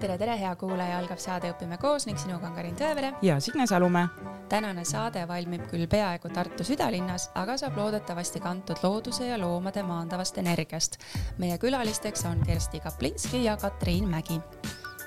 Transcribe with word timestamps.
tere, 0.00 0.16
tere, 0.18 0.34
hea 0.40 0.50
kuulaja, 0.56 0.96
algab 0.98 1.20
saade 1.20 1.50
Õpime 1.52 1.76
koos 1.80 2.06
ning 2.08 2.18
sinuga 2.18 2.48
on 2.48 2.54
Karin 2.56 2.76
Tõevere. 2.78 3.12
ja 3.22 3.40
Signe 3.40 3.66
Salumäe. 3.66 4.08
tänane 4.48 4.84
saade 4.84 5.26
valmib 5.28 5.66
küll 5.68 5.86
peaaegu 5.86 6.28
Tartu 6.32 6.64
südalinnas, 6.64 7.30
aga 7.34 7.56
saab 7.60 7.76
loodetavasti 7.76 8.40
kantud 8.40 8.80
looduse 8.82 9.26
ja 9.26 9.38
loomade 9.38 9.82
maandavast 9.82 10.38
energiast. 10.38 10.96
meie 11.38 11.58
külalisteks 11.58 12.24
on 12.24 12.40
Kersti 12.46 12.80
Kaplinski 12.80 13.44
ja 13.44 13.56
Katriin 13.56 14.08
Mägi. 14.08 14.40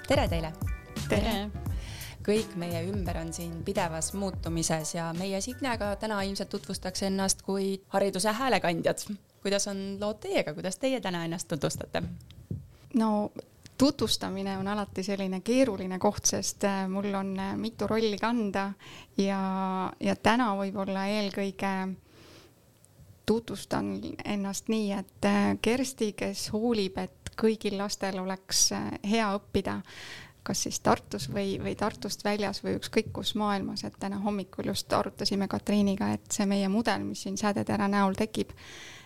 tere 0.08 0.28
teile. 0.28 0.54
tere 1.10 1.50
kõik 2.24 2.54
meie 2.56 2.86
ümber 2.88 3.18
on 3.18 3.34
siin 3.34 3.64
pidevas 3.64 4.14
muutumises 4.14 4.96
ja 4.96 5.14
meie 5.14 5.42
Signega 5.42 5.96
täna 5.96 6.22
ilmselt 6.22 6.50
tutvustaks 6.50 7.04
ennast 7.04 7.42
kui 7.42 7.82
hariduse 7.88 8.32
häälekandjad. 8.32 8.98
kuidas 9.42 9.68
on 9.68 9.98
lood 10.00 10.20
teiega, 10.20 10.54
kuidas 10.54 10.78
teie 10.78 11.02
täna 11.02 11.26
ennast 11.26 11.48
tutvustate? 11.48 12.04
no 12.94 13.32
tutvustamine 13.84 14.58
on 14.58 14.68
alati 14.68 15.04
selline 15.04 15.42
keeruline 15.44 15.98
koht, 16.00 16.24
sest 16.30 16.64
äh, 16.64 16.86
mul 16.88 17.12
on 17.20 17.34
äh, 17.40 17.50
mitu 17.60 17.88
rolli 17.88 18.16
kanda 18.16 18.70
ja, 19.20 19.40
ja 20.00 20.16
täna 20.16 20.54
võib-olla 20.56 21.04
eelkõige 21.12 21.72
tutvustan 23.28 23.90
ennast 24.24 24.72
nii, 24.72 24.86
et 24.96 25.28
äh, 25.28 25.50
Kersti, 25.62 26.14
kes 26.16 26.46
hoolib, 26.56 27.02
et 27.04 27.34
kõigil 27.36 27.76
lastel 27.76 28.22
oleks 28.24 28.70
hea 29.04 29.28
õppida, 29.36 29.76
kas 30.48 30.64
siis 30.64 30.80
Tartus 30.80 31.28
või, 31.34 31.58
või 31.60 31.76
Tartust 31.76 32.24
väljas 32.24 32.64
või 32.64 32.78
ükskõik 32.80 33.12
kus 33.20 33.36
maailmas, 33.36 33.84
et 33.84 34.00
täna 34.00 34.22
hommikul 34.24 34.72
just 34.72 34.96
arutasime 34.96 35.52
Katriiniga, 35.52 36.14
et 36.16 36.32
see 36.32 36.48
meie 36.48 36.72
mudel, 36.72 37.04
mis 37.04 37.28
siin 37.28 37.36
Sädetera 37.36 37.92
näol 37.92 38.16
tekib, 38.16 38.56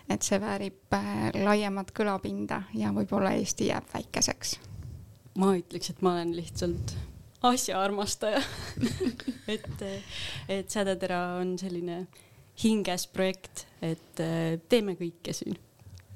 et 0.06 0.22
see 0.22 0.38
väärib 0.38 1.00
laiemat 1.34 1.90
kõlapinda 1.98 2.62
ja 2.78 2.94
võib-olla 2.94 3.34
Eesti 3.34 3.72
jääb 3.72 3.90
väikeseks. 3.98 4.58
Ma 5.36 5.52
ütleks, 5.58 5.90
et 5.90 6.02
ma 6.02 6.16
olen 6.16 6.34
lihtsalt 6.36 6.96
asjaarmastaja 7.48 8.40
et, 9.54 9.84
et 10.48 10.70
Sädetera 10.70 11.20
on 11.38 11.56
selline 11.60 12.06
hinges 12.62 13.06
projekt, 13.14 13.66
et 13.82 14.22
äh, 14.22 14.58
teeme 14.68 14.96
kõike 14.98 15.34
siin 15.36 15.58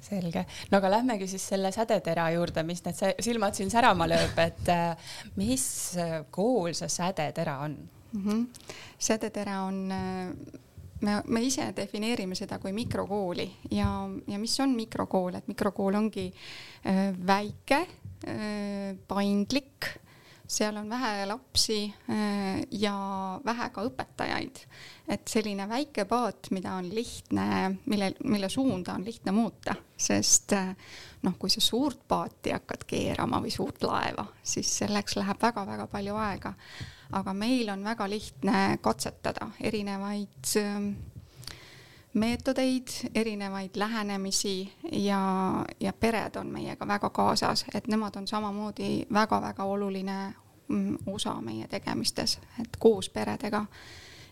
selge, 0.02 0.42
no 0.70 0.80
aga 0.80 0.90
lähmegi 0.96 1.28
siis 1.30 1.44
selle 1.52 1.70
sädetera 1.72 2.24
juurde, 2.34 2.64
mis 2.66 2.82
need 2.82 3.22
silmad 3.22 3.54
siin 3.54 3.70
särama 3.70 4.08
lööb, 4.10 4.34
et 4.42 4.70
äh, 4.72 5.12
mis 5.38 5.64
kool 6.34 6.74
see 6.74 6.90
sädetera 6.90 7.60
on 7.62 7.76
mm? 8.12 8.24
-hmm. 8.24 8.46
sädetera 8.98 9.62
on 9.62 9.92
me, 11.02 11.18
me 11.26 11.42
ise 11.46 11.70
defineerime 11.76 12.36
seda 12.38 12.58
kui 12.62 12.72
mikrokooli 12.76 13.48
ja, 13.74 13.88
ja 14.28 14.38
mis 14.40 14.54
on 14.62 14.76
mikrokool, 14.76 15.36
et 15.38 15.50
mikrokool 15.50 15.98
ongi 15.98 16.28
äh, 16.30 17.10
väike 17.26 17.82
äh,, 17.82 18.94
paindlik, 19.08 19.90
seal 20.52 20.76
on 20.76 20.90
vähe 20.90 21.26
lapsi 21.26 21.78
äh, 21.88 22.62
ja 22.78 22.94
vähe 23.44 23.68
ka 23.74 23.84
õpetajaid. 23.88 24.64
et 25.12 25.28
selline 25.28 25.66
väike 25.68 26.06
paat, 26.08 26.50
mida 26.54 26.76
on 26.78 26.88
lihtne, 26.88 27.46
mille, 27.90 28.12
mille 28.24 28.48
suunda 28.48 28.94
on 28.94 29.04
lihtne 29.04 29.34
muuta, 29.34 29.74
sest 29.96 30.54
noh, 31.22 31.36
kui 31.38 31.50
sa 31.50 31.60
suurt 31.60 32.06
paati 32.08 32.54
hakkad 32.54 32.86
keerama 32.88 33.42
või 33.42 33.52
suurt 33.54 33.82
laeva, 33.84 34.24
siis 34.42 34.70
selleks 34.82 35.18
läheb 35.18 35.42
väga-väga 35.42 35.86
palju 35.90 36.16
aega 36.22 36.54
aga 37.12 37.34
meil 37.34 37.68
on 37.68 37.84
väga 37.84 38.10
lihtne 38.10 38.78
katsetada 38.80 39.50
erinevaid 39.60 40.56
ähm, 40.56 40.92
meetodeid, 42.14 42.88
erinevaid 43.14 43.70
lähenemisi 43.76 44.72
ja, 44.92 45.20
ja 45.80 45.92
pered 45.92 46.36
on 46.36 46.46
meiega 46.46 46.88
väga 46.88 47.10
kaasas, 47.10 47.64
et 47.74 47.88
nemad 47.88 48.16
on 48.16 48.28
samamoodi 48.28 49.06
väga-väga 49.12 49.64
oluline 49.64 50.34
mm, 50.68 50.96
osa 51.06 51.34
meie 51.40 51.68
tegemistes, 51.68 52.38
et 52.60 52.76
koos 52.78 53.08
peredega. 53.08 53.64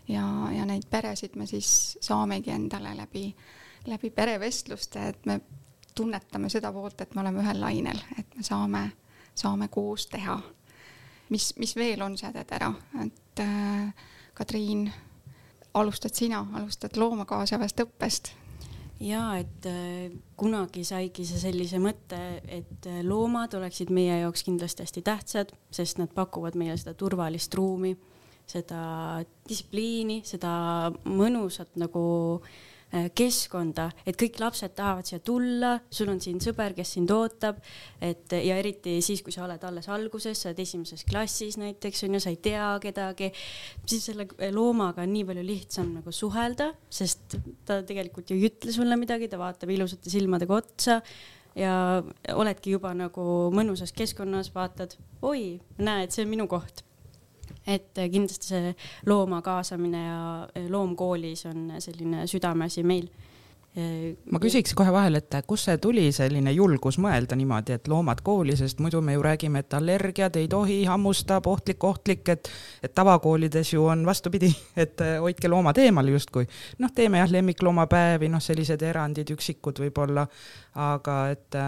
Ja, 0.07 0.25
ja 0.51 0.65
neid 0.65 0.83
peresid 0.89 1.35
me 1.35 1.45
siis 1.45 1.97
saamegi 2.01 2.51
endale 2.51 2.95
läbi, 2.97 3.35
läbi 3.85 4.09
perevestluste, 4.09 5.07
et 5.07 5.25
me 5.25 5.41
tunnetame 5.95 6.49
seda 6.49 6.71
poolt, 6.73 7.01
et 7.01 7.15
me 7.15 7.21
oleme 7.21 7.43
ühel 7.43 7.61
lainel, 7.61 8.01
et 8.19 8.35
me 8.35 8.43
saame, 8.43 8.91
saame 9.35 9.67
koos 9.67 10.07
teha 10.07 10.39
mis, 11.31 11.51
mis 11.59 11.75
veel 11.75 12.01
on 12.03 12.17
sädetera, 12.19 12.71
et 13.03 13.41
äh, 13.43 14.05
Kadriin, 14.37 14.85
alustad 15.73 16.15
sina, 16.15 16.43
alustad 16.59 16.97
looma 16.99 17.25
kaasavast 17.29 17.83
õppest? 17.85 18.33
ja 19.01 19.23
et 19.41 19.65
äh, 19.65 20.11
kunagi 20.37 20.83
saigi 20.85 21.25
see 21.25 21.39
sellise 21.41 21.79
mõtte, 21.81 22.19
et 22.45 22.85
äh, 22.85 23.01
loomad 23.07 23.55
oleksid 23.57 23.89
meie 23.89 24.19
jaoks 24.21 24.45
kindlasti 24.45 24.85
hästi 24.85 25.01
tähtsad, 25.07 25.53
sest 25.73 25.97
nad 25.97 26.11
pakuvad 26.13 26.57
meile 26.59 26.75
seda 26.77 26.93
turvalist 26.93 27.55
ruumi, 27.57 27.95
seda 28.45 28.81
distsipliini, 29.47 30.21
seda 30.27 30.51
mõnusat 31.07 31.79
nagu 31.81 32.03
Äh, 32.41 32.70
keskkonda, 32.91 33.87
et 34.07 34.17
kõik 34.19 34.39
lapsed 34.41 34.73
tahavad 34.75 35.07
siia 35.07 35.21
tulla, 35.23 35.77
sul 35.93 36.11
on 36.11 36.19
siin 36.23 36.41
sõber, 36.43 36.75
kes 36.75 36.95
sind 36.97 37.11
ootab, 37.15 37.61
et 38.03 38.35
ja 38.35 38.57
eriti 38.59 38.97
siis, 39.03 39.23
kui 39.23 39.31
sa 39.31 39.45
oled 39.45 39.63
alles 39.67 39.87
alguses, 39.91 40.41
sa 40.41 40.51
oled 40.51 40.59
esimeses 40.63 41.05
klassis 41.07 41.57
näiteks 41.61 42.03
on 42.07 42.17
ju, 42.17 42.23
sa 42.23 42.33
ei 42.33 42.41
tea 42.43 42.67
kedagi, 42.83 43.31
siis 43.85 44.09
selle 44.11 44.27
loomaga 44.51 45.05
on 45.05 45.13
nii 45.15 45.27
palju 45.29 45.47
lihtsam 45.47 45.95
nagu 46.01 46.13
suhelda, 46.15 46.71
sest 46.91 47.39
ta 47.67 47.79
tegelikult 47.87 48.31
ju 48.31 48.39
ei 48.39 48.49
ütle 48.51 48.75
sulle 48.75 48.99
midagi, 48.99 49.31
ta 49.31 49.39
vaatab 49.39 49.71
ilusate 49.71 50.11
silmadega 50.11 50.59
otsa 50.59 50.99
ja 51.55 51.73
oledki 52.35 52.75
juba 52.75 52.93
nagu 52.95 53.23
mõnusas 53.55 53.95
keskkonnas, 53.95 54.51
vaatad, 54.55 54.97
oi, 55.23 55.61
näed, 55.79 56.11
see 56.11 56.25
on 56.27 56.33
minu 56.35 56.51
koht 56.51 56.83
et 57.67 57.93
kindlasti 57.93 58.53
see 58.53 58.75
looma 59.05 59.41
kaasamine 59.45 60.05
ja 60.05 60.21
loomkoolis 60.69 61.45
on 61.51 61.67
selline 61.79 62.25
südameasi 62.27 62.83
meil 62.83 63.09
ma 63.71 64.39
küsiks 64.43 64.73
kohe 64.75 64.91
vahele, 64.91 65.21
et 65.21 65.45
kust 65.47 65.69
see 65.69 65.77
tuli, 65.79 66.03
selline 66.11 66.51
julgus 66.51 66.97
mõelda 66.99 67.37
niimoodi, 67.39 67.77
et 67.77 67.87
loomad 67.87 68.19
kooli, 68.25 68.57
sest 68.59 68.81
muidu 68.83 68.99
me 69.05 69.15
ju 69.15 69.23
räägime, 69.23 69.61
et 69.63 69.73
allergiad 69.77 70.35
ei 70.41 70.49
tohi, 70.51 70.81
hammustab, 70.89 71.47
ohtlik, 71.47 71.83
ohtlik, 71.87 72.27
et 72.33 72.51
et 72.83 72.93
tavakoolides 72.95 73.73
ju 73.73 73.85
on 73.87 74.03
vastupidi, 74.05 74.51
et 74.83 74.99
hoidke 75.23 75.47
loomad 75.47 75.79
eemal 75.79 76.11
justkui. 76.11 76.47
noh, 76.83 76.91
teeme 76.95 77.23
jah, 77.23 77.31
lemmikloomapäevi, 77.31 78.27
noh, 78.29 78.43
sellised 78.43 78.83
erandid, 78.83 79.31
üksikud 79.31 79.79
võib-olla, 79.85 80.27
aga 80.75 81.17
et, 81.31 81.61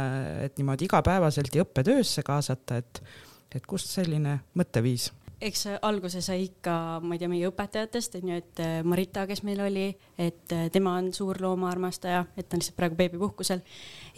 et 0.43 0.59
niimoodi 0.59 0.91
igapäevaselt 0.91 1.55
ja 1.55 1.63
õppetöösse 1.63 2.23
kaasata, 2.23 2.83
et 2.83 3.05
et 3.53 3.67
kust 3.69 3.85
selline 3.85 4.39
mõtteviis 4.57 5.11
eks 5.43 5.65
alguse 5.83 6.21
sai 6.23 6.45
ikka, 6.47 6.73
ma 7.03 7.15
ei 7.15 7.21
tea, 7.21 7.29
meie 7.31 7.49
õpetajatest 7.49 8.17
onju, 8.19 8.37
et 8.39 8.61
äh, 8.63 8.73
Marita, 8.87 9.25
kes 9.29 9.43
meil 9.45 9.61
oli, 9.63 9.85
et 10.19 10.53
äh, 10.55 10.67
tema 10.73 10.95
on 10.99 11.09
suur 11.15 11.39
loomaarmastaja, 11.43 12.23
et 12.37 12.47
ta 12.47 12.57
on 12.57 12.63
lihtsalt 12.63 12.77
praegu 12.79 12.97
beebipuhkusel. 12.99 13.63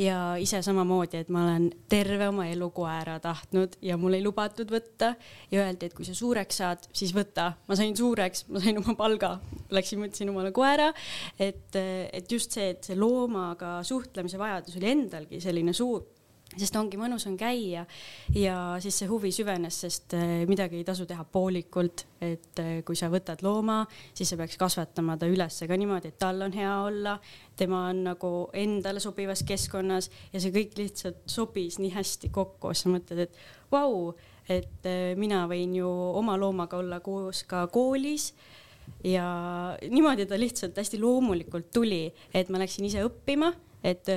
Ja 0.02 0.36
ise 0.42 0.62
samamoodi, 0.66 1.24
et 1.24 1.32
ma 1.34 1.46
olen 1.46 1.70
terve 1.92 2.30
oma 2.30 2.48
elu 2.52 2.70
koera 2.76 3.18
tahtnud 3.24 3.78
ja 3.86 3.98
mul 4.00 4.18
ei 4.18 4.26
lubatud 4.26 4.72
võtta. 4.72 5.14
Ja 5.52 5.66
öeldi, 5.66 5.90
et 5.90 5.98
kui 5.98 6.08
sa 6.08 6.16
suureks 6.18 6.62
saad, 6.62 6.90
siis 6.96 7.14
võta. 7.16 7.54
ma 7.68 7.78
sain 7.78 7.96
suureks, 7.98 8.46
ma 8.52 8.62
sain 8.64 8.78
oma 8.82 8.96
palga, 9.00 9.36
läksin, 9.74 10.04
võtsin 10.06 10.30
omale 10.34 10.52
koera, 10.56 10.92
et, 11.40 11.72
äh, 11.80 12.10
et 12.14 12.32
just 12.32 12.54
see, 12.56 12.74
et 12.76 12.84
see 12.86 13.00
loomaga 13.00 13.80
suhtlemise 13.84 14.42
vajadus 14.42 14.78
oli 14.80 14.94
endalgi 14.94 15.42
selline 15.44 15.74
suur 15.74 16.06
sest 16.60 16.76
ongi 16.80 17.00
mõnus 17.00 17.26
on 17.30 17.36
käia 17.40 17.86
ja 18.36 18.56
siis 18.84 19.00
see 19.02 19.10
huvi 19.10 19.32
süvenes, 19.36 19.80
sest 19.86 20.16
äh, 20.18 20.44
midagi 20.50 20.80
ei 20.80 20.88
tasu 20.88 21.08
teha 21.10 21.26
poolikult, 21.28 22.06
et 22.24 22.62
äh, 22.62 22.72
kui 22.88 22.98
sa 23.00 23.10
võtad 23.14 23.44
looma, 23.46 23.82
siis 24.16 24.32
sa 24.32 24.40
peaks 24.40 24.60
kasvatama 24.62 25.18
ta 25.20 25.30
üles 25.32 25.62
ka 25.68 25.80
niimoodi, 25.80 26.14
et 26.14 26.20
tal 26.22 26.42
on 26.46 26.56
hea 26.56 26.74
olla, 26.86 27.18
tema 27.58 27.86
on 27.92 28.04
nagu 28.10 28.32
endale 28.56 29.04
sobivas 29.04 29.44
keskkonnas 29.48 30.10
ja 30.34 30.42
see 30.42 30.54
kõik 30.56 30.78
lihtsalt 30.80 31.24
sobis 31.30 31.80
nii 31.82 31.94
hästi 31.96 32.32
kokku, 32.36 32.74
sa 32.76 32.92
mõtled, 32.94 33.26
et 33.28 33.72
vau, 33.72 34.12
et 34.50 34.90
äh, 34.90 35.14
mina 35.20 35.46
võin 35.52 35.76
ju 35.80 35.90
oma 35.90 36.38
loomaga 36.40 36.80
olla 36.82 37.02
koos 37.04 37.44
ka 37.50 37.66
koolis 37.74 38.32
ja 39.04 39.28
niimoodi 39.90 40.26
ta 40.26 40.40
lihtsalt 40.40 40.78
hästi 40.78 41.00
loomulikult 41.02 41.72
tuli, 41.74 42.08
et 42.34 42.50
ma 42.50 42.62
läksin 42.62 42.88
ise 42.90 43.06
õppima 43.06 43.54
et, 43.86 44.10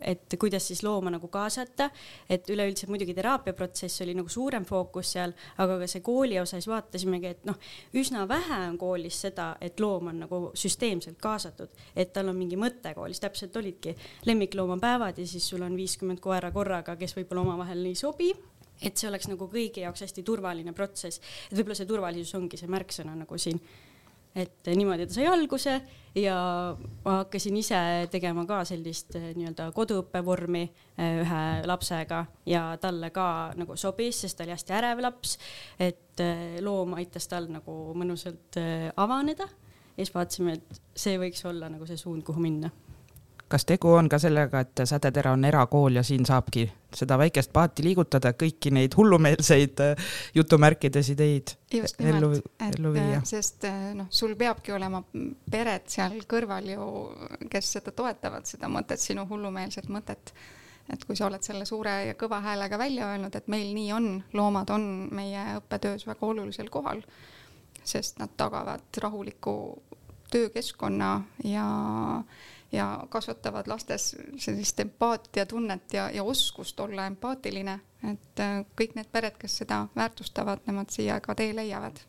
et 0.00 0.36
kuidas 0.38 0.66
siis 0.70 0.82
looma 0.86 1.10
nagu 1.12 1.28
kaasata, 1.32 1.88
et 2.30 2.48
üleüldse 2.52 2.88
muidugi 2.90 3.14
teraapiaprotsess 3.16 4.04
oli 4.04 4.14
nagu 4.18 4.30
suurem 4.32 4.66
fookus 4.68 5.12
seal, 5.16 5.34
aga 5.62 5.78
ka 5.82 5.88
see 5.90 6.04
kooli 6.06 6.38
osa, 6.40 6.58
siis 6.58 6.70
vaatasimegi, 6.70 7.32
et 7.34 7.48
noh, 7.48 7.58
üsna 7.98 8.26
vähe 8.30 8.60
on 8.68 8.78
koolis 8.80 9.20
seda, 9.26 9.50
et 9.64 9.80
loom 9.82 10.12
on 10.12 10.22
nagu 10.26 10.42
süsteemselt 10.58 11.18
kaasatud, 11.22 11.74
et 11.96 12.12
tal 12.14 12.30
on 12.30 12.38
mingi 12.38 12.58
mõte 12.60 12.94
koolis, 12.96 13.20
täpselt 13.22 13.56
olidki. 13.58 13.96
Lemmikloomapäevad 14.28 15.18
ja 15.18 15.26
siis 15.26 15.48
sul 15.50 15.66
on 15.66 15.76
viiskümmend 15.78 16.22
koera 16.22 16.52
korraga, 16.54 16.96
kes 17.00 17.16
võib-olla 17.18 17.46
omavahel 17.46 17.84
ei 17.90 17.98
sobi. 17.98 18.30
Et 18.78 18.94
see 18.94 19.08
oleks 19.08 19.26
nagu 19.26 19.48
kõigi 19.50 19.82
jaoks 19.82 20.04
hästi 20.04 20.22
turvaline 20.22 20.70
protsess, 20.70 21.18
et 21.48 21.56
võib-olla 21.58 21.74
see 21.74 21.88
turvalisus 21.88 22.36
ongi 22.38 22.60
see 22.60 22.70
märksõna 22.70 23.16
nagu 23.18 23.38
siin 23.42 23.58
et 24.38 24.70
niimoodi 24.74 25.06
ta 25.08 25.16
sai 25.16 25.26
alguse 25.30 25.74
ja 26.18 26.36
ma 27.04 27.16
hakkasin 27.20 27.56
ise 27.56 27.80
tegema 28.10 28.44
ka 28.48 28.62
sellist 28.68 29.16
eh, 29.18 29.30
nii-öelda 29.36 29.70
koduõppevormi 29.76 30.64
eh, 30.64 31.20
ühe 31.22 31.42
lapsega 31.68 32.24
ja 32.48 32.64
talle 32.80 33.10
ka 33.14 33.28
nagu 33.58 33.76
sobis, 33.76 34.22
sest 34.24 34.38
ta 34.38 34.46
oli 34.46 34.54
hästi 34.56 34.76
ärev 34.80 35.02
laps. 35.04 35.38
et 35.78 36.22
eh, 36.24 36.58
loom 36.64 36.96
aitas 36.98 37.28
tal 37.30 37.50
nagu 37.52 37.78
mõnusalt 37.98 38.60
avaneda 38.96 39.48
ja 39.48 40.04
siis 40.04 40.14
vaatasime, 40.14 40.58
et 40.58 40.82
see 40.94 41.18
võiks 41.20 41.44
olla 41.48 41.70
nagu 41.72 41.86
see 41.86 41.98
suund, 42.00 42.24
kuhu 42.26 42.42
minna 42.42 42.70
kas 43.48 43.64
tegu 43.64 43.92
on 43.96 44.08
ka 44.08 44.18
sellega, 44.20 44.60
et 44.60 44.82
Sädetera 44.84 45.32
on 45.32 45.44
erakool 45.44 45.96
ja 45.98 46.02
siin 46.06 46.26
saabki 46.26 46.66
seda 46.94 47.18
väikest 47.20 47.52
paati 47.52 47.84
liigutada, 47.84 48.32
kõiki 48.36 48.72
neid 48.72 48.96
hullumeelseid 48.96 49.80
äh, 49.84 50.12
jutumärkides 50.34 51.10
ideid 51.14 51.54
just 51.72 52.00
ellu, 52.00 52.32
ellu 52.64 52.92
viia? 52.94 53.20
sest 53.28 53.64
äh, 53.68 53.90
noh, 53.96 54.08
sul 54.10 54.34
peabki 54.40 54.72
olema 54.76 55.02
pered 55.50 55.88
seal 55.92 56.20
kõrval 56.28 56.70
ju, 56.72 56.90
kes 57.50 57.72
seda 57.78 57.92
toetavad, 57.96 58.48
seda 58.48 58.70
mõtet, 58.72 59.00
sinu 59.02 59.26
hullumeelset 59.28 59.88
mõtet. 59.92 60.32
et 60.88 61.04
kui 61.04 61.16
sa 61.16 61.26
oled 61.28 61.44
selle 61.44 61.66
suure 61.68 61.94
ja 62.06 62.14
kõva 62.16 62.40
häälega 62.44 62.78
välja 62.80 63.10
öelnud, 63.12 63.34
et 63.36 63.48
meil 63.48 63.74
nii 63.76 63.92
on, 63.92 64.12
loomad 64.32 64.70
on 64.72 65.08
meie 65.12 65.58
õppetöös 65.58 66.06
väga 66.08 66.26
olulisel 66.26 66.70
kohal, 66.72 67.02
sest 67.84 68.18
nad 68.18 68.32
tagavad 68.36 69.02
rahuliku 69.02 69.82
töökeskkonna 70.30 71.20
ja 71.44 71.66
ja 72.72 73.06
kasvatavad 73.08 73.66
lastes 73.66 74.16
sellist 74.36 74.80
empaatiatunnet 74.80 75.92
ja, 75.92 76.10
ja 76.10 76.24
oskust 76.24 76.80
olla 76.80 77.06
empaatiline, 77.06 77.80
et 78.12 78.44
äh, 78.44 78.60
kõik 78.76 78.94
need 78.98 79.08
pered, 79.12 79.38
kes 79.40 79.62
seda 79.62 79.86
väärtustavad, 79.96 80.64
nemad 80.66 80.92
siia 80.92 81.20
ka 81.24 81.34
tee 81.38 81.54
leiavad. 81.56 82.00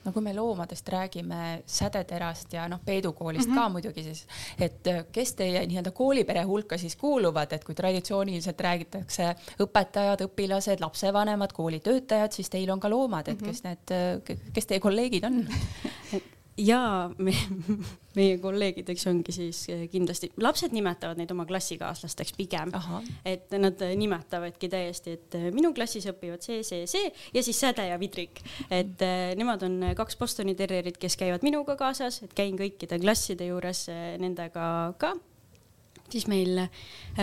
No 0.00 0.14
kui 0.16 0.24
me 0.24 0.32
loomadest 0.32 0.88
räägime, 0.88 1.60
sädeterast 1.68 2.54
ja 2.56 2.64
noh, 2.72 2.80
peedukoolist 2.84 3.48
mm 3.48 3.54
-hmm. 3.54 3.60
ka 3.60 3.68
muidugi 3.68 4.02
siis, 4.02 4.26
et 4.58 4.86
äh, 4.86 5.04
kes 5.12 5.34
teie 5.34 5.66
nii-öelda 5.66 5.90
koolipere 5.90 6.42
hulka 6.42 6.78
siis 6.78 6.96
kuuluvad, 6.96 7.52
et 7.52 7.64
kui 7.64 7.74
traditsiooniliselt 7.74 8.60
räägitakse 8.60 9.34
õpetajad, 9.60 10.24
õpilased, 10.24 10.80
lapsevanemad, 10.80 11.52
koolitöötajad, 11.52 12.32
siis 12.32 12.50
teil 12.50 12.70
on 12.70 12.80
ka 12.80 12.90
loomad, 12.90 13.28
et 13.28 13.42
kes 13.42 13.62
need, 13.62 13.92
äh, 13.92 14.36
kes 14.52 14.66
teie 14.66 14.80
kolleegid 14.80 15.24
on 15.24 15.44
ja 16.58 17.10
me, 17.18 17.32
meie 18.18 18.38
kolleegideks 18.42 19.06
ongi 19.10 19.34
siis 19.34 19.62
eh, 19.72 19.84
kindlasti, 19.90 20.30
lapsed 20.42 20.74
nimetavad 20.74 21.20
neid 21.20 21.30
oma 21.34 21.46
klassikaaslasteks 21.48 22.34
pigem, 22.38 22.72
et 23.26 23.52
nad 23.60 23.80
nimetavadki 23.96 24.70
täiesti, 24.72 25.16
et 25.18 25.38
eh, 25.38 25.48
minu 25.54 25.72
klassis 25.76 26.08
õpivad 26.10 26.44
see, 26.44 26.64
see, 26.66 26.86
see 26.90 27.10
ja 27.34 27.44
siis 27.46 27.60
Säde 27.60 27.86
ja 27.90 27.98
Vidrik, 28.00 28.42
et 28.68 29.02
eh, 29.06 29.32
nemad 29.38 29.64
on 29.66 29.78
kaks 29.98 30.18
Bostoni 30.20 30.56
terjerit, 30.58 30.98
kes 31.00 31.18
käivad 31.20 31.46
minuga 31.46 31.76
kaasas, 31.80 32.22
et 32.26 32.34
käin 32.36 32.58
kõikide 32.58 33.00
klasside 33.02 33.50
juures 33.50 33.86
nendega 34.20 34.66
ka. 35.00 35.14
siis 36.10 36.26
meil 36.26 36.66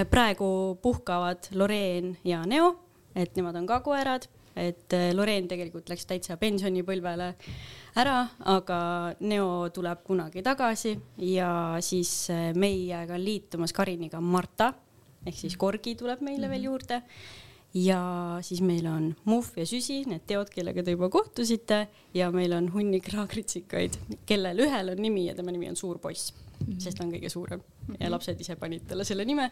praegu 0.09 0.77
puhkavad 0.81 1.51
Loreen 1.53 2.18
ja 2.24 2.45
Neo, 2.45 2.75
et 3.15 3.35
nemad 3.35 3.56
on 3.59 3.68
ka 3.68 3.81
koerad, 3.83 4.27
et 4.57 4.94
Loreen 5.13 5.47
tegelikult 5.47 5.89
läks 5.89 6.07
täitsa 6.09 6.38
pensionipõlvele 6.38 7.33
ära, 7.98 8.18
aga 8.46 8.80
Neo 9.26 9.70
tuleb 9.74 10.04
kunagi 10.06 10.44
tagasi 10.46 10.94
ja 11.26 11.50
siis 11.84 12.30
äh, 12.34 12.52
meiega 12.56 13.18
liitumas 13.20 13.74
Kariniga 13.74 14.22
Marta 14.22 14.74
ehk 15.28 15.38
siis 15.38 15.58
Korgi 15.60 15.96
tuleb 16.00 16.22
meile 16.26 16.50
veel 16.50 16.62
mhm. 16.62 16.70
juurde. 16.70 17.02
ja 17.78 18.02
siis 18.42 18.62
meil 18.64 18.86
on 18.88 19.12
Muhv 19.28 19.58
ja 19.60 19.66
Süsi, 19.68 20.00
need 20.08 20.24
teod, 20.26 20.50
kellega 20.50 20.84
te 20.84 20.96
juba 20.96 21.10
kohtusite 21.14 21.88
ja 22.16 22.32
meil 22.32 22.56
on 22.56 22.72
hunnik 22.74 23.10
raagritsikaid, 23.14 24.00
kellel 24.26 24.66
ühel 24.66 24.94
on 24.94 25.02
nimi 25.02 25.28
ja 25.28 25.36
tema 25.36 25.52
nimi 25.52 25.70
on 25.70 25.76
Suur 25.76 26.00
poiss 26.02 26.34
mm, 26.59 26.74
-hmm. 26.74 26.80
sest 26.80 26.98
ta 26.98 27.04
on 27.04 27.12
kõige 27.13 27.30
suurem 27.30 27.59
mm 27.59 27.94
-hmm. 27.94 27.98
ja 28.00 28.12
lapsed 28.12 28.42
ise 28.42 28.56
panid 28.56 28.88
talle 28.88 29.04
selle 29.04 29.25
nime. 29.25 29.51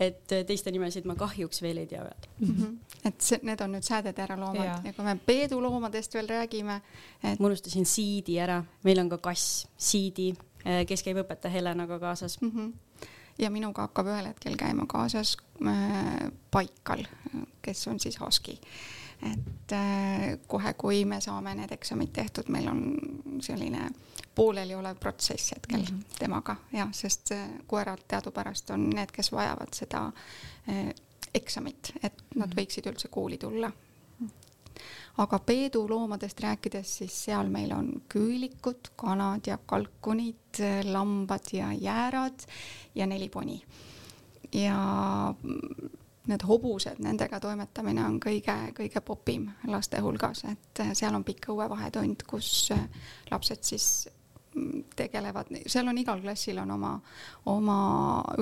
et 0.00 0.32
äh, 0.32 0.44
teiste 0.46 0.70
nimesid 0.70 1.04
ma 1.04 1.14
kahjuks 1.14 1.62
veel 1.62 1.76
ei 1.76 1.86
tea 1.86 2.02
öelda 2.02 2.28
mm. 2.38 2.54
-hmm. 2.54 2.76
et 3.04 3.20
see, 3.20 3.40
need 3.42 3.60
on 3.60 3.72
nüüd 3.72 3.82
säädetera 3.82 4.40
loomad 4.40 4.64
ja. 4.64 4.80
ja 4.84 4.92
kui 4.92 5.04
me 5.04 5.18
peeduloomadest 5.26 6.14
veel 6.14 6.28
räägime 6.28 6.80
et.... 7.22 7.40
ma 7.40 7.46
unustasin 7.46 7.86
Siidi 7.86 8.38
ära, 8.40 8.64
meil 8.82 8.98
on 8.98 9.08
ka 9.08 9.18
kass, 9.18 9.66
Siidi, 9.76 10.34
äh, 10.66 10.86
kes 10.86 11.02
käib 11.02 11.16
õpetaja 11.16 11.52
Helenaga 11.52 11.98
kaasas 11.98 12.40
mm. 12.40 12.50
-hmm 12.50 12.72
ja 13.38 13.50
minuga 13.50 13.82
hakkab 13.82 14.06
ühel 14.06 14.26
hetkel 14.26 14.56
käima 14.56 14.86
kaasas 14.88 15.36
äh, 15.66 16.30
Paikal, 16.50 17.04
kes 17.62 17.88
on 17.88 18.00
siis 18.00 18.20
Husky 18.20 18.56
et 19.22 19.72
äh, 19.72 20.38
kohe, 20.46 20.74
kui 20.74 21.04
me 21.04 21.20
saame 21.20 21.54
need 21.54 21.72
eksamid 21.72 22.12
tehtud, 22.12 22.48
meil 22.48 22.68
on 22.68 22.82
selline 23.42 23.88
pooleliolev 24.34 24.98
protsess 25.00 25.52
hetkel 25.56 25.80
mm 25.80 25.86
-hmm. 25.86 26.18
temaga 26.18 26.56
jah, 26.72 26.92
sest 26.92 27.32
koerad 27.66 28.04
teadupärast 28.08 28.70
on 28.70 28.90
need, 28.90 29.12
kes 29.12 29.32
vajavad 29.32 29.74
seda 29.74 30.12
äh, 30.68 30.94
eksamit, 31.36 31.92
et 32.02 32.22
nad 32.34 32.48
mhm. 32.48 32.56
võiksid 32.58 32.88
üldse 32.90 33.08
kooli 33.12 33.38
tulla. 33.38 33.72
aga 35.16 35.38
peeduloomadest 35.38 36.40
rääkides, 36.44 36.90
siis 36.98 37.14
seal 37.24 37.48
meil 37.48 37.70
on 37.72 37.86
küülikud, 38.12 38.90
kanad 39.00 39.46
ja 39.48 39.56
kalkunid, 39.66 40.60
lambad 40.84 41.48
ja 41.52 41.70
jäärad 41.72 42.44
ja 42.94 43.06
neli 43.06 43.28
poni. 43.28 43.62
ja 44.52 44.76
need 46.26 46.42
hobused, 46.46 46.98
nendega 47.02 47.40
toimetamine 47.40 48.04
on 48.04 48.18
kõige-kõige 48.22 49.02
popim 49.04 49.48
laste 49.70 50.00
hulgas, 50.02 50.44
et 50.50 50.82
äh, 50.82 50.92
seal 50.94 51.14
on 51.14 51.24
pikk 51.24 51.50
õuevahetund, 51.54 52.26
kus 52.28 52.70
äh, 52.74 52.86
lapsed 53.30 53.62
siis 53.66 53.86
mm, 54.54 54.84
tegelevad, 54.98 55.52
seal 55.66 55.88
on 55.88 55.98
igal 55.98 56.20
klassil 56.22 56.58
on 56.62 56.74
oma, 56.76 56.92
oma 57.52 57.78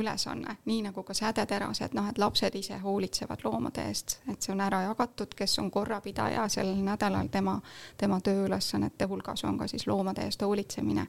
ülesanne, 0.01 0.59
nii 0.65 0.83
nagu 0.89 1.05
ka 1.05 1.17
sädeteras, 1.17 1.83
et 1.85 1.97
noh, 1.97 2.09
et 2.11 2.19
lapsed 2.19 2.59
ise 2.61 2.79
hoolitsevad 2.83 3.45
loomade 3.45 3.89
eest, 3.89 4.19
et 4.33 4.43
see 4.43 4.55
on 4.57 4.65
ära 4.65 4.85
jagatud, 4.89 5.35
kes 5.37 5.59
on 5.63 5.71
korrapidaja 5.71 6.49
sellel 6.49 6.85
nädalal, 6.85 7.29
tema, 7.33 7.59
tema 8.01 8.21
tööülesannete 8.21 9.11
hulgas 9.11 9.45
on 9.45 9.59
ka 9.59 9.69
siis 9.69 9.87
loomade 9.91 10.29
eest 10.29 10.43
hoolitsemine 10.43 11.09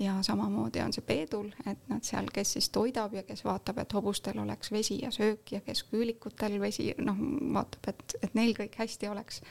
ja 0.00 0.22
samamoodi 0.22 0.80
on 0.80 0.92
see 0.92 1.04
Peedul, 1.06 1.50
et 1.68 1.88
nad 1.90 2.04
seal, 2.06 2.28
kes 2.32 2.54
siis 2.56 2.70
toidab 2.72 3.14
ja 3.14 3.22
kes 3.26 3.44
vaatab, 3.44 3.82
et 3.82 3.92
hobustel 3.92 4.38
oleks 4.40 4.72
vesi 4.72 4.98
ja 5.02 5.10
söök 5.12 5.52
ja 5.52 5.60
kes 5.64 5.82
küülikutel 5.90 6.56
vesi, 6.60 6.90
noh, 7.04 7.18
vaatab, 7.54 7.90
et, 7.92 8.16
et 8.22 8.38
neil 8.38 8.54
kõik 8.56 8.78
hästi 8.80 9.10
oleks. 9.12 9.42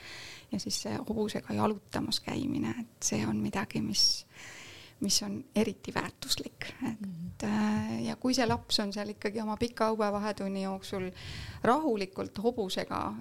ja 0.50 0.58
siis 0.58 0.80
see 0.82 0.96
hobusega 0.98 1.54
jalutamas 1.54 2.20
käimine, 2.20 2.74
et 2.80 3.06
see 3.06 3.22
on 3.26 3.38
midagi, 3.38 3.82
mis, 3.82 4.24
mis 5.00 5.22
on 5.22 5.38
eriti 5.54 5.94
väärtuslik, 5.94 6.66
et 6.82 7.00
mm 7.00 7.14
-hmm. 7.46 8.00
ja 8.08 8.16
kui 8.16 8.34
see 8.34 8.46
laps 8.46 8.80
on 8.80 8.92
seal 8.92 9.08
ikkagi 9.08 9.40
oma 9.40 9.56
pika 9.56 9.92
õuevahetunni 9.94 10.62
jooksul 10.62 11.10
rahulikult 11.62 12.42
hobusega 12.42 13.14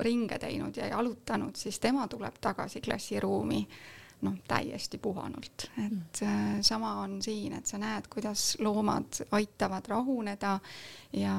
ringe 0.00 0.38
teinud 0.38 0.76
ja 0.76 0.86
jalutanud, 0.86 1.56
siis 1.56 1.78
tema 1.80 2.08
tuleb 2.08 2.34
tagasi 2.40 2.80
klassiruumi 2.80 3.68
noh, 4.24 4.36
täiesti 4.48 4.98
puhanult, 4.98 5.68
et 5.84 6.22
äh, 6.22 6.56
sama 6.64 6.94
on 7.02 7.18
siin, 7.22 7.58
et 7.58 7.66
sa 7.66 7.78
näed, 7.78 8.08
kuidas 8.12 8.56
loomad 8.64 9.20
aitavad 9.36 9.88
rahuneda 9.88 10.58
ja 11.12 11.36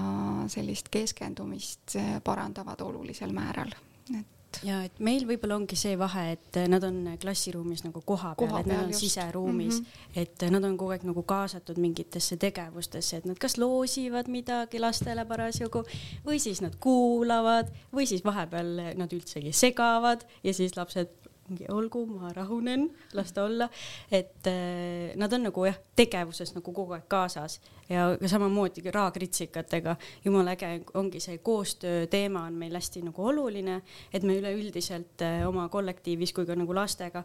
sellist 0.48 0.92
keskendumist 0.94 1.98
äh, 1.98 2.18
parandavad 2.24 2.82
olulisel 2.86 3.34
määral, 3.34 3.74
et 4.14 4.38
ja 4.66 4.78
et 4.86 5.00
meil 5.04 5.26
võib-olla 5.28 5.58
ongi 5.60 5.78
see 5.78 5.98
vahe, 6.00 6.24
et 6.36 6.60
nad 6.72 6.84
on 6.88 7.02
klassiruumis 7.22 7.84
nagu 7.86 8.02
kohapeal, 8.06 8.56
et 8.62 8.70
nad 8.70 8.86
on 8.86 8.92
just. 8.94 9.04
siseruumis 9.04 9.80
mm, 9.80 9.86
-hmm. 9.86 10.22
et 10.22 10.46
nad 10.52 10.64
on 10.64 10.78
kogu 10.78 10.96
aeg 10.96 11.04
nagu 11.10 11.24
kaasatud 11.24 11.78
mingitesse 11.78 12.38
tegevustesse, 12.38 13.18
et 13.18 13.26
nad 13.26 13.38
kas 13.38 13.58
loosivad 13.58 14.30
midagi 14.32 14.80
lastele 14.80 15.26
parasjagu 15.26 15.84
või 16.26 16.40
siis 16.40 16.62
nad 16.62 16.76
kuulavad 16.80 17.72
või 17.94 18.08
siis 18.08 18.24
vahepeal 18.26 18.94
nad 18.98 19.14
üldsegi 19.14 19.54
segavad 19.54 20.26
ja 20.44 20.54
siis 20.54 20.78
lapsed 20.78 21.27
mingi 21.50 21.68
olgu, 21.72 22.04
ma 22.10 22.32
rahunen, 22.36 22.90
las 23.14 23.32
ta 23.32 23.46
olla. 23.46 23.70
et 24.12 24.48
äh, 24.48 25.16
nad 25.16 25.34
on 25.34 25.48
nagu 25.48 25.66
jah, 25.66 25.78
tegevuses 25.96 26.54
nagu 26.56 26.74
kogu 26.74 26.96
aeg 26.98 27.08
kaasas 27.08 27.60
ja 27.90 28.10
samamoodi 28.28 28.92
raagritsikatega. 28.92 29.96
jumala 30.26 30.52
äge 30.52 30.84
ongi 30.94 31.20
see 31.24 31.38
koostöö 31.38 32.08
teema 32.08 32.44
on 32.44 32.54
meil 32.54 32.76
hästi 32.76 33.02
nagu 33.08 33.26
oluline, 33.26 33.82
et 34.14 34.24
me 34.24 34.38
üleüldiselt 34.40 35.22
äh, 35.22 35.48
oma 35.48 35.70
kollektiivis 35.70 36.34
kui 36.34 36.46
ka 36.46 36.56
nagu 36.56 36.76
lastega 36.76 37.24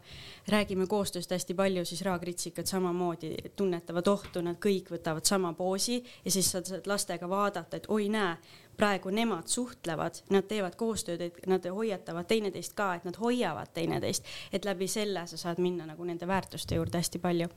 räägime 0.49 0.87
koostööst 0.87 1.31
hästi 1.31 1.55
palju, 1.55 1.85
siis 1.85 2.03
raagritsikad 2.07 2.67
samamoodi 2.67 3.35
tunnetavad 3.57 4.09
ohtu, 4.09 4.43
nad 4.43 4.61
kõik 4.63 4.93
võtavad 4.95 5.27
sama 5.27 5.53
poosi 5.53 6.03
ja 6.25 6.31
siis 6.31 6.51
sa 6.51 6.63
saad 6.63 6.87
lastega 6.87 7.29
vaadata, 7.29 7.77
et 7.77 7.91
oi 7.91 8.09
näe 8.13 8.37
praegu 8.83 9.13
nemad 9.15 9.47
suhtlevad, 9.47 10.23
nad 10.35 10.49
teevad 10.51 10.75
koostööd, 10.81 11.21
et 11.23 11.43
nad 11.47 11.67
hoiatavad 11.71 12.27
teineteist 12.27 12.75
ka, 12.79 12.95
et 12.99 13.05
nad 13.07 13.19
hoiavad 13.23 13.71
teineteist, 13.75 14.27
et 14.53 14.67
läbi 14.67 14.89
selle 14.91 15.23
sa 15.31 15.39
saad 15.39 15.63
minna 15.63 15.87
nagu 15.87 16.05
nende 16.09 16.27
väärtuste 16.27 16.81
juurde 16.81 16.99
hästi 16.99 17.23
palju 17.23 17.49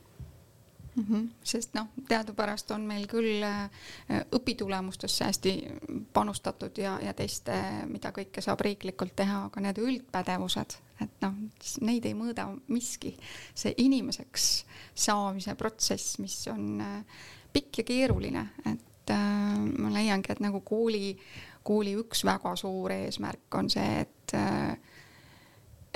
mm. 0.95 1.03
-hmm. 1.09 1.27
sest 1.43 1.73
noh, 1.73 1.87
teadupärast 2.07 2.71
on 2.71 2.81
meil 2.81 3.07
küll 3.07 3.43
äh, 3.43 3.69
õpitulemustesse 4.35 5.25
hästi 5.25 5.53
panustatud 6.13 6.77
ja, 6.77 6.99
ja 7.01 7.13
teste, 7.13 7.57
mida 7.89 8.11
kõike 8.11 8.41
saab 8.41 8.61
riiklikult 8.61 9.15
teha, 9.15 9.45
aga 9.45 9.61
need 9.61 9.81
üldpädevused 9.81 10.77
et 11.01 11.21
noh, 11.21 11.33
neid 11.81 12.05
ei 12.05 12.13
mõõda 12.13 12.47
miski. 12.67 13.17
see 13.55 13.73
inimeseks 13.77 14.65
saamise 14.93 15.55
protsess, 15.55 16.19
mis 16.19 16.47
on 16.47 16.81
äh, 16.81 17.23
pikk 17.53 17.77
ja 17.77 17.83
keeruline, 17.83 18.47
et 18.71 18.94
äh, 19.13 19.57
ma 19.77 19.91
leiangi, 19.93 20.31
et 20.31 20.41
nagu 20.43 20.61
kooli, 20.65 21.15
kooli 21.63 21.95
üks 22.01 22.25
väga 22.25 22.55
suur 22.59 22.93
eesmärk 22.95 23.59
on 23.59 23.69
see, 23.69 24.05
et 24.05 24.35
äh, 24.37 24.77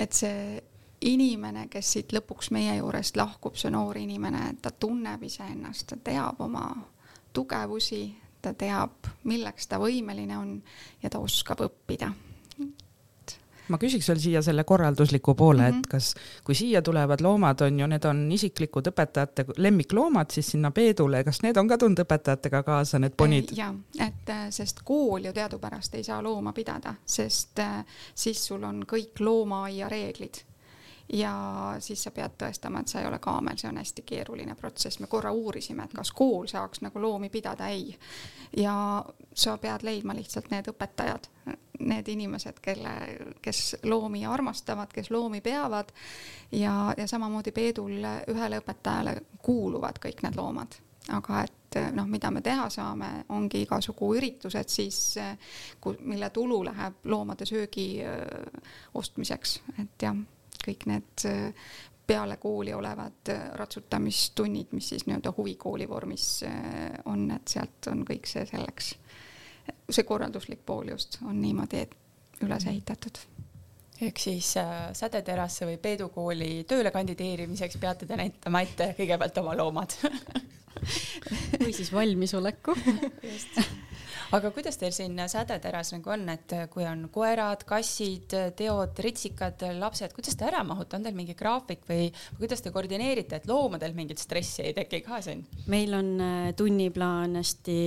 et 0.00 0.16
see 0.16 0.60
inimene, 1.00 1.66
kes 1.72 1.92
siit 1.94 2.12
lõpuks 2.12 2.50
meie 2.52 2.76
juurest 2.78 3.16
lahkub, 3.16 3.56
see 3.56 3.72
noor 3.72 3.98
inimene, 4.00 4.54
ta 4.62 4.70
tunneb 4.70 5.22
iseennast, 5.28 5.86
ta 5.92 6.00
teab 6.10 6.40
oma 6.44 6.64
tugevusi, 7.32 8.02
ta 8.42 8.52
teab, 8.56 9.08
milleks 9.28 9.68
ta 9.68 9.78
võimeline 9.80 10.36
on 10.36 10.56
ja 11.02 11.10
ta 11.12 11.20
oskab 11.20 11.60
õppida 11.64 12.10
ma 13.70 13.78
küsiks 13.80 14.08
veel 14.10 14.20
siia 14.22 14.42
selle 14.44 14.64
korraldusliku 14.64 15.34
poole 15.34 15.62
mm, 15.62 15.66
-hmm. 15.66 15.78
et 15.78 15.86
mhm. 15.86 15.90
kas, 15.90 16.14
kui 16.44 16.54
siia 16.54 16.82
tulevad 16.82 17.20
loomad, 17.20 17.60
on 17.66 17.80
ju, 17.80 17.86
need 17.86 18.04
on 18.04 18.24
isiklikud 18.32 18.90
õpetajate 18.92 19.46
lemmikloomad, 19.56 20.30
siis 20.30 20.50
sinna 20.56 20.70
Peedule, 20.70 21.24
kas 21.24 21.42
need 21.42 21.56
on 21.56 21.68
ka 21.68 21.78
tulnud 21.78 22.04
õpetajatega 22.04 22.62
kaasa, 22.62 22.98
need 22.98 23.16
ponid? 23.16 23.54
ja, 23.56 23.72
et 23.98 24.28
äh, 24.28 24.46
sest 24.50 24.84
kool 24.84 25.24
ju 25.24 25.32
teadupärast 25.32 25.94
ei 25.94 26.04
saa 26.04 26.22
looma 26.22 26.52
pidada, 26.52 26.94
sest 27.04 27.58
äh, 27.58 27.84
siis 28.14 28.46
sul 28.46 28.64
on 28.64 28.84
kõik 28.86 29.20
loomaaia 29.20 29.88
reeglid 29.88 30.44
ja 31.12 31.74
siis 31.78 32.02
sa 32.02 32.10
pead 32.14 32.36
tõestama, 32.38 32.80
et 32.80 32.88
sa 32.88 33.00
ei 33.00 33.06
ole 33.08 33.18
kaamel, 33.22 33.58
see 33.58 33.68
on 33.70 33.78
hästi 33.80 34.04
keeruline 34.06 34.54
protsess, 34.58 35.00
me 35.00 35.08
korra 35.10 35.32
uurisime, 35.34 35.84
et 35.84 35.94
kas 35.96 36.12
kool 36.14 36.46
saaks 36.50 36.84
nagu 36.84 37.02
loomi 37.02 37.30
pidada, 37.30 37.68
ei. 37.68 37.96
ja 38.56 39.04
sa 39.34 39.56
pead 39.58 39.82
leidma 39.86 40.14
lihtsalt 40.14 40.50
need 40.50 40.70
õpetajad, 40.70 41.30
need 41.80 42.08
inimesed, 42.12 42.60
kelle, 42.62 42.92
kes 43.42 43.76
loomi 43.82 44.24
armastavad, 44.26 44.92
kes 44.92 45.10
loomi 45.10 45.40
peavad. 45.40 45.92
Ja, 46.52 46.94
ja 46.96 47.06
samamoodi 47.08 47.52
Peedul 47.52 48.04
ühele 48.28 48.60
õpetajale 48.60 49.16
kuuluvad 49.42 49.98
kõik 50.02 50.22
need 50.22 50.36
loomad. 50.36 50.76
Aga 51.16 51.44
et 51.46 51.78
noh, 51.96 52.06
mida 52.06 52.30
me 52.30 52.42
teha 52.44 52.66
saame, 52.70 53.08
ongi 53.32 53.62
igasugu 53.64 54.12
üritused 54.18 54.68
siis, 54.68 54.98
mille 56.04 56.28
tulu 56.30 56.60
läheb 56.68 57.08
loomade 57.08 57.48
söögi 57.48 57.86
ostmiseks, 59.00 59.56
et 59.80 60.04
jah 60.04 60.20
kõik 60.66 60.86
need 60.90 61.26
äh, 61.28 61.70
peale 62.10 62.36
kooli 62.36 62.74
olevad 62.74 63.28
äh, 63.28 63.50
ratsutamistunnid, 63.54 64.72
mis 64.72 64.88
siis 64.88 65.06
nii-öelda 65.06 65.32
huvikooli 65.36 65.88
vormis 65.88 66.42
äh, 66.42 66.90
on, 67.04 67.28
et 67.30 67.48
sealt 67.48 67.86
on 67.92 68.02
kõik 68.08 68.26
see 68.26 68.46
selleks. 68.48 68.94
see 69.90 70.06
korralduslik 70.06 70.64
pool 70.66 70.88
just 70.90 71.20
on 71.22 71.38
niimoodi 71.40 71.84
üles 72.42 72.66
ehitatud. 72.66 73.20
Ehk 74.00 74.18
siis 74.18 74.54
äh, 74.56 74.88
sädeterasse 74.96 75.68
või 75.68 75.76
Peedu 75.78 76.08
kooli 76.08 76.64
tööle 76.68 76.90
kandideerimiseks 76.90 77.76
peate 77.78 78.08
te 78.08 78.16
näitama 78.18 78.64
ette 78.66 78.94
kõigepealt 78.98 79.38
oma 79.44 79.54
loomad. 79.60 79.94
Või 81.60 81.74
siis 81.76 81.92
valmisoleku. 81.92 82.74
Just 83.30 83.60
aga 84.36 84.50
kuidas 84.54 84.78
teil 84.78 84.92
siin 84.94 85.18
sädeteras 85.30 85.90
nagu 85.94 86.12
on, 86.14 86.28
et 86.32 86.54
kui 86.70 86.84
on 86.86 87.06
koerad, 87.12 87.64
kassid, 87.66 88.34
teod, 88.56 88.98
ritsikad, 89.02 89.62
lapsed, 89.78 90.14
kuidas 90.14 90.36
te 90.38 90.46
ära 90.46 90.62
mahute, 90.66 90.96
on 90.96 91.06
teil 91.06 91.16
mingi 91.16 91.34
graafik 91.38 91.82
või, 91.88 92.08
kuidas 92.38 92.62
te 92.62 92.72
koordineerite, 92.74 93.40
et 93.40 93.48
loomadel 93.50 93.94
mingit 93.96 94.22
stressi 94.22 94.62
ei 94.68 94.74
teki 94.76 95.02
ka 95.06 95.20
siin? 95.24 95.42
meil 95.70 95.94
on 95.96 96.12
äh, 96.22 96.50
tunniplaan 96.56 97.36
hästi 97.40 97.78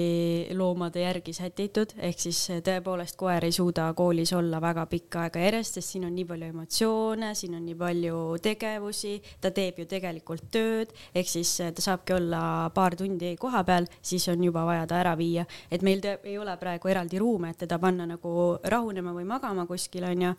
loomade 0.57 1.03
järgi 1.03 1.33
sätitud, 1.35 1.95
ehk 1.97 2.19
siis 2.25 2.41
äh, 2.51 2.61
tõepoolest 2.65 3.17
koer 3.19 3.47
ei 3.47 3.55
suuda 3.55 3.89
koolis 3.97 4.33
olla 4.35 4.59
väga 4.63 4.85
pikka 4.91 5.27
aega 5.27 5.45
järjest, 5.45 5.79
sest 5.79 5.95
siin 5.95 6.07
on 6.07 6.15
nii 6.15 6.27
palju 6.29 6.51
emotsioone, 6.53 7.33
siin 7.39 7.55
on 7.59 7.65
nii 7.67 7.77
palju 7.79 8.21
tegevusi, 8.43 9.15
ta 9.41 9.53
teeb 9.55 9.79
ju 9.83 9.87
tegelikult 9.89 10.49
tööd, 10.53 10.93
ehk 11.15 11.31
siis 11.31 11.55
äh, 11.63 11.71
ta 11.75 11.85
saabki 11.85 12.17
olla 12.17 12.43
paar 12.75 12.97
tundi 12.99 13.35
koha 13.39 13.63
peal, 13.67 13.87
siis 14.01 14.27
on 14.31 14.43
juba 14.43 14.65
vaja 14.67 14.87
ta 14.89 14.99
ära 14.99 15.15
viia, 15.19 15.47
et 15.71 15.83
meil 15.85 16.03
ei 16.33 16.39
ole 16.41 16.55
praegu 16.57 16.89
eraldi 16.91 17.19
ruume, 17.21 17.51
et 17.53 17.59
teda 17.63 17.77
panna 17.81 18.07
nagu 18.09 18.33
rahunema 18.73 19.13
või 19.15 19.25
magama 19.29 19.65
kuskil 19.69 20.07
onju. 20.09 20.33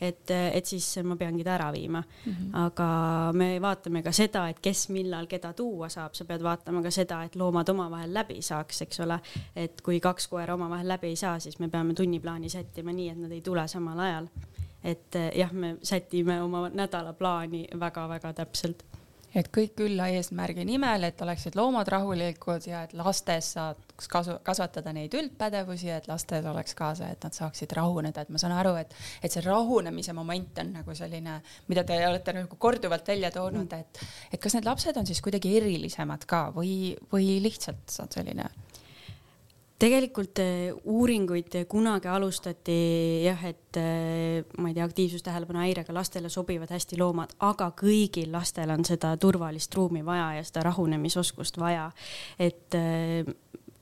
et, 0.00 0.30
et 0.30 0.66
siis 0.66 0.86
ma 1.04 1.16
peangi 1.20 1.44
ta 1.44 1.54
ära 1.54 1.70
viima 1.72 2.00
mm. 2.00 2.32
-hmm. 2.32 2.50
aga 2.64 2.88
me 3.32 3.60
vaatame 3.60 4.02
ka 4.02 4.12
seda, 4.12 4.48
et 4.48 4.60
kes 4.60 4.88
millal 4.88 5.26
keda 5.26 5.52
tuua 5.52 5.88
saab, 5.88 6.14
sa 6.14 6.24
pead 6.24 6.42
vaatama 6.42 6.82
ka 6.82 6.90
seda, 6.90 7.22
et 7.24 7.36
loomad 7.36 7.68
omavahel 7.68 8.14
läbi 8.14 8.42
saaks, 8.42 8.82
eks 8.82 9.00
ole. 9.00 9.20
et 9.56 9.80
kui 9.80 10.00
kaks 10.00 10.28
koera 10.28 10.54
omavahel 10.54 10.88
läbi 10.88 11.06
ei 11.06 11.16
saa, 11.16 11.38
siis 11.38 11.58
me 11.58 11.68
peame 11.68 11.94
tunniplaani 11.94 12.48
sättima 12.48 12.92
nii, 12.92 13.08
et 13.10 13.18
nad 13.18 13.32
ei 13.32 13.40
tule 13.40 13.68
samal 13.68 13.98
ajal 13.98 14.28
et 14.84 15.16
jah, 15.34 15.52
me 15.52 15.76
sätime 15.82 16.42
oma 16.42 16.68
nädalaplaani 16.68 17.66
väga-väga 17.80 18.32
täpselt 18.32 18.84
et 19.34 19.50
kõik 19.54 19.74
külla 19.78 20.08
eesmärgi 20.14 20.64
nimel, 20.66 21.08
et 21.08 21.20
oleksid 21.24 21.56
loomad 21.58 21.88
rahulikud 21.90 22.68
ja 22.68 22.84
et 22.86 22.94
lastes 22.96 23.52
saaks 23.56 24.10
kasu, 24.10 24.38
kasvatada 24.46 24.92
neid 24.94 25.14
üldpädevusi, 25.18 25.90
et 25.94 26.08
lastel 26.10 26.46
oleks 26.50 26.76
kaasa, 26.78 27.10
et 27.12 27.24
nad 27.26 27.36
saaksid 27.36 27.72
rahuneda, 27.76 28.24
et 28.24 28.34
ma 28.34 28.40
saan 28.40 28.56
aru, 28.56 28.76
et, 28.80 28.94
et 29.22 29.32
see 29.32 29.44
rahunemise 29.44 30.14
moment 30.16 30.62
on 30.62 30.74
nagu 30.78 30.98
selline, 30.98 31.40
mida 31.68 31.86
te 31.86 31.98
olete 32.08 32.36
nagu 32.40 32.60
korduvalt 32.60 33.08
välja 33.14 33.32
toonud, 33.34 33.72
et, 33.78 34.04
et 34.32 34.42
kas 34.42 34.58
need 34.58 34.68
lapsed 34.68 35.00
on 35.00 35.08
siis 35.08 35.22
kuidagi 35.24 35.56
erilisemad 35.58 36.28
ka 36.30 36.46
või, 36.54 36.94
või 37.12 37.38
lihtsalt 37.44 37.90
selline 37.90 38.48
tegelikult 39.78 40.38
äh, 40.38 40.70
uuringuid 40.84 41.56
kunagi 41.70 42.08
alustati 42.10 42.76
jah, 43.24 43.40
et 43.48 43.78
äh, 43.80 44.44
ma 44.58 44.70
ei 44.70 44.76
tea, 44.76 44.86
aktiivsustähelepanu 44.86 45.62
häirega 45.64 45.94
lastele 45.94 46.30
sobivad 46.32 46.70
hästi 46.74 46.98
loomad, 47.00 47.34
aga 47.46 47.72
kõigil 47.78 48.30
lastel 48.34 48.70
on 48.74 48.86
seda 48.86 49.14
turvalist 49.20 49.74
ruumi 49.74 50.04
vaja 50.06 50.34
ja 50.38 50.44
seda 50.46 50.68
rahunemisoskust 50.68 51.58
vaja. 51.58 51.88
et 52.38 52.78
äh, 52.78 53.26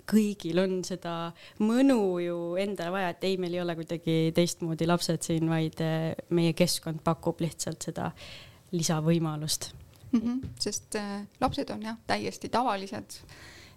kõigil 0.08 0.58
on 0.58 0.80
seda 0.84 1.32
mõnu 1.62 2.00
ju 2.24 2.38
endale 2.60 2.94
vaja, 2.96 3.12
et 3.12 3.28
ei, 3.28 3.36
meil 3.40 3.54
ei 3.54 3.62
ole 3.62 3.76
kuidagi 3.78 4.16
teistmoodi 4.34 4.88
lapsed 4.88 5.22
siin, 5.22 5.46
vaid 5.48 5.78
meie 6.34 6.56
keskkond 6.58 7.04
pakub 7.04 7.40
lihtsalt 7.44 7.84
seda 7.86 8.10
lisavõimalust 8.72 9.70
mm. 10.10 10.18
-hmm, 10.18 10.40
sest 10.58 10.98
lapsed 11.40 11.70
on 11.70 11.86
jah, 11.86 12.00
täiesti 12.08 12.50
tavalised 12.50 13.20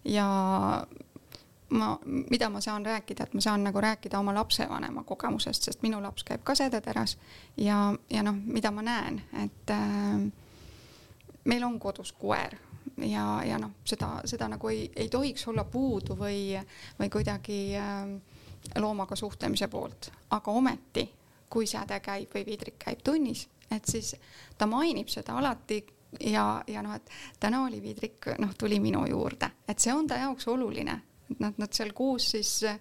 ja 0.05 0.25
ma, 1.69 1.99
mida 2.05 2.49
ma 2.49 2.61
saan 2.61 2.85
rääkida, 2.85 3.23
et 3.23 3.33
ma 3.33 3.41
saan 3.41 3.63
nagu 3.63 3.81
rääkida 3.81 4.19
oma 4.19 4.33
lapsevanema 4.33 5.03
kogemusest, 5.03 5.63
sest 5.63 5.81
minu 5.81 6.01
laps 6.01 6.23
käib 6.23 6.43
ka 6.43 6.55
sedeteras 6.55 7.17
ja, 7.57 7.93
ja 8.09 8.23
noh, 8.23 8.35
mida 8.45 8.71
ma 8.71 8.81
näen, 8.85 9.21
et 9.43 9.73
äh, 9.73 10.21
meil 11.45 11.63
on 11.63 11.79
kodus 11.79 12.11
koer 12.11 12.57
ja, 12.97 13.41
ja 13.45 13.57
noh, 13.61 13.71
seda, 13.85 14.19
seda 14.25 14.49
nagu 14.51 14.69
ei, 14.69 14.91
ei 14.95 15.09
tohiks 15.09 15.47
olla 15.47 15.63
puudu 15.63 16.17
või, 16.19 16.59
või 16.99 17.09
kuidagi 17.09 17.59
äh, 17.79 18.13
loomaga 18.81 19.15
suhtlemise 19.15 19.67
poolt, 19.67 20.11
aga 20.29 20.51
ometi, 20.51 21.09
kui 21.49 21.67
säde 21.67 21.99
käib 21.99 22.33
või 22.33 22.45
vidrik 22.45 22.79
käib 22.85 23.01
tunnis, 23.03 23.47
et 23.71 23.85
siis 23.89 24.15
ta 24.57 24.67
mainib 24.69 25.09
seda 25.09 25.37
alati 25.37 25.81
ja, 26.21 26.63
ja 26.67 26.81
noh, 26.85 26.95
et 26.95 27.09
täna 27.39 27.65
oli 27.65 27.81
vidrik, 27.81 28.29
noh, 28.39 28.53
tuli 28.57 28.79
minu 28.79 29.05
juurde, 29.09 29.49
et 29.67 29.79
see 29.79 29.93
on 29.93 30.07
ta 30.07 30.21
jaoks 30.21 30.47
oluline 30.47 31.01
et 31.31 31.39
nad, 31.41 31.55
nad 31.57 31.73
seal 31.73 31.91
koos 31.97 32.29
siis 32.35 32.51
äh, 32.69 32.77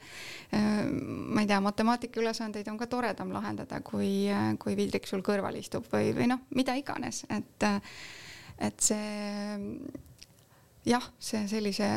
ma 0.90 1.44
ei 1.44 1.48
tea, 1.48 1.60
matemaatika 1.64 2.20
ülesandeid 2.20 2.68
on 2.72 2.78
ka 2.80 2.88
toredam 2.90 3.32
lahendada, 3.34 3.80
kui, 3.84 4.28
kui 4.60 4.76
Vidrik 4.78 5.08
sul 5.08 5.24
kõrval 5.24 5.56
istub 5.60 5.88
või, 5.92 6.12
või 6.16 6.28
noh, 6.30 6.44
mida 6.56 6.76
iganes, 6.78 7.24
et, 7.32 7.68
et 8.68 8.84
see 8.84 9.64
jah, 10.88 11.10
see 11.18 11.46
sellise 11.50 11.90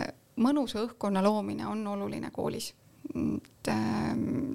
mõnusa 0.44 0.84
õhkkonna 0.86 1.24
loomine 1.26 1.68
on 1.68 1.86
oluline 1.96 2.32
koolis. 2.32 2.74
et 3.18 3.70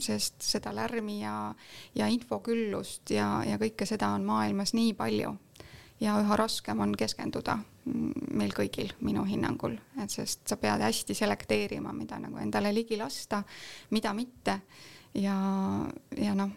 sest 0.04 0.42
seda 0.44 0.74
lärmi 0.74 1.22
ja, 1.22 1.54
ja 1.96 2.06
infoküllust 2.12 3.10
ja, 3.10 3.42
ja 3.46 3.56
kõike 3.58 3.86
seda 3.88 4.10
on 4.12 4.26
maailmas 4.28 4.74
nii 4.76 4.92
palju 4.94 5.32
ja 6.02 6.16
üha 6.20 6.36
raskem 6.36 6.80
on 6.82 6.94
keskenduda 6.98 7.58
meil 8.34 8.52
kõigil, 8.54 8.92
minu 9.06 9.24
hinnangul, 9.26 9.76
et 10.02 10.10
sest 10.10 10.46
sa 10.50 10.58
pead 10.60 10.82
hästi 10.82 11.14
selekteerima, 11.18 11.92
mida 11.94 12.18
nagu 12.22 12.38
endale 12.42 12.72
ligi 12.74 12.98
lasta, 12.98 13.42
mida 13.90 14.12
mitte. 14.14 14.58
Ja, 15.18 15.34
ja 16.16 16.34
noh, 16.38 16.52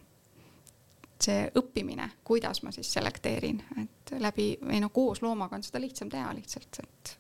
see 1.21 1.49
õppimine, 1.59 2.07
kuidas 2.23 2.61
ma 2.63 2.71
siis 2.75 2.91
selekteerin, 2.95 3.61
et 3.81 4.15
läbi 4.21 4.53
või 4.61 4.79
no 4.83 4.91
koos 4.95 5.21
loomaga 5.25 5.57
on 5.57 5.65
seda 5.65 5.81
lihtsam 5.83 6.11
teha 6.13 6.31
lihtsalt, 6.37 6.79
et, 6.83 7.17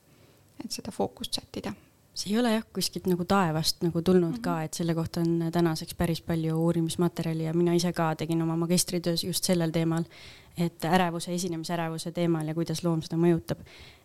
et 0.63 0.71
seda 0.71 0.93
fookust 0.95 1.41
sättida 1.41 1.73
see 2.15 2.33
ei 2.33 2.39
ole 2.39 2.53
jah 2.53 2.63
kuskilt 2.73 3.07
nagu 3.11 3.25
taevast 3.27 3.83
nagu 3.83 4.01
tulnud 4.01 4.29
mm 4.29 4.35
-hmm. 4.35 4.41
ka, 4.41 4.61
et 4.63 4.73
selle 4.73 4.95
kohta 4.95 5.19
on 5.19 5.51
tänaseks 5.51 5.95
päris 5.95 6.21
palju 6.21 6.55
uurimismaterjali 6.55 7.43
ja 7.43 7.53
mina 7.53 7.73
ise 7.73 7.93
ka 7.93 8.15
tegin 8.15 8.41
oma 8.41 8.55
magistritöös 8.55 9.23
just 9.23 9.43
sellel 9.43 9.71
teemal, 9.71 10.03
et 10.57 10.85
ärevuse, 10.85 11.33
esinemisärevuse 11.35 12.11
teemal 12.11 12.47
ja 12.47 12.53
kuidas 12.53 12.83
loom 12.83 13.01
seda 13.01 13.17
mõjutab. 13.17 13.59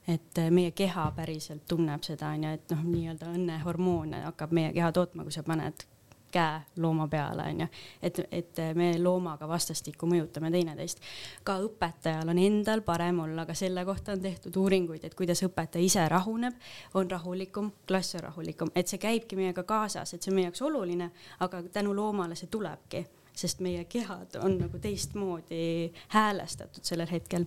et 0.08 0.38
meie 0.50 0.70
keha 0.70 1.12
päriselt 1.16 1.62
tunneb 1.68 2.02
seda 2.02 2.28
onju, 2.28 2.48
et 2.48 2.70
noh, 2.70 2.82
nii-öelda 2.82 3.26
õnnehormoone 3.34 4.22
hakkab 4.22 4.52
meie 4.52 4.72
keha 4.72 4.92
tootma, 4.92 5.22
kui 5.22 5.32
sa 5.32 5.42
paned 5.42 5.84
käe 6.30 6.60
looma 6.76 7.08
peale, 7.08 7.42
onju. 7.42 7.66
et, 8.02 8.20
et 8.32 8.60
me 8.74 8.90
loomaga 8.98 9.48
vastastikku 9.48 10.06
mõjutame 10.06 10.50
teineteist. 10.50 11.00
ka 11.44 11.58
õpetajal 11.64 12.30
on 12.30 12.38
endal 12.38 12.82
parem 12.86 13.20
olla, 13.24 13.46
ka 13.46 13.54
selle 13.54 13.84
kohta 13.84 14.12
on 14.12 14.22
tehtud 14.22 14.56
uuringuid, 14.56 15.04
et 15.04 15.14
kuidas 15.14 15.42
õpetaja 15.46 15.84
ise 15.84 16.08
rahuneb, 16.08 16.56
on 16.94 17.10
rahulikum, 17.10 17.72
klass 17.88 18.14
on 18.14 18.26
rahulikum, 18.28 18.72
et 18.74 18.88
see 18.88 18.98
käibki 19.02 19.36
meiega 19.36 19.62
kaasas, 19.62 20.14
et 20.14 20.22
see 20.22 20.32
on 20.32 20.40
meie 20.40 20.50
jaoks 20.50 20.62
oluline, 20.62 21.10
aga 21.40 21.62
tänu 21.72 21.94
loomale 21.96 22.38
see 22.38 22.50
tulebki, 22.50 23.04
sest 23.36 23.60
meie 23.64 23.84
kehad 23.84 24.36
on 24.42 24.58
nagu 24.60 24.78
teistmoodi 24.78 25.92
häälestatud 26.14 26.84
sellel 26.84 27.10
hetkel 27.10 27.46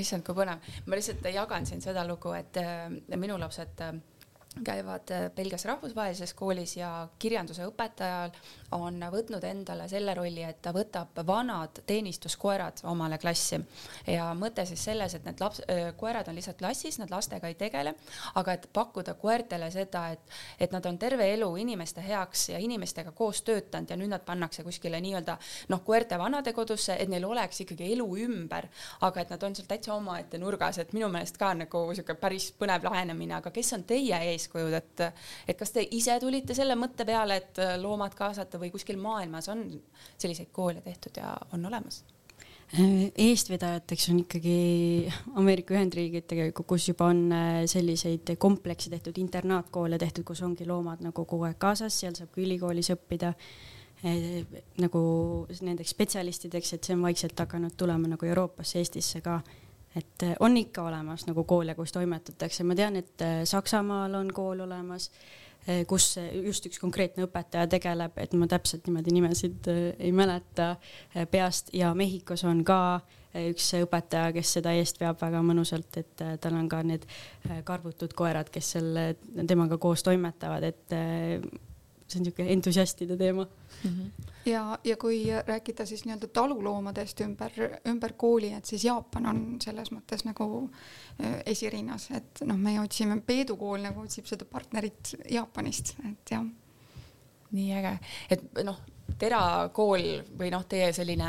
issand, 0.00 0.24
kui 0.26 0.36
põnev, 0.36 0.60
ma 0.86 0.98
lihtsalt 0.98 1.24
jagan 1.32 1.66
siin 1.68 1.80
seda 1.84 2.04
lugu, 2.08 2.32
et 2.36 2.58
äh, 2.60 2.90
minu 3.16 3.38
lapsed 3.40 3.80
äh, 3.84 3.94
käivad 4.64 5.10
äh, 5.10 5.30
Belgias 5.36 5.64
rahvusvahelises 5.64 6.34
koolis 6.34 6.76
ja 6.76 7.08
kirjanduse 7.18 7.66
õpetajal 7.68 8.30
on 8.76 9.00
võtnud 9.12 9.44
endale 9.44 9.88
selle 9.88 10.14
rolli, 10.14 10.42
et 10.42 10.62
ta 10.62 10.72
võtab 10.74 11.18
vanad 11.26 11.82
teenistuskoerad 11.86 12.82
omale 12.90 13.18
klassi. 13.18 13.60
Ja 14.06 14.30
mõte 14.34 14.64
siis 14.66 14.84
selles, 14.84 15.14
et 15.14 15.24
need 15.24 15.40
laps, 15.40 15.62
koerad 15.96 16.28
on 16.28 16.34
lihtsalt 16.34 16.58
klassis, 16.58 16.98
nad 16.98 17.10
lastega 17.10 17.48
ei 17.48 17.54
tegele, 17.54 17.94
aga 18.34 18.56
et 18.56 18.66
pakkuda 18.72 19.14
koertele 19.14 19.70
seda, 19.70 20.08
et, 20.16 20.36
et 20.60 20.72
nad 20.72 20.86
on 20.86 20.98
terve 20.98 21.28
elu 21.34 21.48
inimeste 21.62 22.02
heaks 22.04 22.48
ja 22.54 22.58
inimestega 22.62 23.12
koos 23.16 23.42
töötanud 23.46 23.90
ja 23.90 23.96
nüüd 23.96 24.10
nad 24.12 24.24
pannakse 24.26 24.64
kuskile 24.66 25.00
nii-öelda 25.04 25.36
noh, 25.72 25.82
koerte 25.84 26.18
vanadekodusse, 26.18 26.96
et 26.98 27.12
neil 27.12 27.24
oleks 27.28 27.62
ikkagi 27.64 27.92
elu 27.94 28.08
ümber, 28.26 28.68
aga 29.06 29.22
et 29.22 29.32
nad 29.34 29.46
on 29.46 29.54
seal 29.56 29.68
täitsa 29.70 29.94
omaette 29.94 30.40
nurgas, 30.42 30.80
et 30.82 30.92
minu 30.96 31.08
meelest 31.12 31.38
ka 31.40 31.52
nagu 31.54 31.84
sihuke 31.94 32.16
päris 32.20 32.50
põnev 32.58 32.84
lähenemine, 32.88 33.38
aga 33.38 33.52
kes 33.54 33.72
on 33.76 33.86
teie 33.88 34.18
eeskujud, 34.46 34.72
et, 34.78 35.06
et 35.48 35.58
kas 35.58 35.74
te 35.74 35.84
ise 35.98 36.16
tulite 36.22 36.54
selle 36.56 36.78
mõtte 36.78 37.04
peale, 37.08 37.42
et 37.42 37.62
loomad 37.82 38.14
kaasata 38.16 38.62
või 38.62 38.72
kuskil 38.74 39.00
maailmas 39.02 39.50
on 39.52 39.66
selliseid 40.16 40.54
koole 40.54 40.80
tehtud 40.86 41.18
ja 41.20 41.34
on 41.52 41.66
olemas? 41.66 42.04
eestvedajateks 43.18 44.08
on 44.10 44.18
ikkagi 44.24 44.56
Ameerika 45.38 45.74
Ühendriigid 45.76 46.26
tegelikult, 46.26 46.66
kus 46.74 46.88
juba 46.88 47.10
on 47.12 47.20
äh, 47.32 47.60
selliseid 47.70 48.34
komplekse 48.42 48.90
tehtud, 48.90 49.18
internaatkoole 49.22 49.98
tehtud, 49.98 50.26
kus 50.26 50.42
ongi 50.42 50.66
loomad 50.66 51.04
nagu 51.06 51.24
kogu 51.24 51.46
aeg 51.46 51.60
kaasas, 51.62 51.94
seal 52.00 52.16
saab 52.18 52.32
ka 52.34 52.42
ülikoolis 52.42 52.90
õppida 52.96 53.30
eh, 54.02 54.42
nagu 54.82 55.02
nendeks 55.60 55.94
spetsialistideks, 55.94 56.74
et 56.74 56.88
see 56.88 56.98
on 56.98 57.06
vaikselt 57.06 57.38
hakanud 57.38 57.78
tulema 57.78 58.10
nagu 58.10 58.26
Euroopasse, 58.26 58.82
Eestisse 58.82 59.22
ka 59.22 59.38
et 59.96 60.22
äh, 60.22 60.36
on 60.40 60.56
ikka 60.56 60.82
olemas 60.82 61.26
nagu 61.26 61.44
koole, 61.44 61.74
kus 61.74 61.92
toimetatakse, 61.92 62.64
ma 62.64 62.74
tean, 62.74 62.96
et 62.96 63.22
äh, 63.24 63.42
Saksamaal 63.44 64.14
on 64.14 64.32
kool 64.34 64.60
olemas 64.60 65.10
Eh, 65.66 65.82
kus 65.82 66.12
just 66.46 66.68
üks 66.68 66.78
konkreetne 66.78 67.24
õpetaja 67.26 67.66
tegeleb, 67.66 68.14
et 68.22 68.34
ma 68.38 68.46
täpselt 68.46 68.86
niimoodi 68.86 69.10
nimesid 69.16 69.66
ei 69.98 70.12
mäleta 70.14 70.76
peast 71.32 71.72
ja 71.74 71.90
Mehhikos 71.98 72.44
on 72.46 72.60
ka 72.66 73.00
üks 73.50 73.72
õpetaja, 73.80 74.30
kes 74.36 74.52
seda 74.60 74.76
eest 74.78 75.02
veab 75.02 75.18
väga 75.18 75.40
mõnusalt, 75.42 75.98
et 75.98 76.22
tal 76.40 76.54
on 76.54 76.68
ka 76.70 76.84
need 76.86 77.08
karvutud 77.66 78.14
koerad, 78.14 78.52
kes 78.54 78.70
selle 78.76 79.08
temaga 79.42 79.80
koos 79.82 80.06
toimetavad, 80.06 80.68
et 80.70 80.94
see 80.94 82.20
on 82.20 82.22
niisugune 82.22 82.54
entusiastide 82.54 83.18
teema 83.18 83.42
mm. 83.42 83.90
-hmm. 83.90 84.32
Ja, 84.46 84.78
ja 84.84 84.96
kui 84.96 85.24
rääkida 85.46 85.86
siis 85.86 86.04
nii-öelda 86.06 86.28
taluloomadest 86.32 87.20
ümber, 87.20 87.52
ümber 87.88 88.12
kooli, 88.16 88.52
et 88.56 88.64
siis 88.64 88.84
Jaapan 88.84 89.30
on 89.32 89.40
selles 89.62 89.92
mõttes 89.94 90.26
nagu 90.26 90.48
äh, 90.64 91.40
esirinnas, 91.46 92.10
et 92.16 92.42
noh, 92.46 92.58
me 92.58 92.78
otsime, 92.80 93.20
Peedu 93.26 93.56
kool 93.60 93.82
nagu 93.84 94.04
otsib 94.04 94.28
seda 94.30 94.48
partnerit 94.50 95.14
Jaapanist, 95.30 95.96
et 96.10 96.36
jah. 96.36 96.44
nii 97.56 97.72
äge, 97.78 97.96
et 98.30 98.62
noh, 98.66 98.78
Tera 99.18 99.68
kool 99.72 100.02
või 100.36 100.50
noh, 100.50 100.64
teie 100.68 100.90
selline 100.92 101.28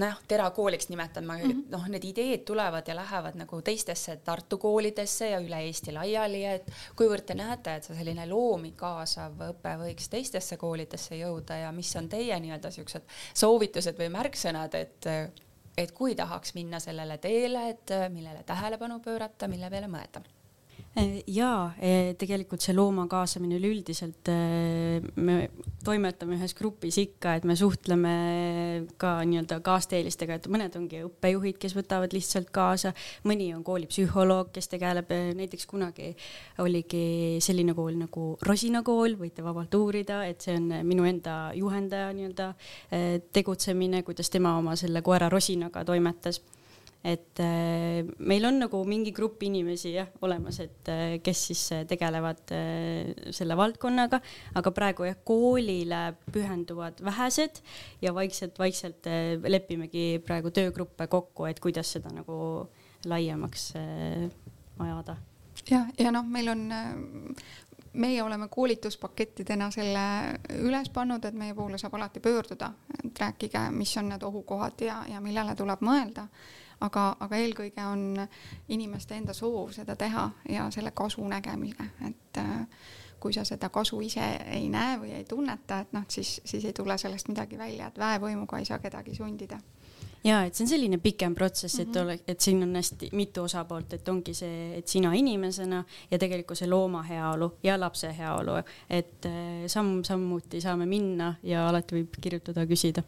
nojah, 0.00 0.18
terakooliks 0.28 0.88
nimetan 0.88 1.26
ma 1.26 1.36
mm 1.38 1.50
-hmm., 1.50 1.64
noh, 1.72 1.88
need 1.88 2.04
ideed 2.04 2.44
tulevad 2.46 2.88
ja 2.88 2.96
lähevad 2.96 3.34
nagu 3.38 3.62
teistesse 3.62 4.16
Tartu 4.16 4.58
koolidesse 4.58 5.30
ja 5.30 5.40
üle 5.40 5.60
Eesti 5.66 5.92
laiali, 5.92 6.44
et 6.44 6.70
kuivõrd 6.96 7.26
te 7.26 7.34
näete, 7.34 7.74
et 7.74 7.84
see 7.84 7.96
selline 7.96 8.26
loomi 8.26 8.72
kaasav 8.76 9.42
õpe 9.50 9.74
võiks 9.82 10.08
teistesse 10.08 10.56
koolidesse 10.56 11.16
jõuda 11.16 11.56
ja 11.64 11.72
mis 11.72 11.96
on 11.96 12.08
teie 12.08 12.40
nii-öelda 12.40 12.70
siuksed 12.70 13.02
soovitused 13.34 13.98
või 13.98 14.08
märksõnad, 14.08 14.74
et 14.74 15.06
et 15.78 15.92
kui 15.92 16.14
tahaks 16.14 16.54
minna 16.54 16.80
sellele 16.80 17.18
teele, 17.18 17.68
et 17.68 17.90
millele 18.10 18.42
tähelepanu 18.42 19.00
pöörata, 19.00 19.48
mille 19.48 19.70
peale 19.70 19.86
mõelda 19.86 20.22
jaa, 20.96 21.74
äh, 21.78 22.14
tegelikult 22.18 22.62
see 22.64 22.74
looma 22.74 23.04
kaasamine 23.10 23.58
üleüldiselt, 23.58 24.28
äh, 24.32 25.04
me 25.16 25.48
toimetame 25.84 26.38
ühes 26.38 26.54
grupis 26.58 26.98
ikka, 26.98 27.36
et 27.38 27.44
me 27.46 27.54
suhtleme 27.56 28.14
ka 29.00 29.12
nii-öelda 29.28 29.60
kaasteelistega, 29.64 30.38
et 30.38 30.48
mõned 30.50 30.74
ongi 30.80 31.02
õppejuhid, 31.06 31.58
kes 31.60 31.76
võtavad 31.76 32.14
lihtsalt 32.16 32.50
kaasa, 32.54 32.94
mõni 33.28 33.50
on 33.54 33.62
koolipsühholoog, 33.66 34.50
kes 34.56 34.70
tegeleb, 34.72 35.12
näiteks 35.38 35.68
kunagi 35.70 36.14
oligi 36.64 37.38
selline 37.44 37.76
kool 37.78 37.98
nagu 38.00 38.28
Rosina 38.46 38.82
kool, 38.82 39.18
võite 39.20 39.44
vabalt 39.46 39.74
uurida, 39.78 40.24
et 40.26 40.42
see 40.42 40.56
on 40.58 40.72
minu 40.88 41.06
enda 41.08 41.52
juhendaja 41.54 42.10
nii-öelda 42.16 42.52
tegutsemine, 43.32 44.02
kuidas 44.06 44.32
tema 44.34 44.56
oma 44.58 44.76
selle 44.78 45.04
koera 45.06 45.30
Rosinaga 45.32 45.84
toimetas 45.86 46.42
et 47.04 47.38
äh, 47.40 48.02
meil 48.18 48.44
on 48.48 48.58
nagu 48.58 48.80
mingi 48.88 49.12
grupp 49.14 49.42
inimesi 49.46 49.92
jah 49.94 50.08
olemas, 50.26 50.58
et 50.64 50.90
äh, 50.90 51.18
kes 51.22 51.42
siis 51.50 51.62
äh, 51.76 51.84
tegelevad 51.88 52.50
selle 53.34 53.56
valdkonnaga, 53.58 54.20
aga 54.58 54.72
praegu 54.74 55.06
jah, 55.06 55.18
koolile 55.26 56.02
pühenduvad 56.34 57.02
vähesed 57.04 57.62
ja 58.02 58.14
vaikselt-vaikselt 58.16 59.06
lepimegi 59.46 60.18
praegu 60.26 60.50
töögruppe 60.54 61.06
kokku, 61.06 61.46
et 61.46 61.62
kuidas 61.62 61.94
seda 61.94 62.12
nagu 62.14 62.66
laiemaks 63.06 63.70
ajada. 63.78 65.16
jah, 65.68 65.86
ja, 65.86 66.08
ja 66.08 66.12
noh, 66.14 66.26
meil 66.26 66.50
on 66.50 66.66
meie 67.98 68.22
oleme 68.22 68.48
koolituspakettidena 68.50 69.70
selle 69.74 70.04
üles 70.60 70.90
pannud, 70.94 71.24
et 71.24 71.34
meie 71.34 71.54
poole 71.54 71.78
saab 71.78 71.94
alati 71.98 72.20
pöörduda, 72.22 72.72
et 72.98 73.20
rääkige, 73.22 73.68
mis 73.74 73.96
on 73.98 74.10
need 74.12 74.22
ohukohad 74.26 74.82
ja, 74.86 75.02
ja 75.10 75.22
millele 75.24 75.54
tuleb 75.58 75.82
mõelda 75.86 76.26
aga, 76.80 77.04
aga 77.20 77.36
eelkõige 77.36 77.84
on 77.86 78.22
inimeste 78.68 79.16
enda 79.18 79.34
soov 79.36 79.72
seda 79.76 79.96
teha 79.96 80.28
ja 80.48 80.68
selle 80.74 80.92
kasu 80.96 81.24
nägemine, 81.28 81.90
et 82.08 82.42
äh, 82.42 82.66
kui 83.20 83.34
sa 83.34 83.44
seda 83.44 83.68
kasu 83.74 84.00
ise 84.04 84.24
ei 84.54 84.68
näe 84.70 84.98
või 85.00 85.16
ei 85.18 85.24
tunneta, 85.28 85.82
et 85.82 85.96
noh, 85.96 86.06
siis, 86.08 86.38
siis 86.44 86.64
ei 86.64 86.76
tule 86.76 86.98
sellest 86.98 87.28
midagi 87.28 87.58
välja, 87.58 87.88
et 87.88 87.98
väevõimuga 87.98 88.60
ei 88.60 88.68
saa 88.68 88.78
kedagi 88.78 89.16
sundida. 89.16 89.58
Ja 90.24 90.40
et 90.44 90.54
see 90.54 90.64
on 90.64 90.70
selline 90.72 90.98
pikem 90.98 91.34
protsess, 91.34 91.78
et 91.78 91.88
-hmm. 91.88 92.00
ole, 92.02 92.18
et 92.26 92.40
siin 92.40 92.62
on 92.62 92.74
hästi 92.74 93.08
mitu 93.12 93.42
osapoolt, 93.42 93.92
et 93.92 94.08
ongi 94.08 94.34
see, 94.34 94.78
et 94.78 94.88
sina 94.88 95.12
inimesena 95.14 95.84
ja 96.10 96.18
tegelikult 96.18 96.58
see 96.58 96.68
looma 96.68 97.02
heaolu 97.02 97.52
ja 97.62 97.80
lapse 97.80 98.10
heaolu, 98.18 98.56
et 98.90 99.26
äh, 99.26 99.66
samm-sammuti 99.66 100.60
saame 100.60 100.86
minna 100.86 101.34
ja 101.42 101.68
alati 101.68 101.94
võib 101.94 102.18
kirjutada, 102.20 102.66
küsida 102.66 103.02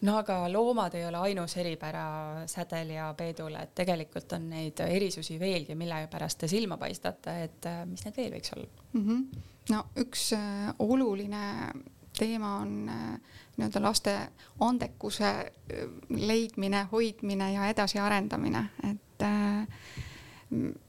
no 0.00 0.16
aga 0.18 0.38
loomad 0.52 0.94
ei 0.94 1.06
ole 1.06 1.16
ainus 1.16 1.56
eripära 1.56 2.46
Sädel 2.46 2.90
ja 2.90 3.14
Peedul, 3.16 3.54
et 3.58 3.74
tegelikult 3.74 4.32
on 4.32 4.48
neid 4.50 4.80
erisusi 4.86 5.38
veelgi, 5.40 5.74
mille 5.74 6.06
pärast 6.10 6.38
te 6.38 6.48
silma 6.48 6.76
paistate, 6.78 7.34
et 7.44 7.66
äh, 7.66 7.84
mis 7.86 8.04
need 8.06 8.16
veel 8.16 8.34
võiks 8.36 8.54
olla 8.56 8.68
mm? 8.92 9.06
-hmm. 9.06 9.44
no 9.74 9.84
üks 9.98 10.32
äh, 10.36 10.74
oluline 10.78 11.72
teema 12.18 12.56
on 12.56 12.88
äh, 12.88 13.20
nii-öelda 13.56 13.82
laste 13.82 14.16
andekuse 14.60 15.52
leidmine, 16.08 16.86
hoidmine 16.92 17.52
ja 17.52 17.66
edasiarendamine, 17.66 18.64
et 18.90 19.04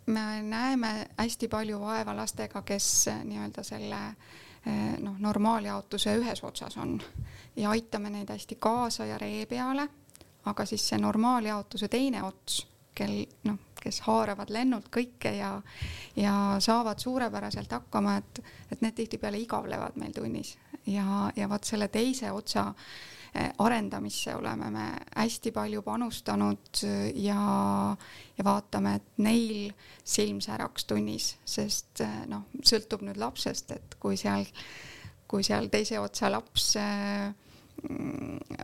me 0.06 0.42
näeme 0.42 1.08
hästi 1.18 1.48
palju 1.48 1.80
vaeva 1.80 2.16
lastega, 2.16 2.62
kes 2.62 3.10
nii-öelda 3.24 3.64
selle 3.64 3.96
äh, 3.96 4.16
noh, 5.00 5.16
normaaljaotuse 5.20 6.16
ühes 6.20 6.44
otsas 6.44 6.78
on. 6.78 6.98
Ja 7.56 7.70
aitame 7.70 8.10
neid 8.10 8.30
hästi 8.30 8.58
kaasa 8.60 9.06
ja 9.06 9.18
ree 9.18 9.46
peale, 9.46 9.88
aga 10.46 10.66
siis 10.66 10.88
see 10.90 11.00
normaaljaotuse 11.00 11.88
teine 11.88 12.24
ots, 12.24 12.66
kel 12.96 13.24
noh, 13.48 13.60
kes 13.80 14.02
haaravad 14.08 14.50
lennult 14.52 14.90
kõike 14.92 15.32
ja, 15.38 15.54
ja 16.16 16.34
saavad 16.60 17.00
suurepäraselt 17.00 17.72
hakkama, 17.72 18.18
et, 18.20 18.42
et 18.72 18.82
need 18.82 18.98
tihtipeale 18.98 19.40
igavlevad 19.40 19.96
meil 19.96 20.12
tunnis. 20.16 20.58
Ja, 20.86 21.32
ja 21.36 21.50
vot 21.50 21.64
selle 21.64 21.88
teise 21.88 22.32
otsa 22.32 22.68
äh, 22.68 22.76
Eh, 22.76 23.19
arendamisse 23.34 24.34
oleme 24.36 24.70
me 24.74 24.86
hästi 25.16 25.52
palju 25.54 25.82
panustanud 25.86 26.82
ja, 27.16 27.42
ja 28.38 28.46
vaatame, 28.46 28.96
et 28.96 29.22
neil 29.26 29.74
silm 30.04 30.40
säraks 30.42 30.88
tunnis, 30.90 31.36
sest 31.46 32.02
eh, 32.06 32.24
noh, 32.30 32.48
sõltub 32.66 33.04
nüüd 33.06 33.20
lapsest, 33.22 33.76
et 33.76 34.00
kui 34.02 34.18
seal, 34.18 34.48
kui 35.30 35.46
seal 35.46 35.70
teise 35.70 36.00
otsa 36.02 36.32
laps 36.34 36.72
äh, 36.82 37.30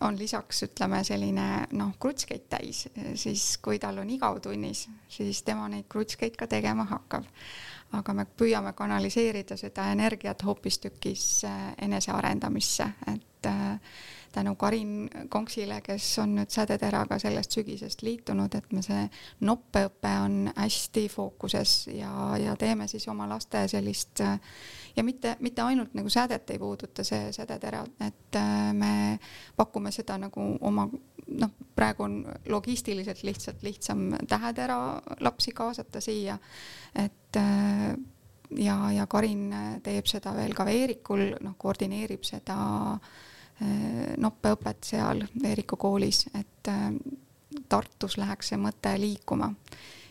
on 0.02 0.18
lisaks 0.20 0.64
ütleme 0.66 1.04
selline 1.08 1.46
noh, 1.78 1.94
krutskeid 2.02 2.50
täis, 2.52 2.86
siis 3.16 3.46
kui 3.64 3.80
tal 3.80 4.02
on 4.02 4.10
igav 4.12 4.42
tunnis, 4.44 4.86
siis 5.12 5.42
tema 5.48 5.70
neid 5.72 5.88
krutskeid 5.92 6.36
ka 6.40 6.48
tegema 6.52 6.88
hakkab. 6.90 7.30
aga 7.96 8.14
me 8.14 8.26
püüame 8.26 8.74
kanaliseerida 8.76 9.56
seda 9.56 9.86
energiat 9.94 10.42
hoopistükkis 10.44 11.46
enesearendamisse, 11.86 12.88
et 13.08 13.35
äh, 13.50 13.80
tänu 14.36 14.56
Karin 14.56 15.10
Konksile, 15.30 15.80
kes 15.82 16.20
on 16.20 16.36
nüüd 16.36 16.52
Sädeteraga 16.52 17.18
sellest 17.20 17.56
sügisest 17.56 18.02
liitunud, 18.04 18.56
et 18.58 18.72
me 18.76 18.82
see 18.84 19.06
noppeõpe 19.48 20.12
on 20.26 20.50
hästi 20.58 21.06
fookuses 21.12 21.76
ja, 21.96 22.12
ja 22.42 22.56
teeme 22.60 22.88
siis 22.92 23.08
oma 23.12 23.28
laste 23.32 23.64
sellist 23.72 24.20
ja 24.96 25.04
mitte, 25.08 25.38
mitte 25.40 25.64
ainult 25.64 25.96
nagu 25.96 26.12
sädet 26.12 26.52
ei 26.52 26.60
puuduta 26.60 27.06
see 27.08 27.32
Sädetera, 27.36 27.86
et 28.04 28.40
äh, 28.40 28.74
me 28.76 29.20
pakume 29.56 29.94
seda 29.96 30.18
nagu 30.20 30.48
oma 30.68 30.88
noh, 31.28 31.54
praegu 31.76 32.04
on 32.04 32.18
logistiliselt 32.52 33.24
lihtsalt 33.24 33.64
lihtsam 33.64 34.10
tähetera 34.28 34.80
lapsi 35.24 35.56
kaasata 35.56 36.02
siia, 36.04 36.36
et 36.96 37.40
äh, 37.40 37.88
ja, 38.60 38.76
ja 38.98 39.08
Karin 39.08 39.48
teeb 39.84 40.12
seda 40.12 40.36
veel 40.36 40.58
ka 40.58 40.68
Veerikul, 40.68 41.30
noh, 41.40 41.56
koordineerib 41.62 42.28
seda 42.28 42.60
äh, 42.98 43.00
Äh, 43.00 43.32
noppeõpet 44.18 44.84
seal 44.84 45.24
Veeriku 45.42 45.78
koolis, 45.80 46.26
et 46.40 46.68
äh, 46.68 46.92
Tartus 47.70 48.18
läheks 48.18 48.52
see 48.52 48.58
mõte 48.60 48.92
liikuma 49.00 49.48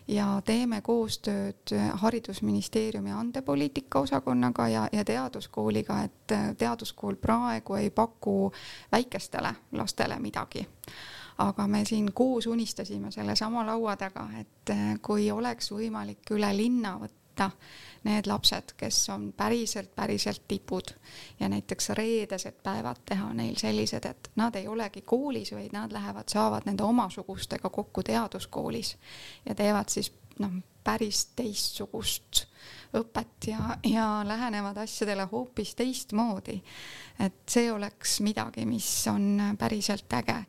ja 0.09 0.27
teeme 0.45 0.81
koostööd 0.85 1.73
Haridusministeeriumi 2.01 3.13
andepoliitika 3.13 4.01
osakonnaga 4.01 4.69
ja, 4.69 4.87
ja 4.93 5.05
teaduskooliga, 5.05 6.03
et 6.09 6.33
äh, 6.33 6.47
teaduskool 6.57 7.17
praegu 7.21 7.75
ei 7.75 7.91
paku 7.91 8.53
väikestele 8.93 9.55
lastele 9.73 10.19
midagi. 10.19 10.67
aga 11.39 11.67
me 11.67 11.85
siin 11.85 12.13
koos 12.15 12.47
unistasime 12.47 13.11
sellesama 13.11 13.67
laua 13.67 13.97
taga, 13.97 14.29
et 14.41 14.71
kui 15.03 15.31
oleks 15.31 15.73
võimalik 15.73 16.31
üle 16.31 16.57
linna 16.57 16.93
võtta 17.01 17.24
need 18.05 18.27
lapsed, 18.27 18.75
kes 18.77 19.09
on 19.09 19.33
päriselt, 19.37 19.95
päriselt 19.97 20.43
tipud 20.49 20.93
ja 21.41 21.49
näiteks 21.49 21.89
reedesed 21.89 22.61
päevad 22.63 23.01
teha 23.09 23.33
neil 23.35 23.57
sellised, 23.57 24.05
et 24.05 24.31
nad 24.37 24.55
ei 24.55 24.69
olegi 24.69 25.03
koolis, 25.03 25.53
vaid 25.53 25.73
nad 25.73 25.93
lähevad, 25.93 26.29
saavad 26.29 26.69
nende 26.69 26.85
omasugustega 26.85 27.71
kokku 27.71 28.03
teaduskoolis 28.03 28.97
ja 29.49 29.55
teevad 29.55 29.89
siis 29.89 30.13
noh, 30.39 30.61
päris 30.85 31.27
teistsugust 31.37 32.45
õpet 32.95 33.49
ja, 33.49 33.77
ja 33.89 34.07
lähenevad 34.27 34.77
asjadele 34.85 35.27
hoopis 35.33 35.75
teistmoodi. 35.75 36.61
et 37.19 37.43
see 37.49 37.73
oleks 37.73 38.21
midagi, 38.21 38.67
mis 38.67 38.89
on 39.09 39.57
päriselt 39.59 40.13
äge 40.13 40.45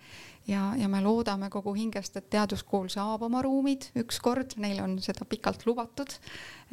ja, 0.47 0.73
ja 0.77 0.87
me 0.87 1.01
loodame 1.01 1.49
kogu 1.49 1.73
hingest, 1.73 2.17
et 2.17 2.29
teaduskool 2.29 2.89
saab 2.93 3.25
oma 3.25 3.41
ruumid 3.45 3.89
ükskord, 3.99 4.57
neil 4.61 4.81
on 4.83 4.97
seda 5.03 5.25
pikalt 5.29 5.65
lubatud. 5.65 6.17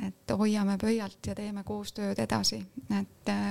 et 0.06 0.36
hoiame 0.38 0.78
pöialt 0.78 1.26
ja 1.26 1.34
teeme 1.34 1.64
koostööd 1.64 2.18
edasi, 2.18 2.62
et 2.98 3.28
äh, 3.28 3.50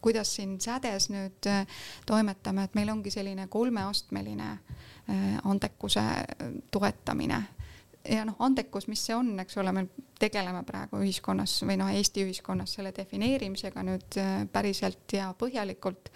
kuidas 0.00 0.34
siin 0.36 0.60
sädes 0.60 1.08
nüüd 1.10 1.48
äh, 1.50 1.66
toimetame, 2.06 2.64
et 2.64 2.74
meil 2.74 2.90
ongi 2.92 3.10
selline 3.10 3.46
kolmeastmeline 3.48 4.50
äh, 4.52 5.38
andekuse 5.44 6.04
toetamine 6.70 7.42
ja 8.08 8.24
noh, 8.28 8.36
andekus, 8.44 8.86
mis 8.90 9.02
see 9.06 9.14
on, 9.16 9.32
eks 9.40 9.56
ole, 9.60 9.72
me 9.72 9.84
tegeleme 10.20 10.60
praegu 10.66 11.00
ühiskonnas 11.02 11.56
või 11.64 11.76
noh, 11.80 11.90
Eesti 11.94 12.24
ühiskonnas 12.26 12.76
selle 12.76 12.92
defineerimisega 12.96 13.84
nüüd 13.86 14.18
äh, 14.20 14.34
päriselt 14.52 15.16
ja 15.16 15.30
põhjalikult. 15.38 16.10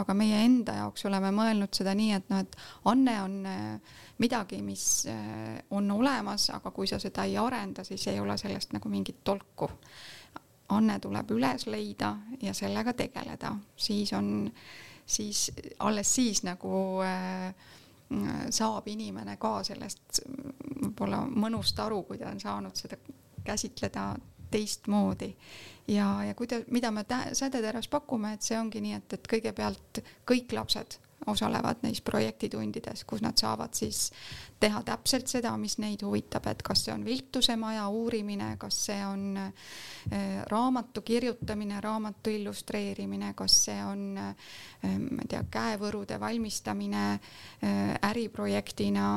aga 0.00 0.14
meie 0.16 0.42
enda 0.44 0.78
jaoks 0.80 1.06
oleme 1.08 1.30
mõelnud 1.36 1.76
seda 1.76 1.94
nii, 1.96 2.12
et 2.16 2.32
noh, 2.32 2.42
et 2.44 2.58
anne 2.92 3.16
on 3.22 3.38
äh, 3.50 3.94
midagi, 4.22 4.62
mis 4.64 5.06
äh, 5.12 5.60
on 5.70 5.90
olemas, 5.90 6.50
aga 6.56 6.72
kui 6.72 6.88
sa 6.88 6.98
seda 7.02 7.24
ei 7.28 7.36
arenda, 7.40 7.84
siis 7.84 8.06
ei 8.12 8.20
ole 8.20 8.38
sellest 8.40 8.72
nagu 8.76 8.92
mingit 8.92 9.22
tolku. 9.24 9.70
anne 10.68 10.98
tuleb 10.98 11.30
üles 11.30 11.68
leida 11.70 12.16
ja 12.42 12.54
sellega 12.54 12.92
tegeleda, 12.92 13.52
siis 13.76 14.12
on, 14.12 14.50
siis 15.06 15.50
alles 15.78 16.14
siis 16.14 16.42
nagu 16.42 17.02
äh, 17.06 17.54
saab 18.50 18.86
inimene 18.88 19.36
ka 19.36 19.62
sellest 19.66 20.20
võib-olla 20.26 21.24
mõnust 21.26 21.78
aru, 21.82 22.02
kui 22.06 22.18
ta 22.18 22.30
on 22.30 22.40
saanud 22.40 22.76
seda 22.78 22.98
käsitleda 23.44 24.12
teistmoodi. 24.50 25.36
ja, 25.88 26.24
ja 26.24 26.34
kuida-, 26.34 26.64
mida 26.70 26.90
me 26.90 27.04
Sädeteras 27.32 27.88
pakume, 27.88 28.34
et 28.34 28.42
see 28.42 28.58
ongi 28.58 28.80
nii, 28.80 28.92
et, 28.92 29.12
et 29.12 29.28
kõigepealt 29.32 30.02
kõik 30.26 30.52
lapsed 30.52 30.98
osalevad 31.26 31.80
neis 31.82 32.00
projektitundides, 32.04 33.04
kus 33.08 33.22
nad 33.24 33.38
saavad 33.40 33.74
siis 33.74 34.10
teha 34.60 34.82
täpselt 34.86 35.28
seda, 35.28 35.52
mis 35.60 35.76
neid 35.82 36.02
huvitab, 36.04 36.46
et 36.50 36.62
kas 36.64 36.84
see 36.86 36.94
on 36.94 37.04
viltuse 37.04 37.56
maja 37.60 37.86
uurimine, 37.92 38.52
kas 38.60 38.78
see 38.88 38.98
on 39.04 39.40
äh, 39.40 40.44
raamatu 40.50 41.02
kirjutamine, 41.06 41.80
raamatu 41.80 42.32
illustreerimine, 42.32 43.32
kas 43.36 43.58
see 43.66 43.78
on 43.84 44.04
äh, 44.20 44.52
ma 44.86 45.24
ei 45.24 45.32
tea, 45.32 45.42
käevõrude 45.50 46.20
valmistamine 46.20 47.06
äh, 47.16 47.96
äriprojektina, 48.10 49.08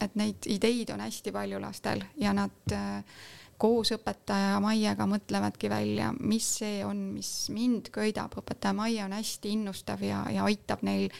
et 0.00 0.16
neid 0.18 0.48
ideid 0.50 0.94
on 0.94 1.04
hästi 1.06 1.34
palju 1.34 1.60
lastel 1.62 2.06
ja 2.18 2.34
nad 2.36 2.74
koos 3.60 3.92
õpetaja 3.94 4.56
Maiega 4.62 5.04
mõtlevadki 5.08 5.68
välja, 5.70 6.10
mis 6.16 6.46
see 6.60 6.80
on, 6.86 7.02
mis 7.16 7.30
mind 7.52 7.90
köidab. 7.92 8.32
õpetaja 8.40 8.72
Maie 8.76 9.02
on 9.04 9.12
hästi 9.12 9.52
innustav 9.56 10.02
ja, 10.04 10.22
ja 10.32 10.46
aitab 10.48 10.84
neil, 10.86 11.12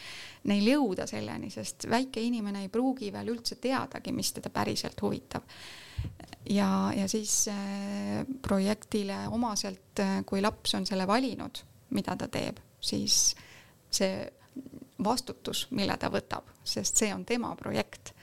neil 0.49 0.71
jõuda 0.73 1.05
selleni, 1.09 1.51
sest 1.53 1.85
väike 1.91 2.23
inimene 2.25 2.65
ei 2.65 2.71
pruugi 2.73 3.11
veel 3.13 3.29
üldse 3.35 3.59
teadagi, 3.61 4.13
mis 4.15 4.33
teda 4.33 4.49
päriselt 4.53 5.01
huvitab. 5.01 5.45
ja, 6.49 6.91
ja 6.97 7.07
siis 7.07 7.45
äh, 7.51 8.23
projektile 8.41 9.27
omaselt, 9.29 9.99
äh, 9.99 10.21
kui 10.25 10.41
laps 10.41 10.73
on 10.75 10.85
selle 10.89 11.05
valinud, 11.07 11.61
mida 11.93 12.15
ta 12.17 12.27
teeb, 12.27 12.57
siis 12.81 13.35
see 13.91 14.25
vastutus, 15.03 15.67
mille 15.77 15.97
ta 15.97 16.09
võtab, 16.09 16.49
sest 16.63 16.97
see 16.97 17.13
on 17.13 17.25
tema 17.25 17.53
projekt. 17.55 18.15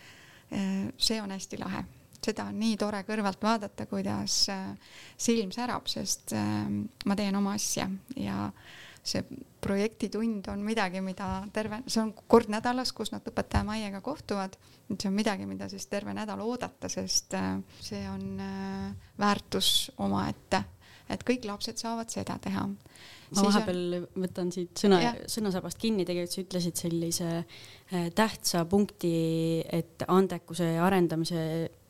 Äh, 0.50 0.90
see 0.96 1.22
on 1.22 1.30
hästi 1.30 1.62
lahe 1.62 1.84
seda 2.28 2.48
on 2.50 2.58
nii 2.60 2.76
tore 2.80 3.02
kõrvalt 3.08 3.42
vaadata, 3.42 3.86
kuidas 3.90 4.40
äh, 4.52 4.94
silm 5.20 5.52
särab, 5.54 5.88
sest 5.90 6.34
äh, 6.36 6.68
ma 7.08 7.16
teen 7.18 7.38
oma 7.38 7.56
asja 7.58 7.88
ja 8.16 8.48
see 9.08 9.22
projektitund 9.64 10.50
on 10.52 10.62
midagi, 10.66 11.00
mida 11.00 11.28
terve, 11.54 11.80
see 11.88 12.02
on 12.02 12.12
kord 12.28 12.50
nädalas, 12.52 12.92
kus 12.92 13.12
nad 13.14 13.24
õpetaja 13.26 13.64
Maiega 13.64 14.02
kohtuvad. 14.04 14.58
see 14.90 15.08
on 15.08 15.16
midagi, 15.16 15.46
mida 15.46 15.68
siis 15.68 15.86
terve 15.86 16.12
nädal 16.14 16.42
oodata, 16.44 16.90
sest 16.92 17.34
äh, 17.38 17.54
see 17.80 18.04
on 18.10 18.42
väärtus 19.18 19.92
omaette, 19.98 20.64
et 21.08 21.24
kõik 21.24 21.48
lapsed 21.48 21.80
saavad 21.80 22.10
seda 22.12 22.36
teha 22.42 22.66
ma 23.34 23.44
vahepeal 23.48 23.80
on... 23.98 24.06
võtan 24.24 24.52
siit 24.54 24.78
sõna, 24.80 25.00
sõnasabast 25.30 25.80
kinni, 25.80 26.06
tegelikult 26.08 26.34
sa 26.34 26.44
ütlesid 26.44 26.80
sellise 26.80 27.28
äh, 27.38 28.08
tähtsa 28.14 28.64
punkti, 28.68 29.12
et 29.64 30.04
andekuse 30.08 30.74
arendamise 30.82 31.42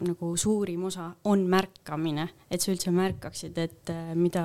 nagu 0.07 0.37
suurim 0.39 0.85
osa 0.87 1.09
on 1.27 1.43
märkamine, 1.51 2.29
et 2.51 2.63
sa 2.63 2.71
üldse 2.73 2.93
märkaksid, 2.95 3.59
et 3.59 3.91
äh, 3.91 4.13
mida, 4.19 4.45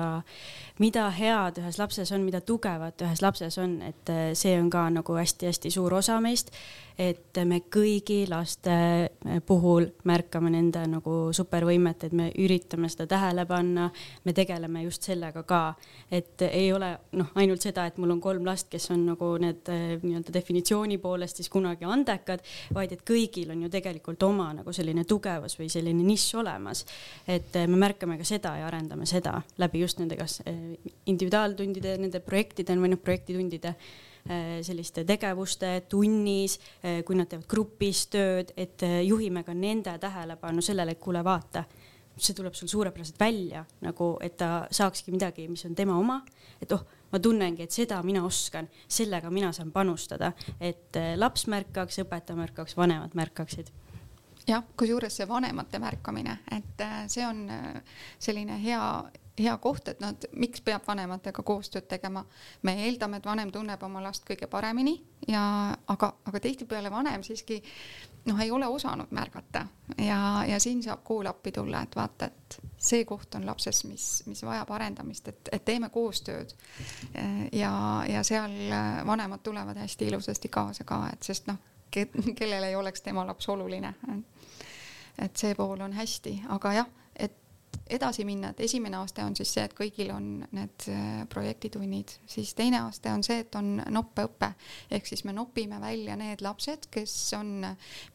mida 0.82 1.08
head 1.14 1.60
ühes 1.62 1.78
lapses 1.78 2.10
on, 2.14 2.24
mida 2.26 2.40
tugevat 2.42 3.04
ühes 3.06 3.22
lapses 3.22 3.58
on, 3.62 3.76
et 3.86 4.10
äh, 4.10 4.24
see 4.38 4.56
on 4.58 4.70
ka 4.72 4.88
nagu 4.94 5.18
hästi-hästi 5.18 5.70
suur 5.74 6.00
osa 6.00 6.20
meist. 6.24 6.54
et 6.94 7.38
me 7.42 7.56
kõigi 7.74 8.20
laste 8.30 9.10
puhul 9.46 9.88
märkame 10.06 10.52
nende 10.54 10.84
nagu 10.86 11.32
supervõimet, 11.34 12.04
et 12.06 12.12
me 12.14 12.28
üritame 12.38 12.86
seda 12.88 13.08
tähele 13.10 13.42
panna, 13.50 13.88
me 14.24 14.32
tegeleme 14.32 14.84
just 14.84 15.02
sellega 15.02 15.42
ka, 15.42 15.62
et 16.10 16.44
ei 16.46 16.70
ole 16.72 16.83
noh, 17.18 17.30
ainult 17.40 17.62
seda, 17.62 17.86
et 17.86 18.00
mul 18.02 18.16
on 18.16 18.20
kolm 18.24 18.46
last, 18.48 18.70
kes 18.72 18.90
on 18.94 19.06
nagu 19.10 19.30
need 19.42 19.68
nii-öelda 20.02 20.34
definitsiooni 20.34 20.98
poolest 21.02 21.40
siis 21.40 21.52
kunagi 21.52 21.86
andekad, 21.88 22.42
vaid 22.74 22.96
et 22.96 23.04
kõigil 23.06 23.52
on 23.54 23.66
ju 23.66 23.72
tegelikult 23.72 24.22
oma 24.26 24.50
nagu 24.56 24.72
selline 24.74 25.04
tugev 25.08 25.44
tegevus 25.44 25.58
või 25.58 25.68
selline 25.70 26.04
nišš 26.04 26.34
olemas. 26.40 26.84
et 27.26 27.56
eh, 27.56 27.66
me 27.66 27.76
märkame 27.76 28.18
ka 28.18 28.24
seda 28.24 28.56
ja 28.58 28.66
arendame 28.66 29.06
seda 29.06 29.42
läbi 29.58 29.80
just 29.80 29.98
nende 29.98 30.16
kas 30.16 30.40
eh, 30.46 30.76
individuaaltundide, 31.06 31.98
nende 31.98 32.20
projektide 32.20 32.76
või 32.76 32.90
noh, 32.90 32.98
projektitundide 32.98 33.74
eh, 33.74 34.62
selliste 34.62 35.04
tegevuste 35.04 35.84
tunnis, 35.88 36.58
kui 37.04 37.16
nad 37.16 37.28
teevad 37.28 37.46
grupis 37.48 38.06
tööd, 38.06 38.52
et 38.56 38.82
juhime 39.04 39.44
ka 39.44 39.54
nende 39.54 39.98
tähelepanu 39.98 40.62
sellele, 40.62 40.92
et 40.92 41.00
kuule, 41.00 41.24
vaata, 41.24 41.64
see 42.16 42.34
tuleb 42.34 42.54
sul 42.54 42.68
suurepäraselt 42.68 43.20
välja 43.20 43.64
nagu, 43.82 44.14
et 44.22 44.36
ta 44.36 44.66
saakski 44.70 45.14
midagi, 45.14 45.48
mis 45.48 45.64
on 45.66 45.74
tema 45.74 45.96
oma, 45.98 46.20
et 46.62 46.72
oh, 46.72 46.84
ma 47.12 47.20
tunnengi, 47.22 47.66
et 47.66 47.74
seda 47.74 48.00
mina 48.02 48.24
oskan, 48.24 48.68
sellega 48.88 49.30
mina 49.30 49.52
saan 49.52 49.72
panustada, 49.72 50.32
et 50.60 50.98
laps 51.16 51.46
märkaks, 51.50 51.98
õpetaja 52.04 52.38
märkaks, 52.38 52.76
vanemad 52.76 53.14
märkaksid. 53.18 53.72
Jah, 54.46 54.64
kusjuures 54.76 55.14
see 55.16 55.28
vanemate 55.28 55.78
märkamine, 55.80 56.38
et 56.52 56.80
äh, 56.84 57.04
see 57.08 57.24
on 57.24 57.46
äh, 57.48 58.00
selline 58.20 58.58
hea, 58.60 58.80
hea 59.40 59.54
koht, 59.62 59.88
et 59.88 60.02
et 60.04 60.26
miks 60.36 60.60
peab 60.60 60.84
vanematega 60.86 61.42
koostööd 61.42 61.86
tegema. 61.88 62.24
me 62.62 62.74
eeldame, 62.84 63.16
et 63.16 63.26
vanem 63.26 63.52
tunneb 63.52 63.82
oma 63.82 64.02
last 64.02 64.26
kõige 64.28 64.46
paremini 64.46 64.98
ja, 65.28 65.74
aga, 65.88 66.12
aga 66.24 66.40
tihtipeale 66.40 66.90
vanem 66.90 67.22
siiski 67.22 67.62
noh, 68.24 68.40
ei 68.40 68.50
ole 68.50 68.66
osanud 68.66 69.10
märgata 69.10 69.66
ja, 69.98 70.44
ja 70.48 70.60
siin 70.60 70.82
saab 70.82 71.04
kool 71.04 71.26
appi 71.26 71.52
tulla, 71.52 71.82
et 71.82 71.96
vaata, 71.96 72.26
et 72.26 72.58
see 72.78 73.04
koht 73.04 73.34
on 73.34 73.46
lapses, 73.46 73.84
mis, 73.88 74.06
mis 74.26 74.42
vajab 74.44 74.70
arendamist, 74.76 75.28
et, 75.28 75.52
et 75.52 75.64
teeme 75.64 75.88
koostööd. 75.92 76.54
ja, 77.52 77.72
ja 78.08 78.22
seal 78.24 78.56
vanemad 79.06 79.42
tulevad 79.42 79.76
hästi 79.76 80.06
ilusasti 80.06 80.48
kaasa 80.48 80.84
ka, 80.84 81.04
et 81.12 81.22
sest 81.22 81.48
noh, 81.50 81.60
kellele 81.90 82.68
ei 82.68 82.76
oleks 82.76 83.02
tema 83.02 83.26
laps 83.26 83.48
oluline. 83.48 83.94
et 85.18 85.36
see 85.36 85.54
pool 85.54 85.80
on 85.80 85.92
hästi, 85.92 86.42
aga 86.48 86.72
jah, 86.72 86.92
edasi 87.90 88.24
minna, 88.24 88.50
et 88.54 88.60
esimene 88.64 88.96
aste 88.96 89.24
on 89.24 89.36
siis 89.36 89.50
see, 89.56 89.64
et 89.66 89.74
kõigil 89.76 90.10
on 90.14 90.28
need 90.56 90.86
äh, 90.92 91.24
projektitunnid, 91.32 92.16
siis 92.30 92.54
teine 92.56 92.80
aste 92.86 93.12
on 93.12 93.24
see, 93.26 93.42
et 93.44 93.58
on 93.58 93.76
noppeõpe 93.92 94.54
ehk 94.94 95.08
siis 95.10 95.24
me 95.28 95.34
nopime 95.36 95.80
välja 95.82 96.16
need 96.20 96.44
lapsed, 96.44 96.88
kes 96.94 97.14
on 97.38 97.66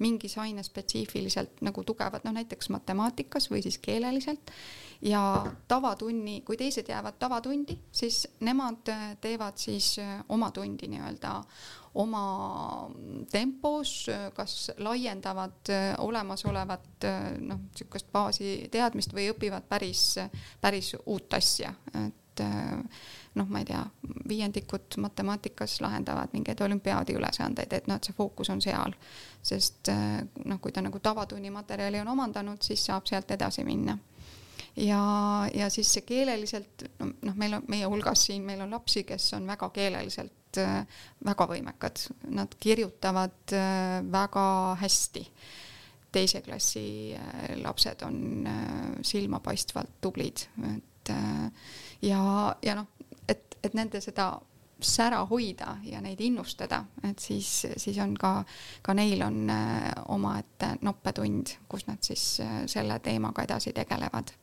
mingis 0.01 0.37
aines 0.41 0.71
spetsiifiliselt 0.71 1.61
nagu 1.65 1.83
tugevad, 1.85 2.25
noh 2.25 2.35
näiteks 2.39 2.71
matemaatikas 2.73 3.49
või 3.53 3.61
siis 3.65 3.77
keeleliselt 3.83 4.53
ja 5.01 5.45
tavatunni, 5.67 6.41
kui 6.41 6.57
teised 6.57 6.89
jäävad 6.89 7.19
tavatundi, 7.19 7.77
siis 7.91 8.27
nemad 8.39 8.89
teevad 9.21 9.57
siis 9.57 9.97
äh, 9.99 10.23
oma 10.29 10.51
tundi 10.51 10.87
nii-öelda 10.91 11.35
oma 11.93 12.89
tempos, 13.31 14.07
kas 14.33 14.71
laiendavad 14.77 15.69
äh, 15.69 15.95
olemasolevat 15.97 17.03
äh, 17.03 17.31
noh, 17.39 17.61
niisugust 17.71 18.11
baasi 18.13 18.69
teadmist 18.71 19.13
või 19.15 19.29
õpivad 19.33 19.65
päris, 19.69 20.13
päris 20.61 20.93
uut 21.05 21.33
asja, 21.33 21.73
et 22.05 22.43
äh, 22.45 23.01
noh, 23.39 23.49
ma 23.49 23.63
ei 23.63 23.69
tea, 23.71 23.81
viiendikud 24.29 24.99
matemaatikas 25.01 25.79
lahendavad 25.81 26.33
mingeid 26.33 26.61
olümpiaadi 26.61 27.17
ülesandeid, 27.17 27.73
et 27.73 27.89
noh, 27.89 27.97
et 27.97 28.09
see 28.09 28.17
fookus 28.17 28.53
on 28.53 28.61
seal. 28.61 28.93
sest 29.41 29.87
noh, 30.45 30.59
kui 30.59 30.71
ta 30.75 30.81
nagu 30.83 30.99
tavatunni 30.99 31.49
materjali 31.49 32.01
on 32.01 32.07
omandanud, 32.11 32.61
siis 32.61 32.83
saab 32.85 33.07
sealt 33.07 33.31
edasi 33.31 33.63
minna 33.63 33.97
ja, 34.75 35.03
ja 35.53 35.69
siis 35.69 35.93
see 35.93 36.05
keeleliselt, 36.07 36.85
noh, 36.99 37.35
meil 37.35 37.57
on 37.57 37.65
meie 37.67 37.87
hulgas 37.89 38.27
siin, 38.29 38.43
meil 38.45 38.61
on 38.61 38.71
lapsi, 38.77 39.03
kes 39.03 39.33
on 39.37 39.47
väga 39.47 39.69
keeleliselt 39.75 40.33
Äh, 40.57 40.85
väga 41.25 41.45
võimekad, 41.45 41.99
nad 42.33 42.53
kirjutavad 42.59 43.53
äh, 43.53 43.99
väga 44.11 44.75
hästi. 44.81 45.25
teise 46.11 46.41
klassi 46.41 47.13
äh, 47.13 47.51
lapsed 47.61 48.01
on 48.01 48.47
silmapaistvalt 49.05 49.99
tublid, 50.01 50.47
et 50.65 51.11
ja, 52.01 52.55
ja 52.65 52.75
noh, 52.75 52.87
et, 53.27 53.57
et 53.63 53.77
nende 53.77 54.01
seda 54.01 54.31
sära 54.81 55.19
hoida 55.29 55.77
ja 55.83 56.01
neid 56.01 56.21
innustada, 56.21 56.81
et 57.03 57.19
siis, 57.19 57.67
siis 57.77 58.01
on 58.01 58.17
ka, 58.17 58.43
ka 58.81 58.93
neil 58.97 59.21
on 59.21 59.53
omaette 60.07 60.79
noppetund, 60.81 61.53
kus 61.69 61.85
nad 61.85 62.01
siis 62.01 62.39
selle 62.65 62.99
teemaga 63.05 63.45
edasi 63.45 63.73
tegelevad 63.73 64.33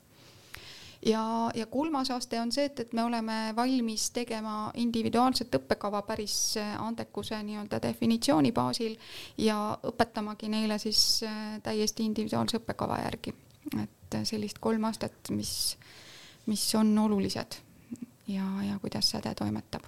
ja, 1.06 1.50
ja 1.54 1.66
kolmas 1.66 2.10
aste 2.10 2.40
on 2.40 2.52
see, 2.52 2.66
et, 2.68 2.80
et 2.80 2.92
me 2.96 3.04
oleme 3.04 3.36
valmis 3.56 4.08
tegema 4.14 4.70
individuaalset 4.82 5.54
õppekava 5.60 6.02
päris 6.06 6.36
äh, 6.60 6.74
andekuse 6.82 7.38
nii-öelda 7.46 7.80
definitsiooni 7.82 8.52
baasil 8.56 8.96
ja 9.38 9.58
õpetamagi 9.86 10.50
neile 10.52 10.78
siis 10.82 11.02
äh, 11.26 11.58
täiesti 11.64 12.06
individuaalse 12.06 12.60
õppekava 12.60 13.00
järgi. 13.04 13.34
et 13.82 14.14
äh, 14.14 14.24
sellist 14.24 14.58
kolm 14.62 14.84
astet, 14.88 15.30
mis, 15.30 15.76
mis 16.46 16.64
on 16.78 16.96
olulised 16.98 17.60
ja, 18.28 18.46
ja 18.66 18.78
kuidas 18.82 19.10
säde 19.10 19.34
toimetab 19.34 19.86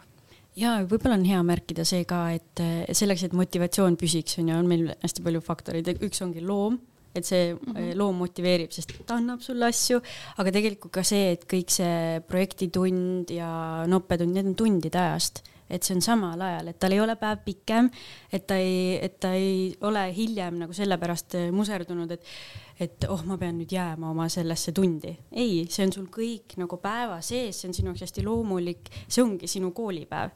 ja 0.58 0.78
võib-olla 0.82 1.18
on 1.18 1.26
hea 1.26 1.40
märkida 1.46 1.84
see 1.86 2.04
ka, 2.08 2.28
et 2.34 2.62
selleks, 2.92 3.28
et 3.28 3.34
motivatsioon 3.36 3.96
püsiks, 3.98 4.38
on 4.40 4.50
ju, 4.50 4.58
on 4.58 4.70
meil 4.70 4.88
hästi 5.02 5.22
palju 5.22 5.42
faktoreid, 5.44 5.90
üks 6.02 6.22
ongi 6.24 6.42
loom 6.42 6.80
et 7.14 7.24
see 7.24 7.54
mm 7.54 7.60
-hmm. 7.74 7.94
loom 7.96 8.16
motiveerib, 8.16 8.70
sest 8.70 8.92
ta 9.06 9.16
annab 9.16 9.40
sulle 9.40 9.66
asju, 9.66 10.00
aga 10.36 10.52
tegelikult 10.52 10.92
ka 10.92 11.02
see, 11.02 11.32
et 11.32 11.44
kõik 11.52 11.70
see 11.70 12.20
projektitund 12.28 13.30
ja 13.30 13.84
noppetund, 13.86 14.34
need 14.34 14.46
on 14.46 14.54
tundide 14.54 14.98
ajast 14.98 15.42
et 15.70 15.84
see 15.84 15.96
on 15.96 16.02
samal 16.02 16.40
ajal, 16.40 16.70
et 16.70 16.78
tal 16.80 16.94
ei 16.96 17.00
ole 17.00 17.14
päev 17.20 17.42
pikem, 17.44 17.90
et 18.32 18.46
ta 18.48 18.56
ei, 18.60 18.96
et 19.04 19.18
ta 19.20 19.34
ei 19.36 19.74
ole 19.84 20.06
hiljem 20.16 20.62
nagu 20.62 20.72
sellepärast 20.76 21.38
muserdunud, 21.52 22.16
et 22.16 22.24
et 22.78 23.08
oh, 23.10 23.24
ma 23.26 23.34
pean 23.34 23.56
nüüd 23.58 23.72
jääma 23.74 24.12
oma 24.12 24.28
sellesse 24.30 24.72
tundi. 24.72 25.10
ei, 25.32 25.64
see 25.70 25.86
on 25.86 25.92
sul 25.92 26.06
kõik 26.14 26.54
nagu 26.60 26.78
päeva 26.78 27.18
sees, 27.26 27.58
see 27.58 27.68
on 27.68 27.74
sinu 27.74 27.90
jaoks 27.90 28.04
hästi 28.06 28.22
loomulik, 28.22 28.90
see 29.08 29.24
ongi 29.24 29.50
sinu 29.50 29.72
koolipäev. 29.74 30.30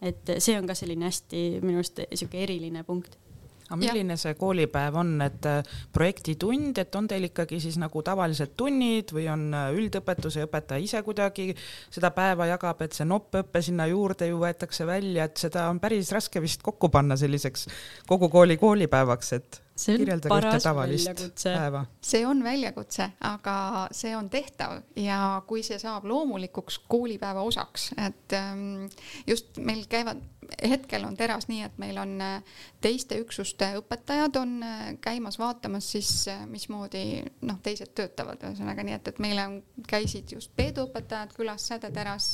et 0.00 0.36
see 0.38 0.58
on 0.58 0.66
ka 0.68 0.74
selline 0.76 1.08
hästi 1.08 1.46
minu 1.62 1.80
arust 1.80 2.02
sihuke 2.12 2.42
eriline 2.44 2.84
punkt 2.84 3.16
aga 3.66 3.78
milline 3.80 4.14
ja. 4.14 4.20
see 4.20 4.36
koolipäev 4.38 4.98
on, 5.00 5.12
et 5.24 5.48
äh, 5.50 5.76
projektitund, 5.94 6.78
et 6.82 6.98
on 6.98 7.08
teil 7.10 7.28
ikkagi 7.30 7.58
siis 7.62 7.78
nagu 7.82 8.02
tavalised 8.06 8.54
tunnid 8.58 9.12
või 9.16 9.26
on 9.32 9.48
äh, 9.56 9.68
üldõpetus 9.76 10.38
ja 10.38 10.46
õpetaja 10.46 10.82
ise 10.82 11.02
kuidagi 11.06 11.50
seda 11.90 12.12
päeva 12.16 12.48
jagab, 12.52 12.82
et 12.86 12.96
see 12.96 13.08
noppõpe 13.08 13.62
sinna 13.64 13.88
juurde 13.90 14.30
ju 14.30 14.40
võetakse 14.42 14.86
välja, 14.88 15.26
et 15.26 15.46
seda 15.46 15.68
on 15.72 15.82
päris 15.82 16.12
raske 16.14 16.42
vist 16.42 16.62
kokku 16.66 16.90
panna 16.92 17.18
selliseks 17.18 17.66
kogu 18.08 18.30
kooli 18.32 18.58
koolipäevaks, 18.60 19.32
et 19.40 19.62
kirjeldage 19.76 20.38
ühte 20.40 20.60
tavalist 20.64 21.24
päeva. 21.42 21.82
see 22.00 22.22
on 22.26 22.40
väljakutse, 22.44 23.10
aga 23.28 23.56
see 23.94 24.14
on 24.16 24.30
tehtav 24.32 24.78
ja 25.00 25.42
kui 25.48 25.64
see 25.66 25.78
saab 25.82 26.06
loomulikuks 26.08 26.78
koolipäeva 26.88 27.44
osaks, 27.46 27.90
et 28.00 28.36
ähm, 28.36 28.86
just 29.26 29.58
meil 29.58 29.84
käivad 29.90 30.22
hetkel 30.68 31.04
on 31.04 31.16
teras 31.16 31.48
nii, 31.48 31.62
et 31.66 31.78
meil 31.78 31.98
on 31.98 32.14
äh, 32.22 32.58
teiste 32.80 33.18
üksuste 33.20 33.68
õpetajad 33.80 34.38
on 34.40 34.54
äh, 34.64 34.82
käimas 35.02 35.38
vaatamas 35.38 35.88
siis, 35.92 36.10
äh, 36.32 36.44
mismoodi 36.50 37.22
noh, 37.46 37.58
teised 37.62 37.92
töötavad, 37.96 38.42
ühesõnaga 38.42 38.84
nii, 38.86 38.96
et, 38.98 39.10
et 39.12 39.20
meile 39.22 39.46
on, 39.46 39.56
käisid 39.88 40.32
just 40.36 40.52
Peedu 40.56 40.86
õpetajad 40.86 41.34
külas 41.36 41.66
Sädeteras, 41.70 42.28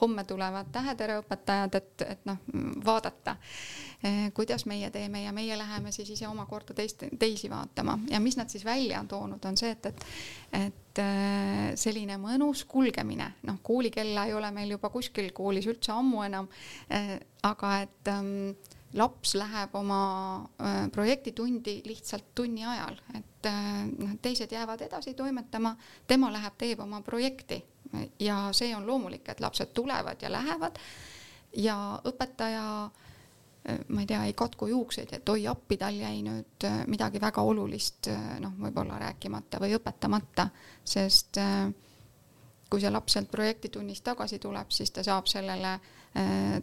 homme 0.00 0.24
tulevad 0.28 0.70
Tähetere 0.72 1.18
õpetajad, 1.22 1.78
et, 1.80 2.06
et 2.16 2.26
noh, 2.28 2.40
vaadata, 2.84 3.36
kuidas 4.36 4.64
meie 4.70 4.90
teeme 4.94 5.24
ja 5.24 5.32
meie 5.34 5.56
läheme 5.58 5.92
siis 5.94 6.10
ise 6.14 6.28
omakorda 6.28 6.76
teist, 6.76 7.02
teisi 7.18 7.50
vaatama. 7.50 7.98
Ja 8.12 8.20
mis 8.22 8.36
nad 8.38 8.50
siis 8.52 8.64
välja 8.64 9.00
on 9.00 9.08
toonud, 9.08 9.44
on 9.48 9.56
see, 9.58 9.72
et, 9.74 9.86
et, 9.90 10.04
et 10.52 11.00
äh, 11.02 11.74
selline 11.78 12.16
mõnus 12.20 12.64
kulgemine, 12.68 13.28
noh, 13.48 13.60
koolikella 13.62 14.26
ei 14.28 14.34
ole 14.36 14.50
meil 14.54 14.72
juba 14.76 14.90
kuskil 14.92 15.30
koolis 15.36 15.68
üldse 15.68 15.92
ammu 15.94 16.24
enam, 16.24 16.48
äh, 16.92 17.16
aga 17.46 17.72
et 17.84 18.10
ähm, 18.12 18.30
laps 18.96 19.34
läheb 19.36 19.74
oma 19.76 20.02
äh, 20.56 20.86
projektitundi 20.92 21.82
lihtsalt 21.86 22.32
tunni 22.34 22.64
ajal, 22.64 22.96
et 23.18 23.50
noh, 23.98 24.14
teised 24.22 24.52
jäävad 24.52 24.86
edasi 24.88 25.14
toimetama, 25.14 25.76
tema 26.08 26.32
läheb, 26.34 26.56
teeb 26.58 26.80
oma 26.84 27.02
projekti. 27.06 27.60
Ja 28.20 28.50
see 28.52 28.74
on 28.76 28.84
loomulik, 28.84 29.28
et 29.32 29.38
lapsed 29.40 29.70
tulevad 29.72 30.20
ja 30.20 30.28
lähevad. 30.28 30.76
Ja 31.56 31.76
õpetaja 32.04 32.64
ma 33.88 34.00
ei 34.00 34.06
tea, 34.06 34.22
ei 34.24 34.32
katku 34.32 34.66
juukseid, 34.70 35.12
et 35.12 35.28
oi 35.28 35.46
appi, 35.50 35.76
tal 35.76 35.96
jäi 35.98 36.22
nüüd 36.24 36.64
äh, 36.64 36.80
midagi 36.86 37.20
väga 37.20 37.44
olulist 37.44 38.08
äh, 38.12 38.38
noh, 38.40 38.56
võib-olla 38.60 38.98
rääkimata 39.02 39.60
või 39.62 39.76
õpetamata, 39.76 40.48
sest 40.84 41.40
kui 42.68 42.80
see 42.80 42.90
laps 42.92 43.14
sealt 43.16 43.30
projektitunnist 43.32 44.04
tagasi 44.04 44.38
tuleb, 44.38 44.72
siis 44.72 44.90
ta 44.92 45.04
saab 45.04 45.28
sellele 45.28 45.78
Äh, 45.78 45.97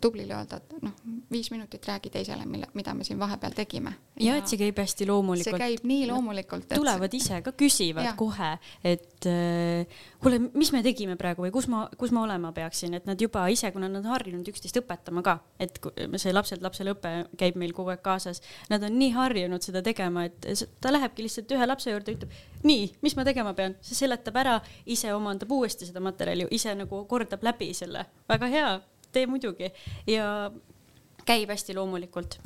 tublile 0.02 0.36
öelda, 0.36 0.58
et 0.58 0.74
noh, 0.84 0.94
viis 1.32 1.48
minutit 1.52 1.86
räägi 1.88 2.10
teisele, 2.12 2.46
mille, 2.50 2.68
mida 2.74 2.94
me 2.94 3.04
siin 3.04 3.20
vahepeal 3.20 3.54
tegime. 3.56 3.94
ja 4.20 4.36
et 4.40 4.50
see 4.50 4.60
käib 4.60 4.78
hästi 4.82 5.08
loomulikult. 5.08 5.56
see 5.56 5.62
käib 5.62 5.86
nii 5.88 6.08
loomulikult. 6.10 6.68
tulevad 6.74 7.14
ise 7.14 7.40
ka, 7.46 7.54
küsivad 7.56 8.10
ja. 8.10 8.14
kohe, 8.20 8.52
et 8.84 9.28
äh, 9.30 10.02
kuule, 10.24 10.40
mis 10.54 10.72
me 10.76 10.82
tegime 10.84 11.16
praegu 11.20 11.46
või 11.46 11.54
kus 11.56 11.70
ma, 11.72 11.86
kus 11.98 12.12
ma 12.16 12.26
olema 12.26 12.52
peaksin, 12.56 12.98
et 12.98 13.08
nad 13.08 13.22
juba 13.22 13.46
ise, 13.54 13.72
kuna 13.76 13.90
nad 13.92 14.04
on 14.04 14.16
harjunud 14.16 14.50
üksteist 14.52 14.82
õpetama 14.82 15.24
ka, 15.26 15.38
et 15.62 15.80
see 16.22 16.34
lapselt 16.34 16.66
lapsele 16.66 16.96
õpe 16.96 17.14
käib 17.40 17.60
meil 17.62 17.76
kogu 17.78 17.94
aeg 17.94 18.04
kaasas, 18.06 18.42
nad 18.74 18.84
on 18.84 18.98
nii 19.00 19.14
harjunud 19.16 19.64
seda 19.64 19.84
tegema, 19.86 20.26
et 20.28 20.68
ta 20.82 20.92
lähebki 20.92 21.28
lihtsalt 21.28 21.56
ühe 21.56 21.70
lapse 21.70 21.94
juurde, 21.94 22.18
ütleb 22.18 22.36
nii, 22.66 22.90
mis 23.06 23.16
ma 23.16 23.24
tegema 23.28 23.54
pean, 23.58 23.78
see 23.86 23.98
seletab 24.02 24.42
ära, 24.42 24.58
ise 24.90 25.14
omandab 25.16 25.54
uuesti 25.54 25.88
seda 25.88 26.04
materjali, 26.04 26.50
ise 26.56 26.76
nagu 26.76 27.06
kordab 27.10 27.46
läbi 27.46 27.72
selle, 27.78 28.08
väga 28.30 28.52
hea 28.52 28.76
tee 29.16 29.28
muidugi 29.32 29.72
ja 30.12 30.30
käib 31.26 31.52
hästi 31.54 31.76
loomulikult 31.78 32.40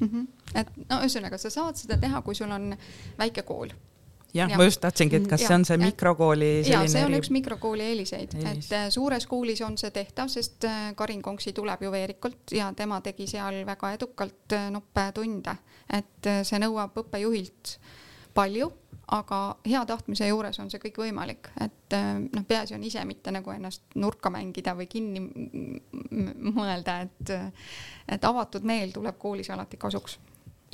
mm. 0.00 0.08
-hmm. 0.08 0.28
et 0.60 0.76
no 0.88 1.00
ühesõnaga, 1.02 1.38
sa 1.38 1.50
saad 1.50 1.78
seda 1.80 1.98
teha, 2.00 2.22
kui 2.22 2.34
sul 2.34 2.50
on 2.50 2.72
väike 3.18 3.46
kool 3.46 3.72
jah 4.34 4.50
ja., 4.50 4.58
ma 4.58 4.66
just 4.66 4.82
tahtsingi, 4.82 5.20
et 5.22 5.28
kas 5.30 5.44
ja, 5.44 5.48
see 5.48 5.56
on 5.56 5.64
see 5.68 5.80
mikrokooli 5.80 6.50
selline 6.66 6.88
ja 6.88 6.92
see 6.96 7.04
on 7.06 7.16
üks 7.18 7.30
mikrokooli 7.34 7.88
eeliseid, 7.92 8.36
et 8.42 8.72
äh, 8.74 8.86
suures 8.94 9.26
koolis 9.30 9.62
on 9.66 9.78
see 9.80 9.92
tehtav, 9.94 10.30
sest 10.32 10.66
äh, 10.68 10.88
Karin 10.98 11.22
Konksi 11.22 11.54
tuleb 11.56 11.84
ju 11.86 11.92
Veerikult 11.94 12.54
ja 12.56 12.72
tema 12.76 13.00
tegi 13.04 13.28
seal 13.30 13.62
väga 13.66 13.94
edukalt 13.98 14.56
äh, 14.56 14.70
noppetunde, 14.74 15.56
et 16.00 16.32
see 16.42 16.62
nõuab 16.62 16.98
õppejuhilt 17.04 17.76
palju 18.34 18.72
aga 19.12 19.40
hea 19.66 19.84
tahtmise 19.86 20.28
juures 20.28 20.58
on 20.62 20.70
see 20.72 20.80
kõik 20.82 21.00
võimalik, 21.04 21.50
et 21.60 21.96
noh, 22.32 22.44
peaasi 22.48 22.74
on 22.74 22.84
ise 22.84 23.04
mitte 23.04 23.32
nagu 23.34 23.52
ennast 23.52 23.82
nurka 24.00 24.30
mängida 24.32 24.76
või 24.78 24.86
kinni 24.90 25.24
mõelda, 26.54 27.00
et, 27.04 27.34
et 28.08 28.24
avatud 28.24 28.64
meel 28.64 28.94
tuleb 28.94 29.18
koolis 29.20 29.50
alati 29.52 29.80
kasuks 29.80 30.18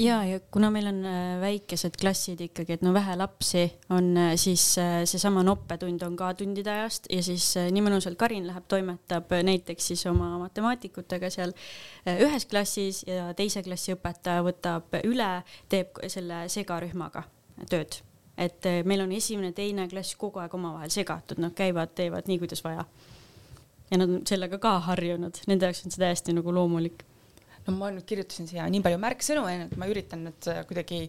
ja, 0.01 0.21
ja 0.25 0.41
kuna 0.51 0.71
meil 0.73 0.89
on 0.91 1.01
äh, 1.07 1.41
väikesed 1.41 1.97
klassid 2.01 2.41
ikkagi, 2.45 2.77
et 2.77 2.85
no 2.85 2.93
vähe 2.95 3.17
lapsi 3.19 3.65
on, 3.93 4.13
äh, 4.17 4.33
siis 4.41 4.65
äh, 4.81 5.03
seesama 5.09 5.43
noppetund 5.47 6.03
on 6.07 6.17
ka 6.19 6.33
tundide 6.39 6.73
ajast 6.73 7.09
ja 7.13 7.23
siis 7.25 7.47
nii 7.71 7.85
mõnusalt 7.85 8.19
Karin 8.21 8.47
läheb, 8.49 8.67
toimetab 8.71 9.33
näiteks 9.47 9.91
siis 9.93 10.05
oma 10.11 10.33
matemaatikutega 10.43 11.31
seal 11.33 11.55
ühes 12.21 12.47
klassis 12.51 13.03
ja 13.09 13.31
teise 13.37 13.65
klassi 13.67 13.95
õpetaja 13.97 14.45
võtab 14.47 15.01
üle, 15.05 15.33
teeb 15.73 16.01
selle 16.09 16.47
segarühmaga 16.53 17.27
tööd. 17.71 18.01
Et 18.41 18.67
meil 18.89 19.05
on 19.05 19.13
esimene, 19.13 19.53
teine 19.53 19.85
klass 19.89 20.17
kogu 20.17 20.41
aeg 20.41 20.55
omavahel 20.57 20.93
segatud, 20.93 21.41
nad 21.43 21.53
käivad, 21.57 21.93
teevad 21.95 22.29
nii, 22.31 22.39
kuidas 22.41 22.65
vaja. 22.65 22.87
ja 23.91 23.99
nad 23.99 24.09
on 24.09 24.27
sellega 24.27 24.59
ka 24.59 24.79
harjunud, 24.87 25.43
nende 25.51 25.69
jaoks 25.69 25.85
on 25.85 25.93
see 25.93 26.01
täiesti 26.01 26.33
nagu 26.37 26.55
loomulik 26.55 27.05
no 27.71 27.77
ma 27.79 27.91
nüüd 27.95 28.05
kirjutasin 28.09 28.49
siia 28.51 28.67
nii 28.71 28.83
palju 28.85 28.99
märksõnu, 29.01 29.45
et 29.51 29.75
ma 29.81 29.89
üritan 29.91 30.25
nüüd 30.27 30.49
äh, 30.51 30.61
kuidagi 30.69 31.01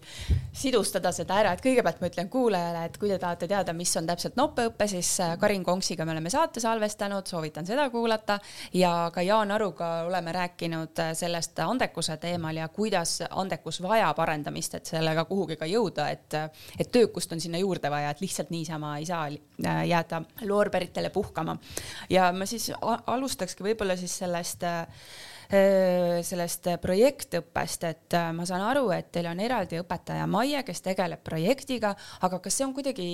sidustada 0.58 1.12
seda 1.15 1.39
ära, 1.41 1.54
et 1.56 1.63
kõigepealt 1.63 2.02
ma 2.02 2.10
ütlen 2.12 2.30
kuulajale, 2.32 2.86
et 2.88 2.97
kui 3.02 3.12
te 3.12 3.17
tahate 3.21 3.50
teada, 3.50 3.74
mis 3.78 3.91
on 4.00 4.08
täpselt 4.10 4.38
nopeõpe, 4.39 4.88
siis 4.91 5.10
äh, 5.24 5.36
Karin 5.41 5.65
Konksiga 5.67 6.06
me 6.08 6.15
oleme 6.15 6.32
saate 6.34 6.63
salvestanud, 6.63 7.28
soovitan 7.28 7.67
seda 7.67 7.88
kuulata. 7.93 8.39
Ja 8.78 9.10
ka 9.13 9.24
Jaan 9.26 9.52
Aruga 9.56 9.91
oleme 10.08 10.34
rääkinud 10.36 11.02
äh, 11.04 11.13
sellest 11.17 11.60
andekuse 11.65 12.17
teemal 12.21 12.62
ja 12.62 12.69
kuidas 12.71 13.19
andekus 13.30 13.82
vajab 13.84 14.19
arendamist, 14.24 14.78
et 14.78 14.93
sellega 14.93 15.26
kuhugi 15.30 15.58
ka 15.60 15.69
jõuda, 15.69 16.10
et, 16.13 16.38
et 16.80 16.91
töökust 16.91 17.34
on 17.34 17.41
sinna 17.43 17.62
juurde 17.62 17.91
vaja, 17.91 18.13
et 18.13 18.21
lihtsalt 18.24 18.52
niisama 18.54 18.95
ei 19.00 19.08
saa 19.10 19.28
jääda 19.62 20.21
loorberitele 20.47 21.10
puhkama. 21.13 21.58
ja 22.10 22.32
ma 22.34 22.45
siis 22.50 22.71
alustakski 22.82 23.63
võib-olla 23.63 23.97
siis 24.00 24.15
sellest 24.24 24.63
Äh, 24.71 24.88
sellest 25.51 26.67
projektõppest, 26.81 27.85
et 27.89 28.15
äh, 28.15 28.31
ma 28.35 28.45
saan 28.47 28.63
aru, 28.63 28.85
et 28.95 29.11
teil 29.11 29.27
on 29.31 29.39
eraldi 29.43 29.79
õpetaja 29.81 30.27
Maie, 30.31 30.63
kes 30.67 30.83
tegeleb 30.85 31.23
projektiga, 31.23 31.93
aga 32.23 32.39
kas 32.39 32.55
see 32.57 32.67
on 32.67 32.75
kuidagi 32.75 33.07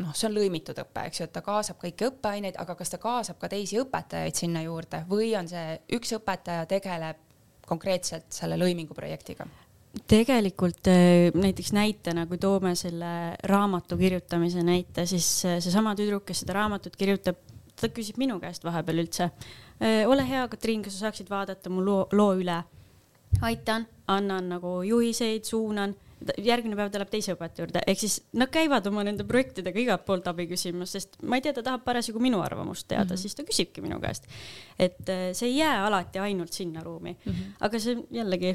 noh, 0.00 0.14
see 0.16 0.28
on 0.30 0.36
lõimitud 0.38 0.78
õpe, 0.80 1.04
eks 1.10 1.20
ju, 1.20 1.28
et 1.28 1.34
ta 1.34 1.42
kaasab 1.44 1.80
kõiki 1.82 2.08
õppeaineid, 2.08 2.56
aga 2.60 2.76
kas 2.78 2.94
ta 2.94 3.00
kaasab 3.02 3.40
ka 3.40 3.50
teisi 3.52 3.80
õpetajaid 3.82 4.40
sinna 4.40 4.64
juurde 4.64 5.02
või 5.10 5.34
on 5.36 5.50
see 5.50 5.76
üks 5.98 6.14
õpetaja 6.16 6.64
tegeleb 6.70 7.20
konkreetselt 7.68 8.32
selle 8.34 8.58
lõimingu 8.60 8.96
projektiga? 8.96 9.48
tegelikult 10.06 10.86
äh, 10.86 11.28
näiteks 11.34 11.72
näitena, 11.74 12.24
kui 12.30 12.38
toome 12.38 12.76
selle 12.78 13.34
raamatu 13.50 13.98
kirjutamise 13.98 14.62
näite, 14.62 15.02
siis 15.10 15.26
seesama 15.42 15.96
tüdruk, 15.98 16.28
kes 16.28 16.44
seda 16.44 16.54
raamatut 16.60 16.94
kirjutab, 16.96 17.49
ta 17.80 17.88
küsib 17.88 18.18
minu 18.20 18.40
käest 18.40 18.64
vahepeal 18.64 19.04
üldse 19.04 19.30
ole 20.06 20.28
hea, 20.28 20.44
Katriin, 20.48 20.82
kas 20.84 20.98
sa 20.98 21.06
saaksid 21.06 21.30
vaadata 21.30 21.70
mu 21.72 21.84
loo, 21.84 22.06
loo 22.12 22.34
üle? 22.36 22.62
aitan, 23.40 23.86
annan 24.10 24.48
nagu 24.50 24.80
juhiseid, 24.82 25.44
suunan, 25.46 25.94
järgmine 26.42 26.76
päev 26.76 26.90
ta 26.92 27.00
läheb 27.00 27.12
teise 27.12 27.34
õpetaja 27.36 27.64
juurde, 27.64 27.82
ehk 27.88 28.00
siis 28.02 28.16
nad 28.36 28.50
käivad 28.52 28.86
oma 28.90 29.04
nende 29.06 29.24
projektidega 29.28 29.80
igalt 29.80 30.04
poolt 30.08 30.26
abi 30.28 30.48
küsimas, 30.50 30.92
sest 30.96 31.16
ma 31.22 31.38
ei 31.38 31.44
tea, 31.44 31.54
ta 31.56 31.64
tahab 31.64 31.84
parasjagu 31.86 32.20
minu 32.22 32.42
arvamust 32.44 32.88
teada 32.88 33.06
mm, 33.06 33.14
-hmm. 33.14 33.22
siis 33.22 33.38
ta 33.38 33.46
küsibki 33.46 33.84
minu 33.84 34.00
käest. 34.02 34.26
et 34.78 34.98
see 35.32 35.48
ei 35.48 35.56
jää 35.56 35.86
alati 35.86 36.18
ainult 36.18 36.52
sinna 36.52 36.82
ruumi 36.82 37.16
mm, 37.24 37.32
-hmm. 37.32 37.54
aga 37.60 37.78
see 37.78 37.96
jällegi 38.10 38.54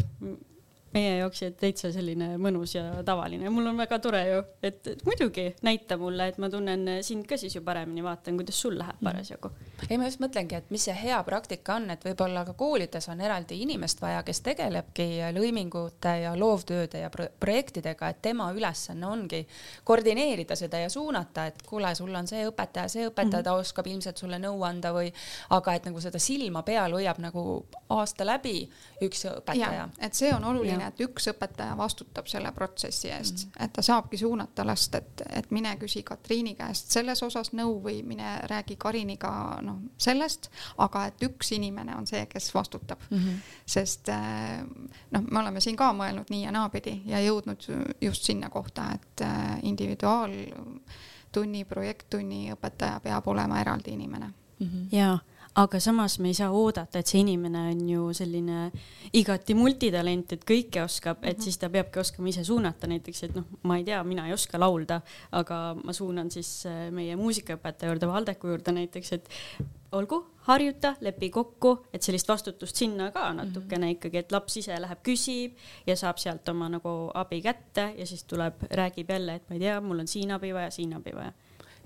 meie 0.96 1.18
jaoks 1.20 1.44
täitsa 1.60 1.92
selline 1.94 2.36
mõnus 2.42 2.76
ja 2.76 2.84
tavaline. 3.06 3.50
mul 3.54 3.68
on 3.68 3.78
väga 3.78 4.00
tore 4.04 4.22
ju, 4.28 4.42
et, 4.64 4.88
muidugi 5.06 5.48
näita 5.66 5.98
mulle, 6.00 6.30
et 6.32 6.38
ma 6.42 6.50
tunnen 6.52 6.88
sind 7.06 7.28
ka 7.28 7.38
siis 7.40 7.56
ju 7.58 7.62
paremini, 7.66 8.04
vaatan, 8.06 8.38
kuidas 8.40 8.60
sul 8.62 8.78
läheb 8.80 8.96
mhm. 8.96 9.10
parasjagu. 9.10 9.52
ei, 9.90 9.98
ma 9.98 10.08
just 10.08 10.24
mõtlengi, 10.24 10.60
et 10.60 10.72
mis 10.74 10.88
see 10.88 10.96
hea 10.96 11.20
praktika 11.28 11.76
on, 11.80 11.90
et 11.94 12.06
võib-olla 12.06 12.46
ka 12.48 12.56
koolides 12.58 13.10
on 13.12 13.22
eraldi 13.22 13.60
inimest 13.66 14.02
vaja, 14.02 14.24
kes 14.28 14.42
tegelebki 14.46 15.10
lõimingute 15.36 16.16
ja 16.24 16.36
loovtööde 16.40 17.04
ja 17.04 17.12
pro 17.14 17.28
projektidega, 17.40 18.10
et 18.10 18.22
tema 18.22 18.48
ülesanne 18.56 19.08
ongi 19.08 19.42
koordineerida 19.84 20.56
seda 20.56 20.80
ja 20.80 20.90
suunata, 20.90 21.48
et 21.52 21.64
kuule, 21.68 21.92
sul 21.96 22.14
on 22.16 22.28
see 22.30 22.46
õpetaja, 22.48 22.88
see 22.92 23.08
õpetaja 23.10 23.42
-hmm. 23.42 23.50
ta 23.50 23.54
oskab 23.60 23.88
ilmselt 23.88 24.18
sulle 24.18 24.40
nõu 24.40 24.64
anda 24.64 24.94
või, 24.96 25.12
aga 25.50 25.74
et 25.74 25.86
nagu 25.90 26.02
seda 26.02 26.20
silma 26.20 26.64
peal 26.64 26.94
hoiab 26.94 27.20
nagu 27.20 27.66
aasta 27.90 28.26
läbi 28.26 28.70
üks 29.02 29.26
õpetaja. 29.32 29.90
et 30.00 30.14
see 30.14 30.34
on 30.34 30.44
oluline 30.44 30.85
et 30.88 31.02
üks 31.06 31.30
õpetaja 31.32 31.78
vastutab 31.78 32.28
selle 32.28 32.52
protsessi 32.56 33.10
eest 33.10 33.46
mm, 33.46 33.52
-hmm. 33.52 33.66
et 33.66 33.74
ta 33.74 33.82
saabki 33.82 34.18
suunata 34.18 34.68
last, 34.68 34.96
et, 34.96 35.22
et 35.30 35.52
mine 35.52 35.76
küsi 35.82 36.04
Katriini 36.04 36.56
käest 36.56 36.92
selles 36.92 37.24
osas 37.24 37.54
nõu 37.54 37.82
või 37.84 38.04
mine 38.04 38.40
räägi 38.50 38.76
Kariniga 38.76 39.60
noh, 39.62 39.78
sellest, 39.98 40.50
aga 40.78 41.06
et 41.06 41.24
üks 41.24 41.52
inimene 41.56 41.96
on 41.96 42.08
see, 42.08 42.26
kes 42.26 42.54
vastutab 42.54 43.00
mm. 43.10 43.18
-hmm. 43.18 43.40
sest 43.66 44.10
eh, 44.10 44.64
noh, 45.12 45.24
me 45.32 45.40
oleme 45.40 45.62
siin 45.62 45.76
ka 45.76 45.94
mõelnud 45.94 46.30
nii 46.30 46.44
ja 46.44 46.52
naapidi 46.52 47.02
ja 47.06 47.20
jõudnud 47.20 47.68
just 48.02 48.24
sinna 48.24 48.50
kohta, 48.50 48.92
et 48.94 49.22
eh, 49.22 49.60
individuaaltunni, 49.64 51.66
projekttunni 51.66 52.54
õpetaja 52.54 53.00
peab 53.00 53.28
olema 53.28 53.62
eraldi 53.62 53.92
inimene 53.92 54.26
mm. 54.26 54.68
-hmm. 54.68 54.88
jaa 54.92 55.20
aga 55.56 55.80
samas 55.80 56.18
me 56.20 56.30
ei 56.32 56.36
saa 56.36 56.50
oodata, 56.52 57.00
et 57.00 57.08
see 57.08 57.22
inimene 57.24 57.62
on 57.72 57.84
ju 57.90 58.08
selline 58.18 58.66
igati 59.16 59.56
multitalent, 59.56 60.36
et 60.36 60.44
kõike 60.48 60.84
oskab, 60.84 61.24
et 61.24 61.38
mhm. 61.38 61.46
siis 61.48 61.60
ta 61.62 61.70
peabki 61.72 62.02
oskama 62.02 62.32
ise 62.32 62.44
suunata 62.48 62.90
näiteks, 62.92 63.24
et 63.28 63.38
noh, 63.38 63.48
ma 63.64 63.80
ei 63.80 63.86
tea, 63.88 64.02
mina 64.08 64.28
ei 64.28 64.36
oska 64.36 64.60
laulda, 64.60 65.00
aga 65.40 65.62
ma 65.80 65.96
suunan 65.96 66.32
siis 66.34 66.52
äh, 66.70 66.86
meie 66.96 67.16
muusikaõpetaja 67.20 67.94
juurde, 67.94 68.12
Valdeku 68.12 68.52
juurde 68.52 68.76
näiteks, 68.76 69.14
et 69.16 69.32
olgu, 69.96 70.20
harjuta, 70.50 70.96
lepi 71.06 71.30
kokku, 71.32 71.78
et 71.96 72.04
sellist 72.04 72.28
vastutust 72.28 72.76
sinna 72.76 73.08
ka 73.16 73.30
natukene 73.38 73.88
mhm. 73.88 73.96
ikkagi, 73.96 74.26
et 74.26 74.36
laps 74.36 74.60
ise 74.60 74.76
läheb, 74.82 75.04
küsib 75.08 75.56
ja 75.88 75.96
saab 76.00 76.20
sealt 76.20 76.52
oma 76.52 76.68
nagu 76.74 76.98
abi 77.16 77.40
kätte 77.46 77.94
ja 77.96 78.08
siis 78.08 78.28
tuleb, 78.28 78.68
räägib 78.76 79.16
jälle, 79.16 79.40
et 79.40 79.48
ma 79.48 79.56
ei 79.56 79.64
tea, 79.64 79.80
mul 79.82 80.04
on 80.04 80.12
siin 80.12 80.36
abi 80.36 80.52
vaja, 80.56 80.74
siin 80.76 80.98
abi 81.00 81.16
vaja 81.16 81.32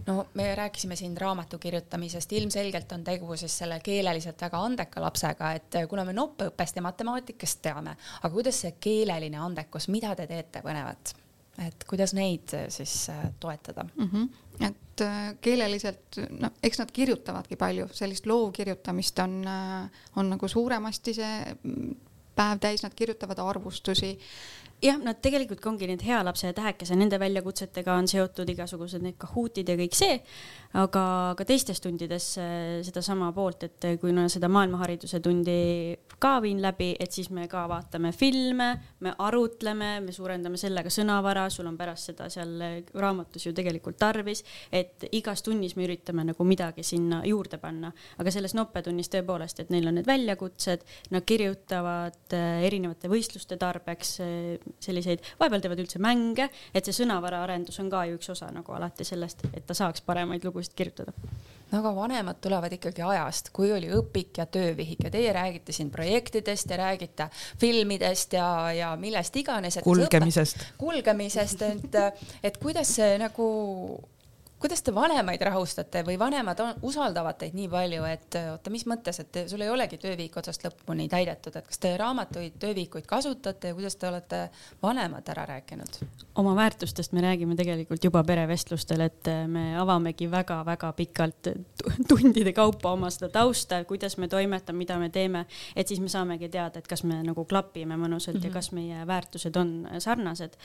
no 0.08 0.26
me 0.34 0.56
rääkisime 0.56 0.96
siin 0.96 1.18
raamatu 1.18 1.58
kirjutamisest, 1.58 2.32
ilmselgelt 2.32 2.92
on 2.92 3.04
tegu 3.04 3.36
siis 3.38 3.58
selle 3.58 3.80
keeleliselt 3.84 4.42
väga 4.42 4.62
andeka 4.66 5.02
lapsega, 5.02 5.54
et 5.60 5.80
kuna 5.90 6.06
me 6.06 6.14
noppõppest 6.14 6.80
ja 6.80 6.86
matemaatikast 6.86 7.62
teame, 7.62 7.96
aga 8.22 8.34
kuidas 8.34 8.62
see 8.66 8.76
keeleline 8.80 9.38
andekus, 9.38 9.90
mida 9.90 10.16
te 10.16 10.28
teete 10.28 10.64
põnevat? 10.66 11.16
et 11.60 11.84
kuidas 11.88 12.14
neid 12.16 12.54
siis 12.72 12.94
äh, 13.12 13.26
toetada 13.40 13.84
mm? 13.84 14.10
-hmm. 14.14 14.68
et 14.68 15.02
äh, 15.02 15.36
keeleliselt, 15.42 16.20
no 16.30 16.52
eks 16.64 16.80
nad 16.80 16.92
kirjutavadki 16.92 17.56
palju, 17.56 17.88
sellist 17.92 18.26
loovkirjutamist 18.26 19.20
on, 19.20 19.42
äh, 19.48 19.90
on 20.16 20.30
nagu 20.30 20.48
suuremasti 20.48 21.14
see 21.14 21.58
mm, 21.64 21.96
päev 22.36 22.60
täis, 22.60 22.84
nad 22.84 22.96
kirjutavad 22.96 23.40
arvustusi 23.40 24.20
jah, 24.84 25.00
nad 25.04 25.20
tegelikult 25.22 25.66
ongi 25.70 25.90
need 25.90 26.04
hea 26.08 26.20
lapse 26.26 26.52
tähekese, 26.56 26.98
nende 27.00 27.20
väljakutsetega 27.22 27.96
on 28.00 28.08
seotud 28.10 28.50
igasugused 28.54 29.04
need 29.04 29.18
Kahootid 29.20 29.70
ja 29.70 29.76
kõik 29.80 29.98
see, 29.98 30.20
aga 30.80 31.04
ka 31.38 31.48
teistes 31.48 31.82
tundides 31.84 32.28
sedasama 32.88 33.32
poolt, 33.36 33.66
et 33.68 33.90
kui 34.02 34.14
no 34.16 34.28
seda 34.32 34.50
maailmahariduse 34.52 35.20
tundi 35.24 35.60
ka 36.20 36.36
viin 36.44 36.62
läbi, 36.62 36.92
et 37.00 37.12
siis 37.16 37.30
me 37.34 37.48
ka 37.52 37.64
vaatame 37.72 38.12
filme, 38.16 38.70
me 39.04 39.14
arutleme, 39.26 39.92
me 40.04 40.16
suurendame 40.16 40.60
sellega 40.60 40.92
sõnavara, 40.94 41.48
sul 41.54 41.70
on 41.70 41.78
pärast 41.80 42.12
seda 42.12 42.30
seal 42.32 42.56
raamatus 42.94 43.48
ju 43.48 43.54
tegelikult 43.56 44.00
tarvis, 44.00 44.44
et 44.72 45.08
igas 45.16 45.44
tunnis 45.46 45.76
me 45.78 45.88
üritame 45.88 46.28
nagu 46.28 46.48
midagi 46.48 46.84
sinna 46.88 47.22
juurde 47.28 47.60
panna, 47.62 47.92
aga 48.20 48.34
selles 48.36 48.56
nopetunnis 48.58 49.12
tõepoolest, 49.12 49.64
et 49.64 49.74
neil 49.74 49.88
on 49.90 50.00
need 50.00 50.10
väljakutsed, 50.10 50.86
nad 51.16 51.28
kirjutavad 51.28 52.36
eh, 52.36 52.68
erinevate 52.68 53.12
võistluste 53.12 53.58
tarbeks 53.60 54.16
eh, 54.26 54.69
selliseid, 54.80 55.24
vahepeal 55.40 55.64
teevad 55.64 55.84
üldse 55.84 56.02
mänge, 56.04 56.50
et 56.74 56.86
see 56.86 57.02
sõnavara 57.02 57.44
arendus 57.46 57.80
on 57.84 57.90
ka 57.92 58.06
ju 58.10 58.20
üks 58.20 58.32
osa 58.36 58.52
nagu 58.54 58.76
alati 58.76 59.08
sellest, 59.08 59.46
et 59.54 59.66
ta 59.68 59.78
saaks 59.78 60.06
paremaid 60.06 60.46
lugusid 60.48 60.76
kirjutada 60.78 61.16
no 61.72 61.80
aga 61.80 61.92
vanemad 61.96 62.40
tulevad 62.42 62.74
ikkagi 62.74 63.04
ajast, 63.06 63.52
kui 63.54 63.72
oli 63.74 63.90
õpik 63.94 64.40
ja 64.42 64.46
töövihik 64.50 65.04
ja 65.06 65.12
teie 65.14 65.34
räägite 65.36 65.76
siin 65.76 65.92
projektidest 65.94 66.70
ja 66.74 66.80
räägite 66.82 67.30
filmidest 67.62 68.34
ja, 68.34 68.50
ja 68.74 68.94
millest 68.98 69.36
iganes. 69.36 69.80
kulgemisest. 69.84 70.66
kulgemisest, 70.78 71.62
et, 71.62 72.00
et 72.44 72.58
kuidas 72.58 72.96
see 73.00 73.18
nagu 73.22 73.50
kuidas 74.60 74.82
te 74.84 74.94
vanemaid 74.96 75.42
rahustate 75.42 76.04
või 76.08 76.18
vanemad 76.20 76.60
on, 76.60 76.74
usaldavad 76.88 77.38
teid 77.40 77.56
nii 77.56 77.70
palju, 77.72 78.04
et 78.10 78.38
oota, 78.52 78.72
mis 78.74 78.84
mõttes, 78.90 79.22
et 79.24 79.32
te, 79.32 79.46
sul 79.52 79.64
ei 79.64 79.72
olegi 79.72 79.98
töövihik 80.02 80.36
otsast 80.42 80.66
lõpuni 80.66 81.08
täidetud, 81.12 81.56
et 81.56 81.68
kas 81.68 81.80
te 81.80 81.94
raamatuid, 82.00 82.58
töövihikuid 82.60 83.08
kasutate 83.08 83.72
ja 83.72 83.78
kuidas 83.78 83.96
te 83.96 84.10
olete 84.10 84.42
vanemad 84.84 85.32
ära 85.32 85.46
rääkinud? 85.54 86.02
oma 86.40 86.54
väärtustest 86.56 87.12
me 87.12 87.22
räägime 87.24 87.56
tegelikult 87.60 88.04
juba 88.04 88.24
perevestlustel, 88.24 89.02
et 89.04 89.28
me 89.48 89.74
avamegi 89.80 90.30
väga-väga 90.32 90.92
pikalt 90.96 91.50
tundide 92.12 92.54
kaupa 92.56 92.94
oma 92.96 93.10
seda 93.12 93.32
tausta, 93.34 93.82
kuidas 93.88 94.18
me 94.18 94.28
toimetame, 94.32 94.78
mida 94.84 95.00
me 95.00 95.10
teeme, 95.10 95.46
et 95.76 95.88
siis 95.88 96.00
me 96.04 96.12
saamegi 96.12 96.50
teada, 96.52 96.80
et 96.80 96.88
kas 96.88 97.04
me 97.04 97.22
nagu 97.24 97.46
klapime 97.46 97.98
mõnusalt 98.00 98.38
mm 98.38 98.40
-hmm. 98.40 98.44
ja 98.44 98.50
mhm. 98.50 98.54
kas 98.54 98.72
meie 98.72 99.08
väärtused 99.08 99.56
on 99.56 99.88
sarnased. 100.00 100.58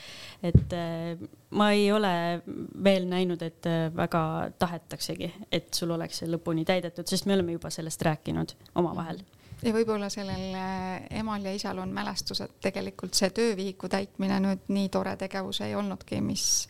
et 0.43 0.73
äh, 0.73 1.27
ma 1.49 1.71
ei 1.71 1.91
ole 1.91 2.41
veel 2.83 3.07
näinud, 3.07 3.41
et 3.41 3.65
väga 3.95 4.51
tahetaksegi, 4.59 5.31
et 5.51 5.73
sul 5.73 5.91
oleks 5.95 6.21
see 6.21 6.29
lõpuni 6.31 6.65
täidetud, 6.65 7.07
sest 7.07 7.25
me 7.25 7.35
oleme 7.37 7.57
juba 7.57 7.69
sellest 7.73 8.01
rääkinud 8.05 8.55
omavahel. 8.75 9.23
Ja 9.63 9.71
võib-olla 9.73 10.09
sellel 10.11 10.53
äh, 10.59 11.05
emal 11.19 11.45
ja 11.47 11.53
isal 11.55 11.79
on 11.81 11.93
mälestus, 11.95 12.41
et 12.43 12.51
tegelikult 12.61 13.15
see 13.17 13.31
töövihiku 13.33 13.87
täitmine 13.89 14.37
nüüd 14.43 14.67
nii 14.67 14.89
tore 14.93 15.15
tegevus 15.17 15.61
ei 15.65 15.73
olnudki, 15.79 16.19
mis 16.21 16.67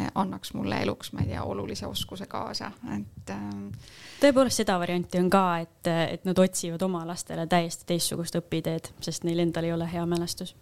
äh, 0.00 0.10
annaks 0.18 0.52
mulle 0.58 0.82
eluks, 0.82 1.12
ma 1.14 1.22
ei 1.22 1.30
tea, 1.30 1.44
olulise 1.46 1.86
oskuse 1.86 2.26
kaasa, 2.30 2.72
et 2.98 3.32
äh.... 3.32 3.48
tõepoolest 4.20 4.64
seda 4.64 4.76
varianti 4.82 5.22
on 5.22 5.30
ka, 5.32 5.44
et, 5.62 5.92
et 6.18 6.28
nad 6.28 6.42
otsivad 6.42 6.82
oma 6.84 7.06
lastele 7.06 7.46
täiesti 7.46 7.86
teistsugust 7.94 8.36
õpiteed, 8.42 8.92
sest 9.04 9.24
neil 9.24 9.46
endal 9.46 9.70
ei 9.70 9.76
ole 9.76 9.88
hea 9.94 10.04
mälestus 10.06 10.56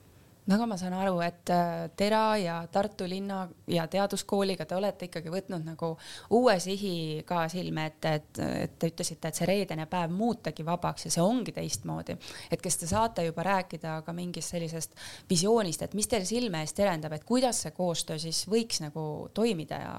no 0.46 0.56
aga 0.56 0.66
ma 0.66 0.76
saan 0.78 0.94
aru, 0.98 1.20
et 1.22 1.50
äh, 1.54 1.90
TERA 1.96 2.22
ja 2.42 2.56
Tartu 2.72 3.06
linna 3.08 3.44
ja 3.70 3.84
teaduskooliga 3.90 4.66
te 4.66 4.74
olete 4.74 5.06
ikkagi 5.06 5.30
võtnud 5.30 5.66
nagu 5.66 5.92
uue 6.34 6.56
sihi 6.62 7.22
ka 7.26 7.44
silme 7.52 7.86
ette, 7.92 8.14
et, 8.18 8.40
et 8.64 8.74
te 8.78 8.90
ütlesite, 8.90 9.30
et 9.30 9.38
see 9.38 9.46
reedene 9.48 9.86
päev 9.90 10.14
muutagi 10.14 10.66
vabaks 10.66 11.06
ja 11.06 11.14
see 11.14 11.22
ongi 11.22 11.54
teistmoodi. 11.54 12.16
et 12.50 12.64
kas 12.64 12.80
te 12.80 12.90
saate 12.90 13.26
juba 13.28 13.46
rääkida 13.46 14.00
ka 14.06 14.16
mingist 14.16 14.56
sellisest 14.56 14.98
visioonist, 15.30 15.86
et 15.86 15.94
mis 15.94 16.10
teil 16.10 16.26
silme 16.26 16.64
ees 16.66 16.74
terendab, 16.74 17.14
et 17.14 17.24
kuidas 17.28 17.62
see 17.62 17.76
koostöö 17.76 18.18
siis 18.18 18.42
võiks 18.50 18.82
nagu 18.82 19.30
toimida 19.34 19.78
ja, 19.78 19.96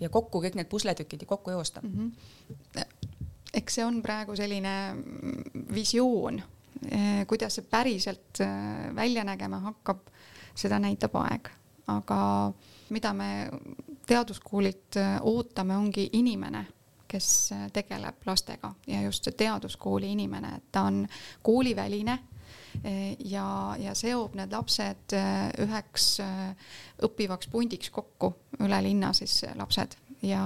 ja 0.00 0.14
kokku 0.14 0.44
kõik 0.46 0.58
need 0.58 0.70
pusletükid 0.70 1.26
kokku 1.26 1.58
joosta 1.58 1.82
mm? 1.82 2.12
-hmm. 2.14 2.86
eks 3.54 3.80
see 3.80 3.84
on 3.84 4.02
praegu 4.02 4.36
selline 4.38 4.94
visioon 5.74 6.42
kuidas 7.26 7.58
see 7.58 7.66
päriselt 7.70 8.40
eh, 8.40 8.94
välja 8.94 9.24
nägema 9.24 9.60
hakkab, 9.68 10.08
seda 10.54 10.78
näitab 10.82 11.14
aeg, 11.20 11.48
aga 11.92 12.18
mida 12.90 13.12
me 13.16 13.30
teaduskoolilt 14.06 14.98
eh, 15.00 15.16
ootame, 15.20 15.76
ongi 15.76 16.08
inimene, 16.18 16.66
kes 17.08 17.52
tegeleb 17.72 18.26
lastega. 18.26 18.72
Ja 18.86 19.02
just 19.02 19.24
see 19.24 19.36
teaduskooli 19.36 20.12
inimene, 20.14 20.56
et 20.56 20.70
ta 20.72 20.86
on 20.88 21.02
kooliväline 21.44 22.18
ja, 23.28 23.46
ja 23.78 23.92
seob 23.94 24.32
need 24.38 24.52
lapsed 24.52 25.12
üheks 25.60 26.06
õppivaks 27.04 27.50
pundiks 27.52 27.92
kokku 27.92 28.32
üle 28.64 28.78
linna 28.86 29.12
siis 29.12 29.42
lapsed. 29.60 29.98
Ja 30.24 30.40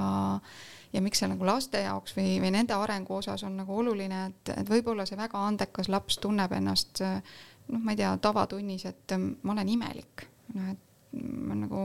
ja 0.97 1.03
miks 1.05 1.21
see 1.21 1.29
nagu 1.29 1.45
laste 1.47 1.83
jaoks 1.85 2.17
või, 2.17 2.39
või 2.41 2.55
nende 2.55 2.77
arengu 2.77 3.19
osas 3.19 3.45
on 3.45 3.59
nagu 3.61 3.77
oluline, 3.83 4.23
et, 4.31 4.55
et 4.63 4.71
võib-olla 4.71 5.05
see 5.09 5.19
väga 5.19 5.43
andekas 5.45 5.91
laps 5.93 6.17
tunneb 6.23 6.55
ennast 6.57 7.03
noh, 7.05 7.83
ma 7.83 7.93
ei 7.93 8.01
tea, 8.01 8.15
tavatunnis, 8.23 8.87
et 8.89 9.17
ma 9.43 9.53
olen 9.53 9.75
imelik, 9.77 10.27
noh, 10.55 10.73
et 10.73 11.21
ma 11.21 11.59
nagu 11.59 11.85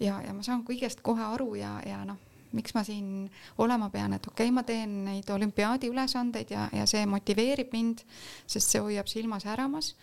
ja, 0.00 0.20
ja 0.24 0.34
ma 0.34 0.44
saan 0.46 0.64
kõigest 0.66 1.04
kohe 1.04 1.24
aru 1.34 1.54
ja, 1.60 1.76
ja 1.86 2.00
noh, 2.08 2.18
miks 2.56 2.74
ma 2.74 2.82
siin 2.86 3.28
olema 3.62 3.90
pean, 3.92 4.16
et 4.16 4.26
okei 4.26 4.48
okay,, 4.48 4.54
ma 4.54 4.64
teen 4.66 5.02
neid 5.06 5.28
olümpiaadi 5.30 5.90
ülesandeid 5.92 6.50
ja, 6.50 6.66
ja 6.74 6.86
see 6.88 7.04
motiveerib 7.06 7.72
mind, 7.76 8.04
sest 8.46 8.72
see 8.72 8.82
hoiab 8.82 9.10
silma 9.10 9.40
säramas. 9.42 9.94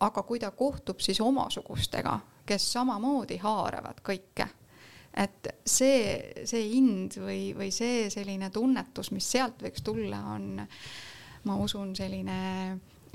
aga 0.00 0.22
kui 0.22 0.38
ta 0.40 0.50
kohtub 0.50 1.00
siis 1.00 1.20
omasugustega, 1.20 2.20
kes 2.46 2.72
samamoodi 2.72 3.36
haaravad 3.42 4.00
kõike 4.00 4.46
et 5.16 5.50
see, 5.66 6.44
see 6.46 6.68
hind 6.70 7.18
või, 7.18 7.50
või 7.56 7.70
see 7.74 8.08
selline 8.12 8.50
tunnetus, 8.54 9.10
mis 9.14 9.26
sealt 9.30 9.62
võiks 9.64 9.82
tulla, 9.86 10.20
on, 10.36 10.62
ma 11.44 11.58
usun, 11.58 11.94
selline 11.98 12.38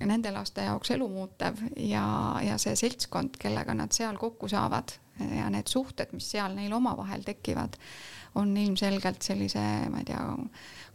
nende 0.03 0.31
laste 0.35 0.65
jaoks 0.65 0.91
elumuutev 0.91 1.61
ja, 1.79 2.05
ja 2.43 2.57
see 2.59 2.75
seltskond, 2.75 3.37
kellega 3.39 3.75
nad 3.77 3.95
seal 3.95 4.17
kokku 4.19 4.49
saavad 4.51 4.97
ja 5.19 5.47
need 5.49 5.71
suhted, 5.71 6.11
mis 6.11 6.27
seal 6.33 6.55
neil 6.57 6.73
omavahel 6.75 7.23
tekivad, 7.23 7.77
on 8.35 8.51
ilmselgelt 8.57 9.23
sellise, 9.23 9.61
ma 9.91 10.01
ei 10.01 10.09
tea, 10.09 10.23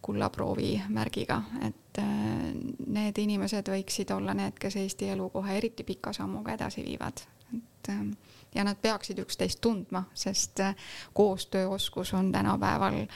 kullaproovi 0.05 0.75
märgiga, 0.93 1.39
et 1.65 2.01
äh, 2.03 2.51
need 2.93 3.19
inimesed 3.21 3.69
võiksid 3.73 4.13
olla 4.13 4.35
need, 4.37 4.59
kes 4.61 4.77
Eesti 4.81 5.09
elu 5.15 5.29
kohe 5.33 5.57
eriti 5.57 5.85
pika 5.89 6.13
sammuga 6.17 6.57
edasi 6.57 6.85
viivad, 6.85 7.25
et 7.57 7.93
äh, 7.93 8.05
ja 8.55 8.65
nad 8.65 8.77
peaksid 8.83 9.19
üksteist 9.19 9.61
tundma, 9.61 10.05
sest 10.15 10.61
äh, 10.61 10.75
koostööoskus 11.15 12.15
on 12.15 12.33
tänapäeval 12.33 13.07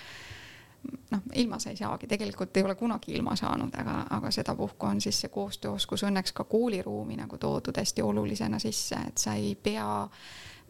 noh, 1.10 1.20
ilma 1.32 1.58
sa 1.58 1.70
ei 1.70 1.76
saagi, 1.76 2.06
tegelikult 2.06 2.56
ei 2.56 2.62
ole 2.62 2.74
kunagi 2.74 3.12
ilma 3.12 3.36
saanud, 3.36 3.74
aga, 3.78 4.06
aga 4.10 4.30
sedapuhku 4.30 4.86
on 4.86 5.00
siis 5.00 5.20
see 5.20 5.32
koostööoskus 5.32 6.04
õnneks 6.06 6.34
ka 6.34 6.44
kooliruumi 6.44 7.16
nagu 7.16 7.38
toodud 7.38 7.76
hästi 7.76 8.02
olulisena 8.02 8.58
sisse, 8.58 8.98
et 9.08 9.18
sa 9.18 9.34
ei 9.34 9.54
pea, 9.54 9.86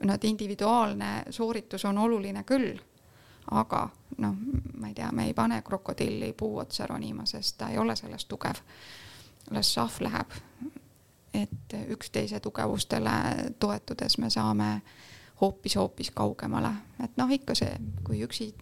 noh, 0.03 0.15
et 0.15 0.25
individuaalne 0.25 1.25
sooritus 1.31 1.85
on 1.85 1.99
oluline 1.99 2.45
küll, 2.45 2.79
aga 3.51 3.89
noh, 4.19 4.39
ma 4.79 4.89
ei 4.89 4.95
tea, 4.95 5.11
me 5.13 5.29
ei 5.29 5.35
pane 5.35 5.63
krokodilli 5.63 6.33
puu 6.33 6.59
otsa 6.59 6.87
ronima, 6.87 7.27
sest 7.27 7.59
ta 7.59 7.69
ei 7.69 7.79
ole 7.79 7.97
selles 7.97 8.25
tugev. 8.25 8.63
las 9.51 9.75
šahv 9.75 10.01
läheb 10.01 10.39
et 11.35 11.75
üksteise 11.91 12.41
tugevustele 12.41 13.11
toetudes 13.59 14.19
me 14.19 14.31
saame 14.31 14.71
hoopis-hoopis 15.41 16.13
kaugemale, 16.15 16.71
et 17.03 17.17
noh, 17.19 17.31
ikka 17.35 17.57
see, 17.59 17.73
kui 18.07 18.21
üksi 18.23 18.53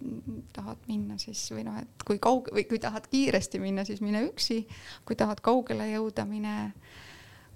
tahad 0.56 0.80
minna, 0.88 1.18
siis 1.20 1.44
või 1.52 1.66
noh, 1.66 1.76
et 1.82 2.06
kui 2.08 2.16
kaug- 2.22 2.48
või 2.54 2.64
kui 2.68 2.80
tahad 2.80 3.06
kiiresti 3.12 3.60
minna, 3.60 3.84
siis 3.84 4.00
mine 4.00 4.24
üksi, 4.24 4.62
kui 5.04 5.16
tahad 5.16 5.42
kaugele 5.44 5.90
jõuda, 5.92 6.24
mine 6.28 6.72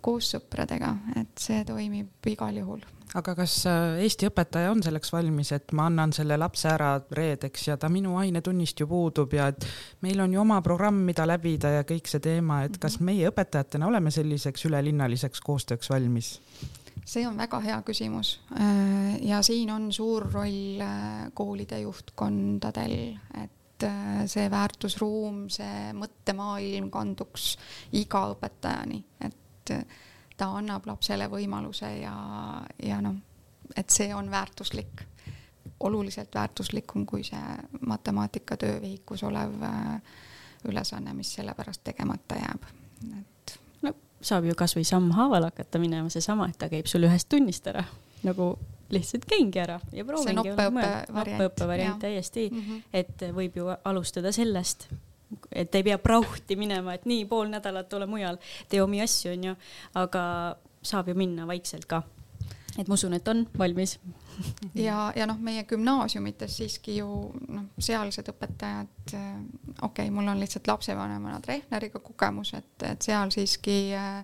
koos 0.00 0.34
sõpradega, 0.34 0.94
et 1.20 1.32
see 1.40 1.64
toimib 1.68 2.30
igal 2.32 2.62
juhul 2.62 2.84
aga 3.14 3.34
kas 3.38 3.54
äh, 3.68 4.00
Eesti 4.04 4.28
õpetaja 4.30 4.70
on 4.72 4.82
selleks 4.84 5.12
valmis, 5.14 5.52
et 5.54 5.72
ma 5.76 5.86
annan 5.90 6.12
selle 6.16 6.38
lapse 6.40 6.68
ära 6.70 6.96
reedeks 7.18 7.68
ja 7.70 7.76
ta 7.80 7.90
minu 7.92 8.16
ainetunnist 8.20 8.80
ju 8.82 8.88
puudub 8.90 9.32
ja 9.36 9.50
et 9.52 9.66
meil 10.04 10.20
on 10.24 10.34
ju 10.34 10.42
oma 10.42 10.60
programm, 10.64 11.04
mida 11.06 11.26
läbida 11.28 11.76
ja 11.78 11.86
kõik 11.88 12.10
see 12.10 12.22
teema, 12.24 12.64
et 12.66 12.80
kas 12.82 12.98
mhm. 12.98 13.10
meie 13.10 13.30
õpetajatena 13.32 13.88
oleme 13.90 14.12
selliseks 14.14 14.66
ülelinnaliseks 14.70 15.44
koostööks 15.44 15.92
valmis? 15.92 16.36
see 17.06 17.22
on 17.28 17.36
väga 17.38 17.60
hea 17.62 17.76
küsimus 17.86 18.40
äh, 18.58 19.16
ja 19.28 19.42
siin 19.46 19.70
on 19.70 19.92
suur 19.94 20.26
roll 20.32 20.82
äh, 20.82 21.28
koolide 21.34 21.78
juhtkondadel, 21.84 22.98
et 23.44 23.52
see 24.26 24.46
väärtusruum, 24.48 25.42
see 25.52 25.90
mõttemaailm 25.92 26.88
kanduks 26.90 27.50
iga 28.00 28.22
õpetajani, 28.32 29.02
et 29.20 29.36
ta 30.36 30.50
annab 30.58 30.86
lapsele 30.86 31.28
võimaluse 31.32 31.90
ja, 32.00 32.14
ja 32.82 33.00
noh, 33.00 33.16
et 33.76 33.90
see 33.90 34.14
on 34.14 34.30
väärtuslik, 34.30 35.02
oluliselt 35.80 36.34
väärtuslikum 36.34 37.06
kui 37.06 37.24
see 37.24 37.58
matemaatika 37.86 38.56
töövihikus 38.56 39.22
olev 39.26 39.62
äh, 39.62 40.00
ülesanne, 40.68 41.14
mis 41.14 41.34
selle 41.38 41.54
pärast 41.54 41.84
tegemata 41.84 42.38
jääb, 42.40 42.66
et. 43.18 43.58
no 43.82 43.94
saab 44.20 44.48
ju 44.48 44.56
kasvõi 44.58 44.84
sammhaaval 44.84 45.50
hakata 45.50 45.78
minema 45.82 46.10
seesama, 46.12 46.48
et 46.50 46.58
ta 46.58 46.70
käib 46.72 46.88
sul 46.90 47.08
ühest 47.08 47.28
tunnist 47.32 47.66
ära 47.72 47.84
nagu 48.26 48.54
lihtsalt 48.90 49.26
käingi 49.28 49.60
ära 49.60 49.80
ja 49.92 50.04
proovingi. 50.06 50.30
see 50.30 50.36
noppeõppe 50.38 51.66
variant 51.68 52.00
täiesti 52.00 52.48
mm, 52.52 52.60
-hmm. 52.60 52.82
et 52.92 53.26
võib 53.34 53.58
ju 53.58 53.68
alustada 53.84 54.32
sellest 54.32 54.88
et 55.52 55.74
ei 55.74 55.82
pea 55.86 55.98
prauhti 55.98 56.56
minema, 56.56 56.94
et 56.94 57.06
nii 57.06 57.24
pool 57.30 57.50
nädalat 57.50 57.92
ole 57.98 58.06
mujal, 58.10 58.38
tee 58.68 58.82
omi 58.82 59.00
asju, 59.02 59.32
onju, 59.32 59.56
aga 60.02 60.22
saab 60.86 61.10
ju 61.10 61.16
minna 61.18 61.46
vaikselt 61.46 61.86
ka. 61.90 62.02
et 62.78 62.88
ma 62.88 62.94
usun, 62.94 63.14
et 63.16 63.28
on 63.28 63.46
valmis. 63.58 63.98
Ja, 64.76 65.12
ja 65.16 65.24
noh, 65.24 65.38
meie 65.40 65.62
gümnaasiumites 65.64 66.58
siiski 66.58 66.98
ju 66.98 67.06
noh, 67.48 67.62
sealsed 67.80 68.26
õpetajad, 68.28 68.90
okei 69.08 69.78
okay,, 69.80 70.10
mul 70.12 70.28
on 70.28 70.42
lihtsalt 70.42 70.68
lapsevanemana 70.68 71.40
Treffneriga 71.40 72.02
kogemus, 72.04 72.52
et, 72.58 72.74
et 72.84 73.06
seal 73.08 73.32
siiski 73.32 73.78
äh, 73.96 74.18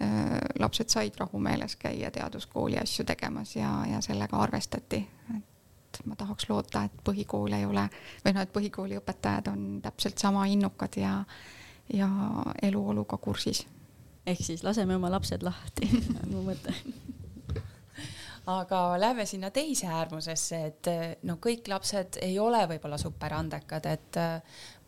äh, 0.00 0.38
lapsed 0.58 0.88
said 0.88 1.20
rahumeeles 1.20 1.76
käia 1.76 2.08
teaduskooli 2.10 2.80
asju 2.80 3.04
tegemas 3.04 3.52
ja, 3.58 3.74
ja 3.90 4.00
sellega 4.00 4.40
arvestati, 4.40 5.02
et 5.36 5.53
et 6.00 6.06
ma 6.10 6.16
tahaks 6.18 6.48
loota, 6.48 6.84
et 6.84 7.02
põhikool 7.06 7.56
ei 7.56 7.66
ole 7.68 7.86
või 8.24 8.34
noh, 8.34 8.44
et 8.44 8.52
põhikooli 8.54 8.98
õpetajad 9.00 9.50
on 9.52 9.66
täpselt 9.84 10.18
sama 10.22 10.46
innukad 10.50 10.98
ja, 11.00 11.16
ja 11.92 12.10
eluoluga 12.62 13.18
kursis. 13.18 13.64
ehk 14.26 14.44
siis 14.44 14.64
laseme 14.64 14.96
oma 14.96 15.10
lapsed 15.10 15.42
lahti 15.42 15.90
mu 16.32 16.44
mõte 16.46 16.74
aga 18.46 19.00
lähme 19.00 19.26
sinna 19.26 19.50
teise 19.50 19.88
äärmusesse, 19.88 20.60
et 20.66 20.88
no 21.24 21.38
kõik 21.40 21.68
lapsed 21.68 22.18
ei 22.22 22.38
ole 22.38 22.60
võib-olla 22.68 22.98
superandekad, 23.00 23.86
et 23.88 24.18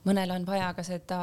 mõnel 0.07 0.31
on 0.37 0.47
vaja 0.47 0.71
ka 0.77 0.85
seda 0.87 1.19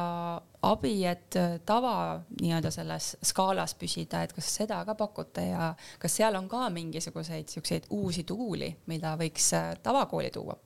abi, 0.64 0.98
et 1.08 1.38
tava 1.66 1.96
nii-öelda 2.42 2.72
selles 2.72 3.14
skaalas 3.24 3.76
püsida, 3.80 4.24
et 4.24 4.36
kas 4.36 4.50
seda 4.60 4.82
ka 4.88 4.96
pakute 5.00 5.48
ja 5.50 5.72
kas 6.00 6.20
seal 6.20 6.36
on 6.40 6.50
ka 6.52 6.68
mingisuguseid 6.74 7.52
siukseid 7.52 7.90
uusi 7.96 8.24
tuuli, 8.28 8.74
mida 8.92 9.16
võiks 9.20 9.52
tavakooli 9.84 10.32
tuua? 10.36 10.60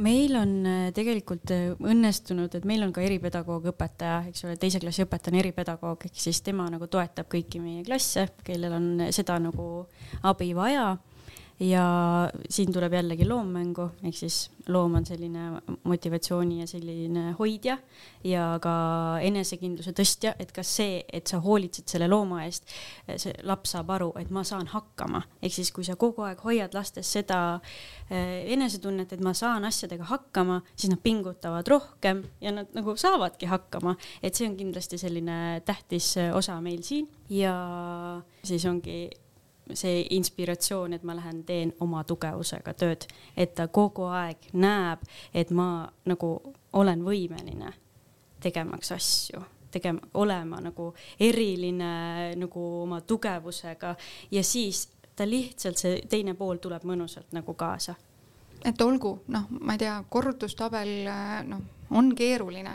meil 0.00 0.34
on 0.36 0.52
äh, 0.66 0.88
tegelikult 0.96 1.50
äh, 1.54 1.72
õnnestunud, 1.76 2.54
et 2.56 2.66
meil 2.68 2.82
on 2.84 2.92
ka 2.94 3.02
eripedagoog 3.04 3.70
õpetaja, 3.72 4.22
eks 4.30 4.46
ole, 4.46 4.56
teise 4.60 4.80
klassi 4.82 5.04
õpetaja 5.04 5.34
on 5.34 5.40
eripedagoog, 5.42 6.06
ehk 6.08 6.20
siis 6.24 6.40
tema 6.46 6.68
nagu 6.72 6.88
toetab 6.90 7.28
kõiki 7.32 7.60
meie 7.62 7.84
klasse, 7.86 8.28
kellel 8.46 8.76
on 8.76 8.88
seda 9.14 9.38
nagu 9.42 9.66
abi 10.30 10.52
vaja 10.56 10.94
ja 11.60 11.84
siin 12.48 12.72
tuleb 12.72 12.94
jällegi 12.96 13.26
loommängu, 13.28 13.90
ehk 14.04 14.16
siis 14.16 14.38
loom 14.72 14.94
on 14.96 15.06
selline 15.06 15.60
motivatsiooni 15.84 16.60
ja 16.62 16.66
selline 16.66 17.34
hoidja 17.38 17.76
ja 18.24 18.46
ka 18.62 18.72
enesekindluse 19.26 19.92
tõstja, 19.96 20.32
et 20.40 20.54
kas 20.56 20.72
see, 20.80 21.02
et 21.12 21.28
sa 21.28 21.42
hoolitsed 21.44 21.88
selle 21.90 22.08
looma 22.08 22.46
eest, 22.46 22.72
see 23.20 23.34
laps 23.44 23.74
saab 23.76 23.92
aru, 23.92 24.10
et 24.20 24.32
ma 24.32 24.44
saan 24.46 24.70
hakkama, 24.72 25.22
ehk 25.42 25.58
siis 25.58 25.72
kui 25.76 25.84
sa 25.84 25.98
kogu 26.00 26.24
aeg 26.24 26.40
hoiad 26.46 26.76
lastes 26.76 27.12
seda 27.18 27.40
eh, 28.08 28.48
enesetunnet, 28.56 29.12
et 29.12 29.24
ma 29.24 29.34
saan 29.36 29.68
asjadega 29.68 30.08
hakkama, 30.08 30.62
siis 30.74 30.94
nad 30.94 31.04
pingutavad 31.04 31.68
rohkem 31.68 32.24
ja 32.40 32.54
nad 32.56 32.72
nagu 32.76 32.96
saavadki 32.96 33.50
hakkama, 33.52 33.98
et 34.22 34.32
see 34.32 34.48
on 34.48 34.56
kindlasti 34.56 35.00
selline 35.00 35.60
tähtis 35.68 36.14
osa 36.32 36.60
meil 36.64 36.80
siin. 36.86 37.08
Ja 37.30 37.52
siis 38.42 38.64
ongi 38.66 39.04
see 39.74 40.06
inspiratsioon, 40.16 40.92
et 40.92 41.02
ma 41.02 41.16
lähen 41.16 41.44
teen 41.44 41.72
oma 41.80 42.02
tugevusega 42.04 42.74
tööd, 42.74 43.06
et 43.36 43.54
ta 43.54 43.68
kogu 43.68 44.08
aeg 44.10 44.50
näeb, 44.52 45.02
et 45.34 45.50
ma 45.50 45.88
nagu 46.08 46.34
olen 46.72 47.02
võimeline 47.04 47.72
tegemaks 48.40 48.92
asju, 48.92 49.42
tegema, 49.70 50.00
olema 50.14 50.60
nagu 50.60 50.90
eriline 51.20 52.34
nagu 52.40 52.66
oma 52.82 53.00
tugevusega 53.00 53.94
ja 54.30 54.44
siis 54.44 54.88
ta 55.16 55.26
lihtsalt, 55.28 55.76
see 55.76 55.98
teine 56.08 56.34
pool 56.34 56.60
tuleb 56.62 56.86
mõnusalt 56.88 57.34
nagu 57.36 57.54
kaasa. 57.54 57.94
et 58.64 58.80
olgu, 58.80 59.22
noh, 59.32 59.46
ma 59.60 59.72
ei 59.72 59.80
tea, 59.80 59.94
korrutustabel, 60.08 60.90
noh, 61.48 61.60
on 61.96 62.10
keeruline, 62.16 62.72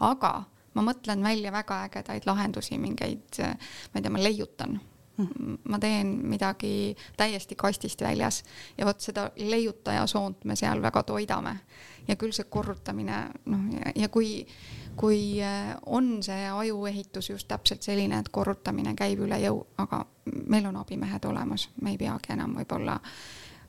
aga 0.00 0.32
ma 0.74 0.82
mõtlen 0.82 1.22
välja 1.22 1.52
väga 1.54 1.82
ägedaid 1.86 2.26
lahendusi, 2.26 2.78
mingeid, 2.78 3.38
ma 3.38 3.98
ei 3.98 4.02
tea, 4.02 4.10
ma 4.14 4.22
leiutan 4.22 4.80
ma 5.68 5.78
teen 5.78 6.12
midagi 6.30 6.96
täiesti 7.16 7.56
kastist 7.58 8.02
väljas 8.02 8.42
ja 8.78 8.86
vot 8.86 9.00
seda 9.00 9.30
leiutajasoont 9.36 10.44
me 10.44 10.56
seal 10.56 10.82
väga 10.82 11.02
toidame. 11.02 11.56
ja 12.08 12.16
küll 12.16 12.32
see 12.32 12.46
korrutamine, 12.48 13.16
noh, 13.52 13.64
ja 13.96 14.08
kui, 14.08 14.46
kui 14.96 15.42
äh, 15.44 15.74
on 15.86 16.22
see 16.22 16.46
ajuehitus 16.48 17.30
just 17.30 17.48
täpselt 17.48 17.82
selline, 17.82 18.18
et 18.18 18.30
korrutamine 18.32 18.94
käib 18.96 19.20
üle 19.26 19.36
jõu, 19.42 19.66
aga 19.76 20.06
meil 20.46 20.70
on 20.70 20.78
abimehed 20.80 21.24
olemas, 21.28 21.68
me 21.82 21.92
ei 21.92 21.98
peagi 22.00 22.32
enam 22.32 22.54
võib-olla 22.56 22.96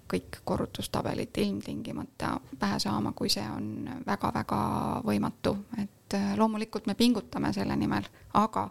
kõik 0.09 0.39
korrutustabelit 0.47 1.37
ilmtingimata 1.37 2.39
pähe 2.59 2.79
saama, 2.79 3.11
kui 3.11 3.29
see 3.29 3.43
on 3.43 3.89
väga-väga 4.07 4.61
võimatu, 5.05 5.57
et 5.81 6.15
äh, 6.15 6.31
loomulikult 6.37 6.87
me 6.87 6.95
pingutame 6.95 7.51
selle 7.53 7.75
nimel, 7.75 8.07
aga 8.39 8.69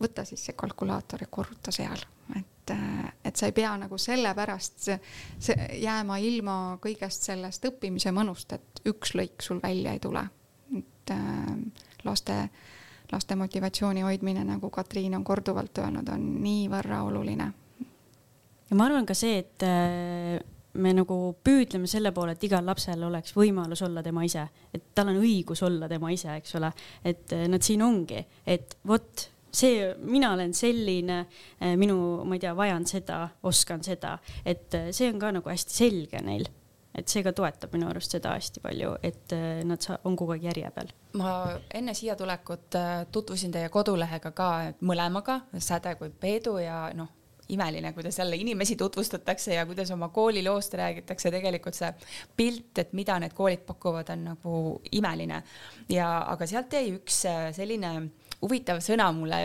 võta 0.00 0.24
siis 0.24 0.42
see 0.46 0.56
kalkulaator 0.58 1.24
ja 1.24 1.28
korruta 1.30 1.72
seal, 1.74 2.02
et, 2.38 2.72
et 3.24 3.36
sa 3.36 3.48
ei 3.48 3.54
pea 3.56 3.72
nagu 3.80 3.98
sellepärast 3.98 4.90
jääma 5.80 6.18
ilma 6.24 6.56
kõigest 6.82 7.28
sellest 7.28 7.66
õppimise 7.68 8.12
mõnust, 8.16 8.54
et 8.56 8.84
üks 8.88 9.14
lõik 9.18 9.44
sul 9.44 9.60
välja 9.62 9.94
ei 9.94 10.02
tule. 10.02 10.26
et 10.76 11.10
äh, 11.10 11.56
laste, 12.04 12.36
laste 13.12 13.36
motivatsiooni 13.36 14.04
hoidmine, 14.06 14.44
nagu 14.44 14.70
Katriin 14.70 15.14
on 15.14 15.24
korduvalt 15.24 15.78
öelnud, 15.78 16.08
on 16.08 16.30
niivõrra 16.42 17.02
oluline. 17.02 17.52
ja 18.70 18.76
ma 18.76 18.86
arvan 18.86 19.06
ka 19.06 19.14
see, 19.14 19.38
et 19.38 19.66
äh, 19.66 20.38
me 20.74 20.92
nagu 20.94 21.16
püüdleme 21.44 21.88
selle 21.90 22.12
poole, 22.14 22.36
et 22.36 22.44
igal 22.46 22.64
lapsel 22.66 23.02
oleks 23.02 23.34
võimalus 23.36 23.82
olla 23.82 24.02
tema 24.06 24.24
ise, 24.24 24.46
et 24.72 24.92
tal 24.94 25.10
on 25.12 25.20
õigus 25.20 25.62
olla 25.66 25.88
tema 25.90 26.12
ise, 26.14 26.36
eks 26.38 26.54
ole, 26.60 26.72
et 27.04 27.34
äh, 27.36 27.48
nad 27.50 27.66
siin 27.66 27.82
ongi, 27.82 28.22
et 28.46 28.78
vot 28.86 29.26
see, 29.52 29.94
mina 30.04 30.32
olen 30.34 30.54
selline, 30.54 31.24
eh, 31.60 31.76
minu, 31.76 31.98
ma 32.24 32.36
ei 32.36 32.42
tea, 32.42 32.54
vajan 32.56 32.86
seda, 32.88 33.20
oskan 33.42 33.84
seda, 33.84 34.16
et 34.44 34.74
eh, 34.74 34.88
see 34.96 35.10
on 35.12 35.20
ka 35.20 35.32
nagu 35.38 35.52
hästi 35.52 35.78
selge 35.82 36.24
neil 36.24 36.48
et 36.90 37.06
see 37.06 37.22
ka 37.22 37.30
toetab 37.30 37.70
minu 37.76 37.86
arust 37.86 38.16
seda 38.16 38.32
hästi 38.34 38.62
palju, 38.64 38.96
et 39.06 39.32
eh, 39.36 39.62
nad 39.66 39.84
on 40.04 40.16
kogu 40.18 40.34
aeg 40.34 40.48
järje 40.50 40.72
peal. 40.74 40.90
ma 41.20 41.34
enne 41.74 41.94
siia 41.94 42.16
tulekut 42.18 42.76
tutvusin 43.12 43.54
teie 43.54 43.70
kodulehega 43.70 44.34
ka 44.34 44.50
mõlemaga, 44.82 45.40
Säde 45.58 45.94
kui 45.98 46.10
Peedu 46.10 46.58
ja 46.58 46.88
noh, 46.94 47.08
imeline, 47.50 47.92
kuidas 47.92 48.18
jälle 48.18 48.36
inimesi 48.36 48.76
tutvustatakse 48.76 49.54
ja 49.54 49.66
kuidas 49.66 49.90
oma 49.90 50.08
kooliloost 50.08 50.74
räägitakse, 50.74 51.30
tegelikult 51.30 51.74
see 51.78 51.92
pilt, 52.36 52.78
et 52.78 52.92
mida 52.92 53.18
need 53.22 53.34
koolid 53.34 53.64
pakuvad, 53.66 54.10
on 54.14 54.24
nagu 54.32 54.56
imeline. 54.92 55.42
ja, 55.88 56.10
aga 56.30 56.46
sealt 56.46 56.72
jäi 56.72 56.94
üks 56.98 57.24
selline 57.56 57.94
huvitav 58.42 58.80
sõna 58.84 59.10
mulle 59.12 59.40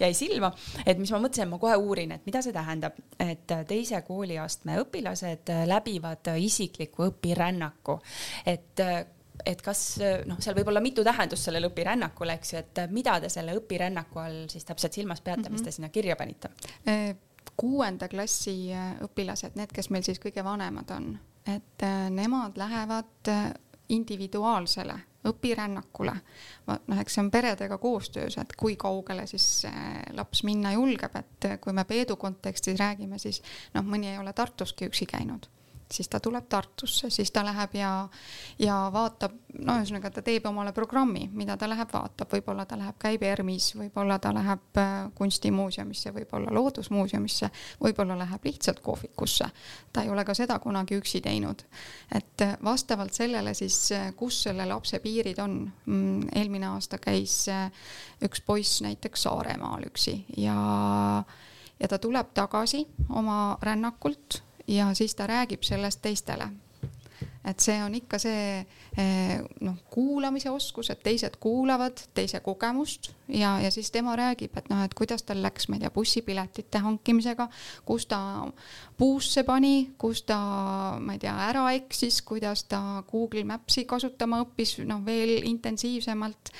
jäi 0.00 0.14
silma, 0.16 0.50
et 0.86 0.98
mis 0.98 1.12
ma 1.12 1.20
mõtlesin, 1.20 1.48
ma 1.50 1.60
kohe 1.60 1.76
uurin, 1.80 2.12
et 2.16 2.26
mida 2.28 2.42
see 2.44 2.54
tähendab, 2.56 2.98
et 3.20 3.54
teise 3.68 4.00
kooliastme 4.06 4.78
õpilased 4.80 5.52
läbivad 5.68 6.32
isikliku 6.40 7.10
õpirännaku, 7.10 7.98
et 8.48 8.84
et 9.48 9.62
kas 9.64 9.94
noh, 10.28 10.36
seal 10.44 10.52
võib 10.58 10.68
olla 10.68 10.82
mitu 10.84 11.00
tähendust 11.04 11.46
sellel 11.46 11.70
õpirännakul, 11.70 12.28
eks 12.34 12.50
ju, 12.52 12.60
et 12.60 12.80
mida 12.92 13.14
te 13.22 13.30
selle 13.32 13.54
õpirännaku 13.56 14.20
all 14.20 14.42
siis 14.52 14.66
täpselt 14.68 14.92
silmas 14.92 15.22
peate 15.24 15.40
mm, 15.40 15.46
-hmm. 15.46 15.52
mis 15.56 15.62
te 15.64 15.72
sinna 15.72 15.88
kirja 15.88 16.16
panite? 16.16 16.50
kuuenda 17.56 18.08
klassi 18.08 18.72
õpilased, 19.04 19.56
need, 19.56 19.72
kes 19.72 19.90
meil 19.90 20.04
siis 20.04 20.20
kõige 20.20 20.44
vanemad 20.44 20.90
on, 20.96 21.18
et 21.48 21.84
nemad 22.10 22.56
lähevad 22.56 23.32
individuaalsele 23.88 24.98
õpirännakule. 25.28 26.14
noh, 26.70 27.00
eks 27.00 27.14
see 27.16 27.24
on 27.24 27.30
peredega 27.30 27.78
koostöös, 27.78 28.38
et 28.40 28.56
kui 28.56 28.76
kaugele 28.80 29.26
siis 29.26 29.66
laps 30.16 30.44
minna 30.48 30.72
julgeb, 30.72 31.16
et 31.16 31.48
kui 31.60 31.72
me 31.76 31.84
Peedu 31.84 32.16
kontekstis 32.16 32.78
räägime, 32.80 33.18
siis 33.18 33.42
noh, 33.74 33.84
mõni 33.84 34.12
ei 34.12 34.18
ole 34.18 34.32
Tartuski 34.32 34.88
üksi 34.88 35.06
käinud 35.10 35.50
siis 35.92 36.08
ta 36.08 36.20
tuleb 36.20 36.46
Tartusse, 36.48 37.10
siis 37.10 37.30
ta 37.30 37.44
läheb 37.44 37.74
ja, 37.74 37.90
ja 38.58 38.76
vaatab, 38.92 39.34
no 39.58 39.76
ühesõnaga 39.80 40.10
ta 40.14 40.22
teeb 40.22 40.46
omale 40.46 40.72
programmi, 40.76 41.26
mida 41.34 41.56
ta 41.58 41.68
läheb, 41.70 41.90
vaatab, 41.92 42.30
võib-olla 42.32 42.66
ta 42.68 42.78
läheb, 42.78 42.96
käib 43.00 43.22
ERM-is, 43.26 43.72
võib-olla 43.78 44.18
ta 44.22 44.32
läheb 44.34 44.80
äh, 44.80 44.92
kunstimuuseumisse, 45.18 46.12
võib-olla 46.14 46.54
loodusmuuseumisse, 46.54 47.50
võib-olla 47.82 48.18
läheb 48.22 48.46
lihtsalt 48.50 48.80
kohvikusse. 48.84 49.50
ta 49.92 50.04
ei 50.04 50.10
ole 50.10 50.24
ka 50.24 50.34
seda 50.34 50.58
kunagi 50.58 50.98
üksi 51.00 51.20
teinud. 51.24 51.64
et 52.14 52.46
äh, 52.46 52.56
vastavalt 52.64 53.14
sellele 53.14 53.54
siis, 53.54 53.92
äh, 53.92 54.12
kus 54.16 54.42
selle 54.42 54.66
lapse 54.66 54.98
piirid 54.98 55.38
on. 55.38 55.60
Mm, 55.86 56.28
eelmine 56.34 56.66
aasta 56.66 56.98
käis 56.98 57.46
üks 58.22 58.40
poiss 58.46 58.82
näiteks 58.82 59.22
Saaremaal 59.26 59.88
üksi 59.88 60.24
ja 60.36 61.24
ja 61.80 61.88
ta 61.88 61.98
tuleb 61.98 62.32
tagasi 62.36 62.84
oma 63.08 63.58
rännakult 63.62 64.42
ja 64.70 64.94
siis 64.94 65.14
ta 65.14 65.26
räägib 65.26 65.62
sellest 65.66 66.02
teistele. 66.02 66.48
et 67.44 67.60
see 67.60 67.76
on 67.80 67.94
ikka 67.96 68.18
see 68.20 68.40
eh, 69.00 69.38
noh, 69.64 69.76
kuulamise 69.90 70.50
oskus, 70.52 70.90
et 70.92 71.00
teised 71.02 71.38
kuulavad 71.40 72.02
teise 72.14 72.40
kogemust 72.44 73.10
ja, 73.28 73.54
ja 73.60 73.70
siis 73.72 73.88
tema 73.90 74.12
räägib, 74.16 74.56
et 74.56 74.68
noh, 74.68 74.82
et 74.84 74.94
kuidas 74.94 75.24
tal 75.24 75.40
läks, 75.42 75.68
ma 75.68 75.78
ei 75.78 75.84
tea, 75.84 75.90
bussipiletite 75.94 76.82
hankimisega, 76.84 77.48
kus 77.88 78.06
ta 78.12 78.20
puusse 78.96 79.44
pani, 79.48 79.94
kus 79.98 80.22
ta, 80.28 80.38
ma 81.00 81.16
ei 81.16 81.22
tea, 81.24 81.34
ära 81.48 81.64
eksis, 81.78 82.20
kuidas 82.28 82.66
ta 82.68 83.02
Google 83.10 83.46
Maps'i 83.48 83.86
kasutama 83.88 84.42
õppis, 84.44 84.76
noh, 84.84 85.00
veel 85.06 85.40
intensiivsemalt 85.48 86.52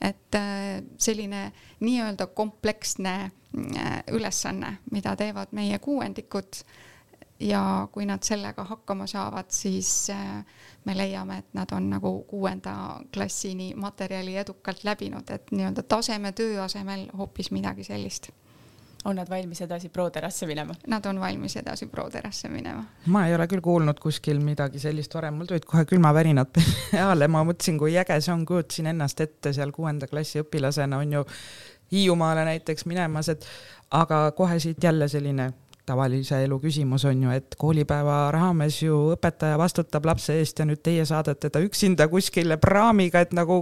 et 0.00 0.34
eh, 0.34 0.82
selline 0.98 1.46
nii-öelda 1.84 2.26
kompleksne 2.26 3.14
eh, 3.24 4.00
ülesanne, 4.12 4.78
mida 4.90 5.14
teevad 5.16 5.54
meie 5.56 5.78
kuuendikud 5.78 6.64
ja 7.40 7.88
kui 7.92 8.06
nad 8.06 8.22
sellega 8.22 8.64
hakkama 8.64 9.06
saavad, 9.06 9.50
siis 9.50 10.10
äh, 10.10 10.44
me 10.84 10.96
leiame, 10.96 11.38
et 11.38 11.54
nad 11.54 11.72
on 11.72 11.90
nagu 11.90 12.14
kuuenda 12.28 13.00
klassini 13.14 13.72
materjali 13.74 14.36
edukalt 14.36 14.84
läbinud, 14.84 15.30
et 15.30 15.50
nii-öelda 15.50 15.82
tasemetöö 15.82 16.62
asemel 16.62 17.08
hoopis 17.18 17.50
midagi 17.50 17.84
sellist 17.84 18.30
on 19.04 19.16
nad 19.16 19.30
valmis 19.30 19.60
edasi 19.60 19.88
Pro-terasse 19.88 20.46
minema? 20.46 20.74
Nad 20.86 21.04
on 21.04 21.20
valmis 21.20 21.56
edasi 21.56 21.86
Pro-terasse 21.86 22.48
minema. 22.48 22.84
ma 23.06 23.26
ei 23.26 23.34
ole 23.34 23.46
küll 23.46 23.60
kuulnud 23.60 24.00
kuskil 24.00 24.40
midagi 24.40 24.80
sellist 24.80 25.14
varem, 25.14 25.34
mul 25.38 25.50
tulid 25.50 25.66
kohe 25.68 25.84
külmavärinad 25.88 26.48
peale, 26.56 27.28
ma 27.28 27.44
mõtlesin, 27.44 27.78
kui 27.78 27.98
äge 28.00 28.16
see 28.24 28.32
on, 28.32 28.46
kujutasin 28.48 28.88
ennast 28.94 29.20
ette 29.20 29.52
seal 29.52 29.72
kuuenda 29.76 30.08
klassi 30.10 30.40
õpilasena 30.44 31.00
on 31.04 31.18
ju 31.18 31.24
Hiiumaale 31.92 32.46
näiteks 32.48 32.86
minemas, 32.88 33.28
et 33.28 33.44
aga 33.94 34.30
kohe 34.36 34.56
siit 34.58 34.82
jälle 34.82 35.08
selline 35.08 35.50
tavalise 35.86 36.42
elu 36.44 36.58
küsimus 36.62 37.04
on 37.08 37.26
ju, 37.26 37.32
et 37.34 37.56
koolipäeva 37.60 38.28
raames 38.34 38.80
ju 38.82 38.96
õpetaja 39.14 39.58
vastutab 39.60 40.06
lapse 40.08 40.36
eest 40.40 40.60
ja 40.60 40.68
nüüd 40.68 40.82
teie 40.84 41.04
saadate 41.08 41.50
ta 41.52 41.62
üksinda 41.64 42.08
kuskile 42.12 42.56
praamiga, 42.60 43.24
et 43.24 43.34
nagu 43.36 43.60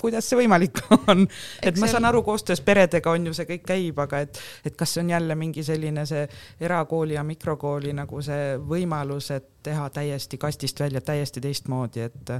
kuidas 0.00 0.28
see 0.28 0.38
võimalik 0.40 0.78
on, 1.10 1.24
et 1.62 1.78
ma 1.80 1.88
saan 1.90 2.06
aru, 2.08 2.22
koostöös 2.26 2.62
peredega 2.66 3.10
on 3.10 3.28
ju 3.28 3.34
see 3.36 3.48
kõik 3.48 3.66
käib, 3.66 3.98
aga 4.02 4.22
et, 4.26 4.40
et 4.66 4.76
kas 4.78 4.94
see 4.94 5.04
on 5.04 5.10
jälle 5.14 5.38
mingi 5.38 5.64
selline 5.66 6.06
see 6.08 6.26
erakooli 6.62 7.18
ja 7.18 7.24
mikrokooli 7.26 7.94
nagu 7.96 8.22
see 8.24 8.54
võimalus, 8.62 9.32
et 9.34 9.50
teha 9.66 9.88
täiesti 9.90 10.38
kastist 10.38 10.80
välja 10.80 11.02
täiesti 11.02 11.42
teistmoodi, 11.42 12.06
et 12.06 12.34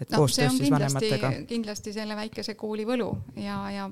et 0.00 0.10
no, 0.10 0.18
koostöös 0.18 0.56
siis 0.58 0.70
vanematega. 0.70 1.32
kindlasti 1.46 1.92
selle 1.94 2.16
väikese 2.16 2.54
kooli 2.58 2.86
võlu 2.86 3.10
ja, 3.36 3.58
ja 3.70 3.90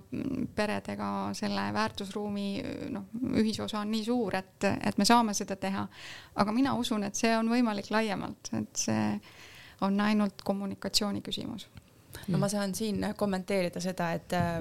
peredega 0.55 1.11
selle 1.38 1.68
väärtusruumi 1.74 2.48
noh, 2.90 3.07
ühisosa 3.38 3.80
on 3.82 3.92
nii 3.92 4.05
suur, 4.05 4.36
et, 4.36 4.66
et 4.82 4.98
me 4.98 5.07
saame 5.09 5.34
seda 5.34 5.57
teha. 5.57 5.86
aga 6.34 6.53
mina 6.53 6.74
usun, 6.74 7.07
et 7.07 7.18
see 7.18 7.36
on 7.36 7.50
võimalik 7.53 7.90
laiemalt, 7.94 8.53
et 8.59 8.86
see 8.86 9.07
on 9.82 10.00
ainult 10.00 10.42
kommunikatsiooni 10.44 11.22
küsimus 11.22 11.68
no 12.28 12.38
ma 12.38 12.48
saan 12.48 12.74
siin 12.74 13.07
kommenteerida 13.16 13.80
seda, 13.80 14.12
et 14.18 14.34
äh, 14.36 14.59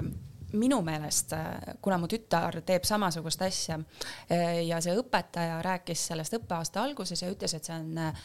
minu 0.58 0.80
meelest, 0.84 1.32
äh, 1.36 1.76
kuna 1.82 1.96
mu 2.00 2.08
tütar 2.10 2.60
teeb 2.66 2.84
samasugust 2.86 3.42
asja 3.46 3.78
äh, 3.78 4.62
ja 4.66 4.80
see 4.84 4.94
õpetaja 4.98 5.60
rääkis 5.64 6.06
sellest 6.10 6.36
õppeaasta 6.36 6.82
alguses 6.82 7.22
ja 7.22 7.30
ütles, 7.32 7.54
et 7.56 7.68
see 7.68 7.76
on 7.76 8.00
äh, 8.02 8.24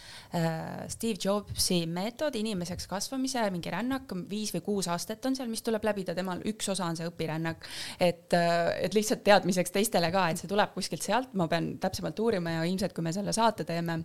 Steve 0.92 1.20
Jobsi 1.24 1.82
meetod 1.92 2.36
inimeseks 2.36 2.88
kasvamise 2.92 3.46
mingi 3.54 3.72
rännak, 3.74 4.12
viis 4.30 4.52
või 4.56 4.64
kuus 4.66 4.90
aastat 4.92 5.26
on 5.30 5.38
seal, 5.38 5.50
mis 5.52 5.64
tuleb 5.66 5.86
läbida, 5.88 6.16
temal 6.18 6.44
üks 6.48 6.70
osa 6.74 6.88
on 6.88 7.00
see 7.00 7.08
õpirännak. 7.08 7.68
et, 8.00 8.34
et 8.34 8.94
lihtsalt 8.94 9.24
teadmiseks 9.24 9.72
teistele 9.74 10.12
ka, 10.12 10.28
et 10.30 10.42
see 10.42 10.52
tuleb 10.52 10.74
kuskilt 10.76 11.06
sealt, 11.06 11.34
ma 11.40 11.48
pean 11.52 11.76
täpsemalt 11.82 12.20
uurima 12.20 12.58
ja 12.58 12.66
ilmselt, 12.68 12.96
kui 12.96 13.06
me 13.06 13.14
selle 13.16 13.34
saate 13.36 13.66
teeme 13.68 14.00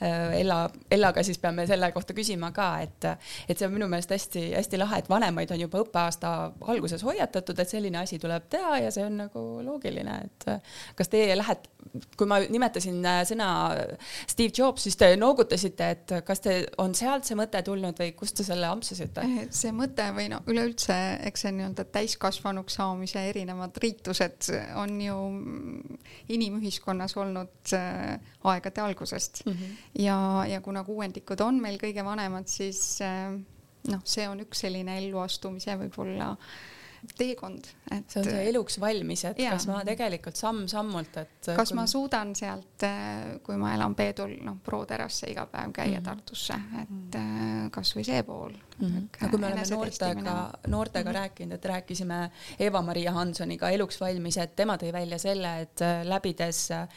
Ella, 0.00 0.58
Ellaga, 0.92 1.22
siis 1.26 1.38
peame 1.42 1.66
selle 1.68 1.90
kohta 1.94 2.14
küsima 2.16 2.50
ka, 2.56 2.68
et, 2.84 3.08
et 3.48 3.58
see 3.58 3.68
on 3.68 3.74
minu 3.74 3.88
meelest 3.90 4.12
hästi-hästi 4.14 4.80
lahe, 4.80 5.00
et 5.02 5.10
vanemaid 5.10 5.52
on 5.54 5.60
juba 5.66 5.82
õppeaasta 5.84 6.32
alguses 6.72 7.04
hoiatatud, 7.06 7.58
et 7.66 7.72
selline 7.74 7.98
asi 8.00 8.18
tuleb 8.22 8.46
teha 8.52 8.78
ja 8.84 8.92
see 8.94 9.04
on 9.06 9.18
nagu 9.24 9.42
loogiline, 9.66 10.16
et 10.28 10.46
äh, 10.52 10.76
kas 10.96 11.10
teie 11.12 11.34
lähete, 11.36 11.70
kui 12.18 12.28
ma 12.28 12.38
nimetasin 12.42 12.98
äh, 13.06 13.20
sõna 13.28 13.48
Steve 14.28 14.52
Jobs, 14.54 14.86
siis 14.86 14.98
te 15.00 15.08
noogutasite, 15.18 15.88
et 15.96 16.14
kas 16.26 16.42
te, 16.44 16.56
on 16.82 16.94
sealt 16.96 17.28
see 17.28 17.38
mõte 17.38 17.62
tulnud 17.66 17.98
või 18.00 18.12
kust 18.18 18.38
te 18.40 18.46
selle 18.46 18.68
ampsasite? 18.70 19.24
Eh, 19.26 19.48
see 19.54 19.72
mõte 19.76 20.06
või 20.16 20.28
no 20.32 20.42
üleüldse, 20.50 20.96
eks 21.28 21.46
see 21.46 21.54
nii-öelda 21.56 21.86
täiskasvanuks 21.94 22.78
saamise 22.80 23.26
erinevad 23.30 23.76
riitused 23.82 24.50
on 24.80 24.96
ju 25.02 25.18
inimühiskonnas 26.36 27.16
olnud 27.18 27.74
äh, 27.76 28.16
aegade 28.46 28.84
algusest 28.84 29.44
mm. 29.46 29.52
-hmm. 29.52 29.76
ja, 30.04 30.18
ja 30.52 30.60
kuna 30.60 30.84
kuuendikud 30.84 31.40
on 31.40 31.60
meil 31.62 31.80
kõige 31.82 32.04
vanemad, 32.04 32.46
siis 32.50 33.00
noh, 33.02 34.02
see 34.04 34.28
on 34.28 34.40
üks 34.44 34.64
selline 34.66 34.98
elluastumise 35.00 35.76
võib-olla 35.80 36.32
äh, 36.34 36.75
teekond, 37.18 37.68
et. 37.90 38.04
see 38.10 38.20
on 38.20 38.28
see 38.30 38.44
eluks 38.50 38.80
valmis, 38.80 39.24
et 39.24 39.38
ja. 39.38 39.54
kas 39.56 39.66
ma 39.70 39.82
tegelikult 39.86 40.36
samm-sammult, 40.36 41.16
et. 41.22 41.50
kas 41.56 41.72
kui... 41.72 41.78
ma 41.78 41.86
suudan 41.90 42.34
sealt, 42.38 42.86
kui 43.46 43.56
ma 43.60 43.74
elan 43.74 43.94
Peedul, 43.98 44.36
noh, 44.46 44.58
Pro 44.64 44.84
terasse 44.88 45.30
iga 45.30 45.46
päev 45.50 45.72
käia 45.72 46.00
mm 46.00 46.02
-hmm. 46.02 46.04
Tartusse, 46.04 46.54
et 46.82 46.90
mm 46.90 47.10
-hmm. 47.12 47.70
kasvõi 47.70 48.04
see 48.04 48.22
pool 48.22 48.52
mm. 48.78 48.86
-hmm. 48.86 49.22
no 49.22 49.28
kui 49.28 49.38
me 49.38 49.46
oleme 49.46 49.62
noortega, 49.70 50.52
noortega 50.66 51.10
mm 51.10 51.14
-hmm. 51.14 51.18
rääkinud, 51.20 51.52
et 51.52 51.64
rääkisime 51.64 52.30
Eva-Maria 52.58 53.12
Hansoniga 53.12 53.70
Eluks 53.70 54.00
valmis, 54.00 54.36
et 54.36 54.56
tema 54.56 54.76
tõi 54.76 54.92
välja 54.92 55.18
selle, 55.18 55.60
et 55.60 55.80
äh, 55.80 56.04
läbides 56.04 56.70
äh, 56.70 56.88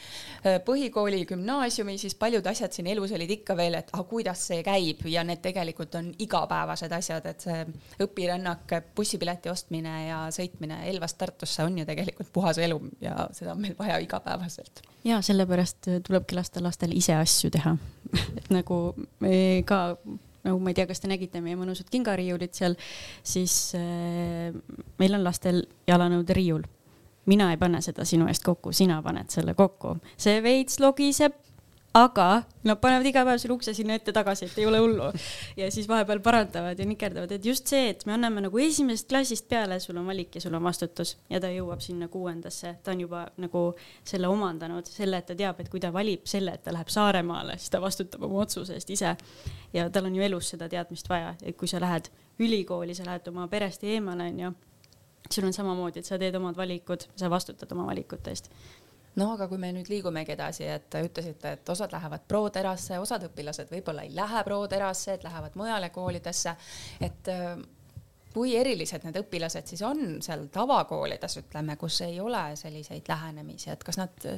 põhikooli, 0.64 1.24
gümnaasiumi, 1.26 1.98
siis 1.98 2.14
paljud 2.14 2.46
asjad 2.46 2.72
siin 2.72 2.86
elus 2.86 3.12
olid 3.12 3.30
ikka 3.30 3.56
veel, 3.56 3.74
et 3.74 3.90
ah, 3.92 4.04
kuidas 4.04 4.46
see 4.46 4.62
käib 4.62 5.06
ja 5.06 5.24
need 5.24 5.40
tegelikult 5.42 5.94
on 5.94 6.14
igapäevased 6.18 6.92
asjad, 6.92 7.26
et 7.26 7.40
see 7.40 7.66
õpirännak, 8.00 8.76
bussipileti 8.96 9.50
ostmine 9.50 10.06
ja 10.06 10.26
sõitmine 10.30 10.84
Elvast 10.90 11.18
Tartusse 11.18 11.64
on 11.64 11.78
ju 11.78 11.86
tegelikult 11.86 12.32
puhas 12.32 12.58
elu 12.58 12.80
ja 13.00 13.28
seda 13.32 13.52
on 13.52 13.60
meil 13.60 13.74
vaja 13.78 13.98
igapäevaselt. 13.98 14.82
ja 15.04 15.22
sellepärast 15.22 15.88
tulebki 16.06 16.34
lasta 16.34 16.62
lastel 16.62 16.92
ise 16.92 17.14
asju 17.14 17.50
teha 17.50 17.76
et 18.38 18.50
nagu 18.50 18.94
me 19.20 19.62
ka 19.66 19.96
nagu 20.46 20.60
ma 20.62 20.72
ei 20.72 20.78
tea, 20.78 20.88
kas 20.88 21.02
te 21.02 21.10
nägite 21.10 21.42
meie 21.44 21.58
mõnusat 21.58 21.90
kingariiulit 21.92 22.56
seal, 22.56 22.76
siis 23.26 23.74
äh, 23.78 24.50
meil 25.00 25.18
on 25.18 25.24
lastel 25.26 25.64
jalanõude 25.90 26.36
riiul. 26.36 26.66
mina 27.30 27.50
ei 27.52 27.58
pane 27.60 27.82
seda 27.84 28.04
sinu 28.08 28.26
eest 28.30 28.42
kokku, 28.42 28.72
sina 28.72 29.02
paned 29.04 29.30
selle 29.30 29.54
kokku, 29.54 29.98
see 30.18 30.40
veits 30.42 30.80
logiseb 30.80 31.36
aga 31.92 32.44
nad 32.62 32.78
panevad 32.78 33.06
iga 33.08 33.22
päev 33.26 33.40
selle 33.42 33.56
ukse 33.56 33.72
sinna 33.74 33.96
ette 33.98 34.12
tagasi, 34.14 34.46
et 34.46 34.58
ei 34.60 34.66
ole 34.66 34.78
hullu. 34.78 35.08
ja 35.56 35.70
siis 35.74 35.88
vahepeal 35.88 36.20
parandavad 36.22 36.78
ja 36.78 36.86
nikerdavad, 36.86 37.32
et 37.34 37.44
just 37.44 37.66
see, 37.66 37.88
et 37.90 38.04
me 38.06 38.14
anname 38.14 38.44
nagu 38.44 38.58
esimesest 38.62 39.08
klassist 39.10 39.48
peale, 39.50 39.80
sul 39.80 39.98
on 39.98 40.06
valik 40.06 40.34
ja 40.34 40.40
sul 40.40 40.54
on 40.54 40.62
vastutus 40.62 41.16
ja 41.30 41.40
ta 41.42 41.50
jõuab 41.50 41.82
sinna 41.82 42.08
kuuendasse, 42.08 42.76
ta 42.84 42.94
on 42.94 43.02
juba 43.06 43.24
nagu 43.42 43.64
selle 44.06 44.30
omandanud, 44.30 44.86
selle, 44.86 45.18
et 45.18 45.26
ta 45.26 45.34
teab, 45.34 45.60
et 45.60 45.70
kui 45.72 45.82
ta 45.82 45.90
valib 45.92 46.26
selle, 46.30 46.54
et 46.54 46.62
ta 46.62 46.74
läheb 46.74 46.90
Saaremaale, 46.90 47.58
siis 47.58 47.74
ta 47.74 47.82
vastutab 47.82 48.22
oma 48.28 48.44
otsuse 48.44 48.78
eest 48.78 48.90
ise. 48.90 49.16
ja 49.72 49.90
tal 49.90 50.06
on 50.06 50.14
ju 50.14 50.22
elus 50.22 50.52
seda 50.54 50.68
teadmist 50.68 51.08
vaja, 51.08 51.34
et 51.42 51.56
kui 51.56 51.68
sa 51.68 51.80
lähed 51.80 52.10
ülikooli, 52.38 52.94
sa 52.94 53.04
lähed 53.06 53.26
oma 53.28 53.48
perest 53.48 53.84
eemale, 53.84 54.30
onju 54.30 54.52
sul 55.30 55.46
on 55.46 55.52
samamoodi, 55.52 56.00
et 56.00 56.06
sa 56.06 56.18
teed 56.18 56.34
omad 56.34 56.56
valikud, 56.56 57.04
sa 57.16 57.30
vastutad 57.30 57.70
oma 57.72 57.84
valikute 57.86 58.30
eest 58.30 58.50
no 59.18 59.32
aga 59.34 59.48
kui 59.50 59.58
me 59.58 59.72
nüüd 59.74 59.90
liigumegi 59.90 60.34
edasi, 60.36 60.68
et 60.70 60.94
ütlesite, 61.00 61.56
et 61.56 61.72
osad 61.74 61.92
lähevad 61.92 62.26
pro-terasse, 62.28 62.98
osad 63.02 63.26
õpilased 63.30 63.72
võib-olla 63.72 64.06
ei 64.06 64.14
lähe 64.14 64.44
pro-terasse, 64.46 65.16
et 65.16 65.26
lähevad 65.26 65.58
mujale 65.58 65.90
koolidesse, 65.94 66.54
et 67.00 67.30
äh, 67.32 67.56
kui 68.34 68.54
erilised 68.56 69.04
need 69.06 69.18
õpilased 69.24 69.72
siis 69.72 69.82
on 69.86 70.20
seal 70.22 70.46
tavakoolides, 70.54 71.40
ütleme, 71.42 71.76
kus 71.80 72.00
ei 72.06 72.20
ole 72.22 72.44
selliseid 72.56 73.08
lähenemisi, 73.10 73.70
et 73.74 73.84
kas 73.84 73.98
nad 74.00 74.30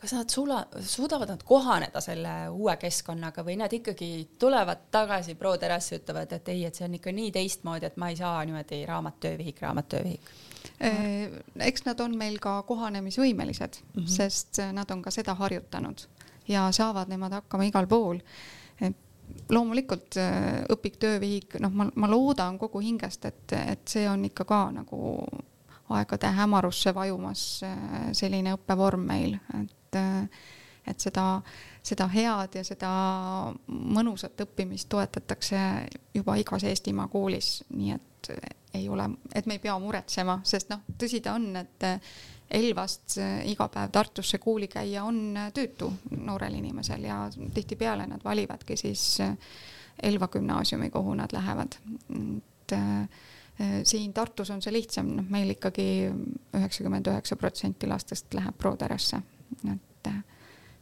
kas 0.00 0.12
nad 0.16 0.30
sula, 0.32 0.60
suudavad 0.80 1.28
nad 1.28 1.42
kohaneda 1.44 2.00
selle 2.00 2.34
uue 2.48 2.76
keskkonnaga 2.80 3.44
või 3.46 3.58
nad 3.60 3.72
ikkagi 3.72 4.36
tulevad 4.40 4.86
tagasi 4.90 5.34
pro-terassi, 5.34 6.00
ütlevad, 6.00 6.32
et 6.32 6.48
ei, 6.48 6.64
et 6.64 6.74
see 6.74 6.86
on 6.88 6.94
ikka 6.96 7.12
nii 7.12 7.32
teistmoodi, 7.34 7.90
et 7.90 7.98
ma 8.00 8.08
ei 8.08 8.16
saa 8.16 8.38
niimoodi 8.44 8.84
raamat, 8.88 9.20
töövihik, 9.20 9.60
raamat, 9.60 9.88
töövihik 9.96 10.32
Äh, 10.80 11.30
eks 11.66 11.84
nad 11.84 12.00
on 12.00 12.16
meil 12.16 12.38
ka 12.40 12.62
kohanemisvõimelised 12.68 13.80
mm, 13.82 14.02
-hmm. 14.02 14.08
sest 14.08 14.60
nad 14.72 14.90
on 14.90 15.02
ka 15.02 15.10
seda 15.10 15.34
harjutanud 15.34 16.06
ja 16.48 16.70
saavad 16.72 17.08
nemad 17.08 17.32
hakkama 17.32 17.68
igal 17.68 17.86
pool. 17.86 18.20
loomulikult 19.48 20.16
äh, 20.16 20.64
õpik, 20.72 20.96
töövihik, 20.98 21.54
noh, 21.62 21.70
ma, 21.70 21.86
ma 21.94 22.08
loodan 22.10 22.58
kogu 22.58 22.80
hingest, 22.80 23.24
et, 23.24 23.52
et 23.52 23.88
see 23.88 24.08
on 24.10 24.24
ikka 24.24 24.44
ka 24.44 24.70
nagu 24.74 25.28
aegade 25.90 26.30
hämarusse 26.36 26.94
vajumas 26.94 27.62
äh, 27.66 28.10
selline 28.16 28.54
õppevorm 28.56 29.06
meil, 29.06 29.36
et, 29.60 30.00
et 30.86 31.02
seda, 31.02 31.40
seda 31.82 32.08
head 32.12 32.58
ja 32.60 32.64
seda 32.66 32.90
mõnusat 33.68 34.44
õppimist 34.46 34.88
toetatakse 34.92 35.60
juba 36.14 36.36
igas 36.40 36.64
Eestimaa 36.68 37.08
koolis, 37.12 37.60
nii 37.74 37.94
et 37.96 38.32
ei 38.74 38.88
ole, 38.88 39.08
et 39.34 39.46
me 39.46 39.56
ei 39.56 39.62
pea 39.62 39.78
muretsema, 39.82 40.40
sest 40.46 40.70
noh, 40.70 40.84
tõsi 40.98 41.22
ta 41.24 41.34
on, 41.38 41.50
et 41.56 41.88
Elvast 42.50 43.14
iga 43.46 43.68
päev 43.70 43.92
Tartusse 43.94 44.40
kooli 44.42 44.66
käia 44.68 45.04
on 45.06 45.36
tüütu 45.54 45.86
noorel 46.18 46.56
inimesel 46.58 47.04
ja 47.06 47.20
tihtipeale 47.54 48.08
nad 48.10 48.24
valivadki 48.24 48.76
siis 48.76 49.20
Elva 50.02 50.28
gümnaasiumi, 50.28 50.90
kuhu 50.90 51.14
nad 51.14 51.30
lähevad. 51.32 51.76
et 52.10 52.74
siin 53.84 54.12
Tartus 54.16 54.50
on 54.54 54.62
see 54.64 54.72
lihtsam, 54.72 55.10
noh, 55.18 55.26
meil 55.28 55.54
ikkagi 55.56 55.84
üheksakümmend 56.56 57.10
üheksa 57.12 57.36
protsenti 57.36 57.88
lastest 57.90 58.34
läheb 58.36 58.56
Pro-terasse, 58.58 59.20
et 59.68 60.10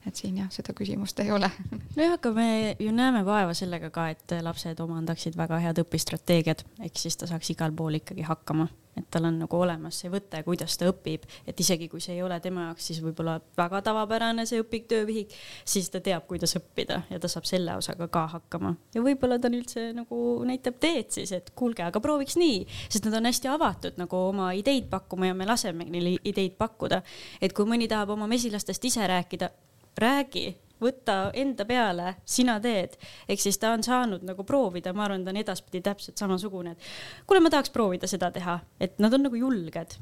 et 0.06 0.16
siin 0.16 0.38
jah, 0.40 0.48
seda 0.52 0.72
küsimust 0.76 1.18
ei 1.20 1.32
ole. 1.34 1.50
nojah, 1.96 2.14
aga 2.16 2.32
me 2.32 2.48
ju 2.80 2.92
näeme 2.94 3.24
vaeva 3.26 3.54
sellega 3.56 3.90
ka, 3.92 4.08
et 4.14 4.36
lapsed 4.44 4.80
omandaksid 4.80 5.36
väga 5.36 5.58
head 5.64 5.82
õpistrateegiad, 5.82 6.64
ehk 6.86 7.00
siis 7.00 7.18
ta 7.18 7.28
saaks 7.28 7.50
igal 7.52 7.74
pool 7.76 7.98
ikkagi 7.98 8.24
hakkama, 8.28 8.68
et 8.98 9.08
tal 9.10 9.28
on 9.28 9.38
nagu 9.42 9.60
olemas 9.60 10.00
see 10.02 10.10
võte, 10.12 10.40
kuidas 10.46 10.76
ta 10.78 10.88
õpib, 10.90 11.24
et 11.48 11.60
isegi 11.60 11.88
kui 11.90 12.02
see 12.04 12.16
ei 12.16 12.22
ole 12.26 12.38
tema 12.44 12.68
jaoks 12.68 12.90
siis 12.90 13.00
võib-olla 13.04 13.38
väga 13.58 13.82
tavapärane 13.88 14.46
see 14.48 14.62
õpik, 14.62 14.88
töövihik, 14.90 15.34
siis 15.64 15.90
ta 15.92 16.02
teab, 16.04 16.26
kuidas 16.30 16.56
õppida 16.58 17.02
ja 17.10 17.20
ta 17.22 17.30
saab 17.30 17.48
selle 17.48 17.76
osaga 17.78 18.08
ka 18.12 18.26
hakkama 18.34 18.74
ja 18.94 19.04
võib-olla 19.04 19.40
ta 19.40 19.50
üldse 19.52 19.88
nagu 19.96 20.20
näitab 20.48 20.78
teed 20.82 21.12
siis, 21.14 21.32
et 21.36 21.52
kuulge, 21.58 21.84
aga 21.86 22.02
prooviks 22.04 22.38
nii, 22.40 22.62
sest 22.88 23.08
nad 23.08 23.18
on 23.20 23.30
hästi 23.30 23.52
avatud 23.52 23.98
nagu 24.00 24.22
oma 24.30 24.52
ideid 24.58 24.88
pakkuma 24.90 25.30
ja 25.30 25.38
me 25.38 25.48
laseme 25.48 25.88
neil 25.88 26.16
ideid 26.24 26.56
pakkuda. 26.58 27.02
et 27.40 27.52
kui 27.52 27.68
mõni 27.68 27.88
tahab 27.90 28.14
oma 28.16 28.26
mesilastest 28.30 28.84
ise 28.84 29.06
rääkida, 29.06 29.50
räägi, 29.98 30.48
võta 30.82 31.18
enda 31.34 31.64
peale, 31.68 32.14
sina 32.24 32.58
teed. 32.60 32.96
ehk 33.28 33.40
siis 33.40 33.58
ta 33.58 33.72
on 33.76 33.82
saanud 33.84 34.24
nagu 34.26 34.44
proovida, 34.44 34.92
ma 34.92 35.06
arvan, 35.06 35.24
ta 35.24 35.34
on 35.34 35.42
edaspidi 35.42 35.82
täpselt 35.84 36.18
samasugune, 36.18 36.76
et 36.76 37.26
kuule, 37.26 37.42
ma 37.44 37.50
tahaks 37.50 37.74
proovida 37.74 38.10
seda 38.10 38.30
teha, 38.34 38.58
et 38.80 38.98
nad 38.98 39.14
on 39.14 39.26
nagu 39.28 39.36
julged 39.36 39.98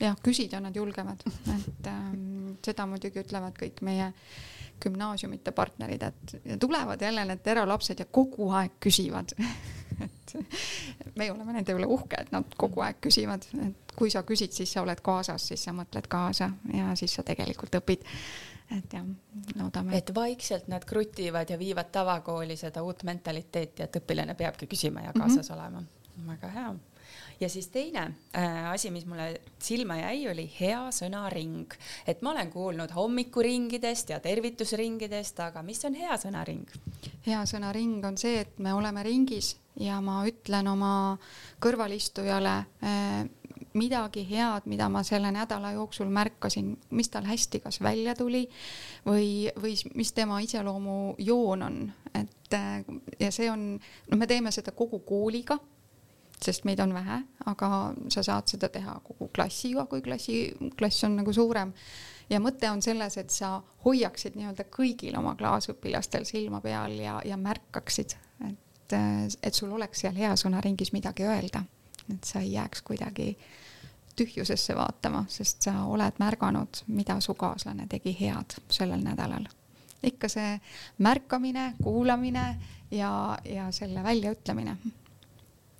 jah, 0.00 0.16
küsida 0.24 0.60
nad 0.60 0.76
julgevad, 0.76 1.24
et 1.54 1.90
ähm, 1.90 2.54
seda 2.64 2.86
muidugi 2.88 3.20
ütlevad 3.24 3.58
kõik 3.58 3.82
meie 3.86 4.12
gümnaasiumite 4.80 5.52
partnerid, 5.52 6.02
et 6.02 6.60
tulevad 6.60 7.02
jälle 7.02 7.26
need 7.28 7.42
teralapsed 7.44 8.00
ja 8.00 8.06
kogu 8.08 8.48
aeg 8.56 8.78
küsivad 8.80 9.34
et 10.04 10.34
me 11.16 11.30
oleme 11.32 11.52
nende 11.52 11.74
üle 11.76 11.88
uhke, 11.90 12.22
et 12.22 12.32
nad 12.32 12.56
kogu 12.58 12.84
aeg 12.84 13.00
küsivad, 13.04 13.44
et 13.66 13.94
kui 13.96 14.12
sa 14.12 14.22
küsid, 14.26 14.54
siis 14.56 14.72
sa 14.72 14.84
oled 14.84 15.02
kaasas, 15.04 15.50
siis 15.50 15.66
sa 15.66 15.74
mõtled 15.76 16.08
kaasa 16.10 16.50
ja 16.74 16.94
siis 16.98 17.14
sa 17.18 17.24
tegelikult 17.26 17.76
õpid. 17.80 18.06
Et 18.78 18.92
jah, 18.92 19.06
loodame. 19.58 19.96
et 19.98 20.14
vaikselt 20.14 20.68
nad 20.68 20.84
krutivad 20.84 21.50
ja 21.50 21.58
viivad 21.58 21.90
tavakooli 21.92 22.56
seda 22.56 22.82
uut 22.82 23.02
mentaliteeti, 23.04 23.82
et 23.82 23.96
õpilane 24.02 24.36
peabki 24.38 24.66
küsima 24.70 25.06
ja 25.08 25.12
kaasas 25.12 25.50
mm 25.50 25.54
-hmm. 25.54 25.60
olema. 25.60 25.82
väga 26.26 26.48
hea 26.48 26.74
ja 27.40 27.48
siis 27.48 27.68
teine 27.68 28.00
äh, 28.36 28.70
asi, 28.70 28.90
mis 28.90 29.06
mulle 29.06 29.40
silma 29.58 29.96
jäi, 29.96 30.28
oli 30.30 30.50
hea 30.60 30.82
sõnaring, 30.92 31.72
et 32.06 32.22
ma 32.22 32.34
olen 32.34 32.50
kuulnud 32.52 32.92
hommikuringidest 32.94 34.10
ja 34.10 34.20
tervitusringidest, 34.20 35.40
aga 35.40 35.62
mis 35.62 35.84
on 35.84 35.94
hea 35.94 36.16
sõnaring? 36.20 36.68
hea 37.26 37.40
sõnaring 37.46 38.04
on 38.06 38.18
see, 38.20 38.40
et 38.44 38.58
me 38.58 38.74
oleme 38.74 39.02
ringis 39.02 39.56
ja 39.80 40.00
ma 40.04 40.20
ütlen 40.28 40.68
oma 40.68 40.94
kõrvalistujale 41.62 42.56
äh, 42.84 43.24
midagi 43.78 44.24
head, 44.30 44.66
mida 44.70 44.88
ma 44.88 45.02
selle 45.06 45.30
nädala 45.34 45.72
jooksul 45.76 46.10
märkasin, 46.12 46.72
mis 46.90 47.08
tal 47.08 47.26
hästi 47.28 47.60
kas 47.60 47.80
välja 47.82 48.14
tuli 48.18 48.46
või, 49.06 49.50
või 49.62 49.74
mis 49.94 50.12
tema 50.12 50.40
iseloomujoon 50.40 51.66
on, 51.66 51.82
et 52.14 52.56
äh, 52.56 52.80
ja 53.20 53.30
see 53.34 53.50
on, 53.50 53.74
no 54.10 54.20
me 54.20 54.26
teeme 54.30 54.52
seda 54.54 54.72
kogu 54.76 55.02
kooliga 55.06 55.58
sest 56.44 56.64
meid 56.64 56.80
on 56.80 56.94
vähe, 56.94 57.18
aga 57.50 57.68
sa 58.12 58.22
saad 58.24 58.48
seda 58.48 58.70
teha 58.72 58.94
kogu 59.04 59.28
klassiga, 59.34 59.84
kui 59.90 60.02
klassi, 60.04 60.38
klass 60.78 61.04
on 61.04 61.18
nagu 61.20 61.32
suurem. 61.36 61.72
ja 62.30 62.38
mõte 62.40 62.70
on 62.70 62.82
selles, 62.82 63.16
et 63.18 63.30
sa 63.30 63.56
hoiaksid 63.84 64.36
nii-öelda 64.38 64.64
kõigil 64.70 65.16
oma 65.18 65.34
klaasõpilastel 65.36 66.24
silma 66.24 66.60
peal 66.64 66.94
ja, 67.02 67.18
ja 67.26 67.36
märkaksid, 67.36 68.16
et, 68.48 68.96
et 69.42 69.54
sul 69.54 69.72
oleks 69.72 70.04
seal 70.04 70.16
hea 70.16 70.32
sõnaringis 70.38 70.94
midagi 70.96 71.26
öelda, 71.26 71.64
et 72.12 72.24
sa 72.24 72.40
ei 72.40 72.52
jääks 72.52 72.82
kuidagi 72.82 73.36
tühjusesse 74.16 74.76
vaatama, 74.76 75.24
sest 75.28 75.62
sa 75.68 75.84
oled 75.84 76.18
märganud, 76.20 76.82
mida 76.86 77.20
su 77.20 77.34
kaaslane 77.34 77.86
tegi 77.88 78.16
head 78.20 78.58
sellel 78.68 79.02
nädalal. 79.04 79.48
ikka 80.02 80.28
see 80.32 80.60
märkamine, 80.98 81.74
kuulamine 81.82 82.56
ja, 82.90 83.38
ja 83.44 83.66
selle 83.72 84.02
väljaütlemine 84.02 84.76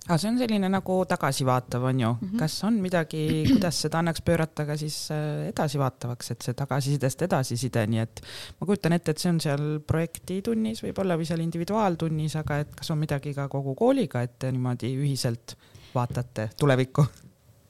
aga 0.07 0.17
see 0.17 0.31
on 0.31 0.39
selline 0.41 0.69
nagu 0.71 0.95
tagasivaatav, 1.07 1.83
on 1.85 1.99
ju 1.99 2.09
mm, 2.11 2.27
-hmm. 2.27 2.39
kas 2.39 2.63
on 2.63 2.79
midagi, 2.81 3.43
kuidas 3.47 3.81
seda 3.81 3.99
annaks 3.99 4.21
pöörata 4.21 4.65
ka 4.65 4.77
siis 4.77 5.11
äh, 5.11 5.47
edasivaatavaks, 5.49 6.31
et 6.31 6.41
see 6.41 6.53
tagasisidest 6.53 7.21
edasiside, 7.21 7.85
nii 7.87 7.99
et 7.99 8.21
ma 8.59 8.65
kujutan 8.67 8.93
ette, 8.93 9.11
et 9.11 9.17
see 9.17 9.29
on 9.29 9.39
seal 9.39 9.79
projektitunnis 9.87 10.83
võib-olla 10.83 11.17
või 11.17 11.25
seal 11.29 11.45
individuaaltunnis, 11.45 12.35
aga 12.35 12.59
et 12.65 12.75
kas 12.75 12.91
on 12.91 12.97
midagi 12.97 13.33
ka 13.33 13.47
kogu 13.47 13.75
kooliga, 13.75 14.21
et 14.21 14.39
te 14.39 14.51
niimoodi 14.51 14.95
ühiselt 14.97 15.55
vaatate 15.95 16.49
tulevikku? 16.59 17.05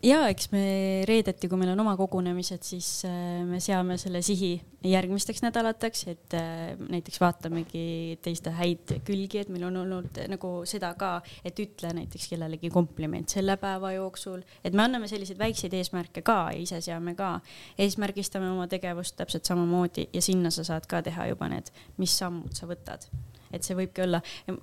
ja 0.06 0.22
eks 0.32 0.50
me 0.54 0.64
reedeti, 1.08 1.50
kui 1.50 1.60
meil 1.62 1.72
on 1.74 1.82
oma 1.84 1.94
kogunemised, 2.00 2.64
siis 2.66 2.90
äh, 3.08 3.42
me 3.48 3.60
seame 3.64 3.98
selle 4.02 4.22
sihi 4.26 4.56
järgmisteks 4.88 5.44
nädalateks, 5.46 6.04
et 6.10 6.36
äh, 6.38 6.74
näiteks 6.90 7.22
vaatamegi 7.22 8.18
teiste 8.26 8.54
häid 8.58 8.96
külgi, 9.08 9.44
et 9.44 9.52
meil 9.54 9.68
on 9.70 9.82
olnud 9.84 10.22
nagu 10.32 10.54
seda 10.70 10.94
ka, 11.00 11.14
et 11.46 11.60
ütle 11.62 11.94
näiteks 11.98 12.30
kellelegi 12.34 12.72
kompliment 12.74 13.30
selle 13.30 13.58
päeva 13.62 13.94
jooksul, 13.98 14.42
et 14.66 14.74
me 14.78 14.88
anname 14.88 15.10
selliseid 15.12 15.40
väikseid 15.42 15.76
eesmärke 15.78 16.26
ka 16.26 16.40
ise 16.58 16.82
seame 16.82 17.14
ka, 17.18 17.36
eesmärgistame 17.82 18.50
oma 18.52 18.68
tegevust 18.72 19.20
täpselt 19.22 19.50
samamoodi 19.50 20.10
ja 20.14 20.26
sinna 20.26 20.54
sa 20.54 20.66
saad 20.68 20.90
ka 20.90 21.04
teha 21.06 21.30
juba 21.34 21.52
need, 21.54 21.70
mis 22.02 22.18
sammud 22.18 22.58
sa 22.58 22.70
võtad 22.70 23.06
et 23.54 23.66
see 23.66 23.78
võibki 23.78 24.06
olla, 24.06 24.22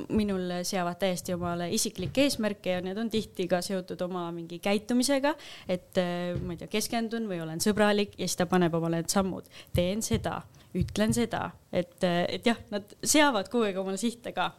minul 0.08 0.58
seavad 0.66 0.98
täiesti 1.00 1.34
omale 1.36 1.68
isiklikke 1.74 2.26
eesmärke 2.26 2.76
ja 2.76 2.84
need 2.84 2.98
on 3.00 3.10
tihti 3.12 3.48
ka 3.50 3.60
seotud 3.64 4.00
oma 4.06 4.28
mingi 4.34 4.60
käitumisega, 4.62 5.34
et 5.70 6.00
äh, 6.00 6.36
ma 6.42 6.54
ei 6.54 6.62
tea, 6.62 6.70
keskendun 6.72 7.28
või 7.30 7.42
olen 7.44 7.62
sõbralik 7.64 8.16
ja 8.18 8.26
siis 8.26 8.38
ta 8.40 8.48
paneb 8.50 8.74
omale 8.78 9.02
need 9.02 9.12
sammud, 9.12 9.48
teen 9.76 10.02
seda, 10.04 10.40
ütlen 10.78 11.14
seda, 11.16 11.50
et, 11.72 11.98
äh, 12.06 12.24
et 12.38 12.48
jah, 12.48 12.58
nad 12.72 12.96
seavad 13.02 13.50
kogu 13.52 13.68
aeg 13.68 13.78
omale 13.80 14.00
sihte 14.00 14.34
ka. 14.36 14.52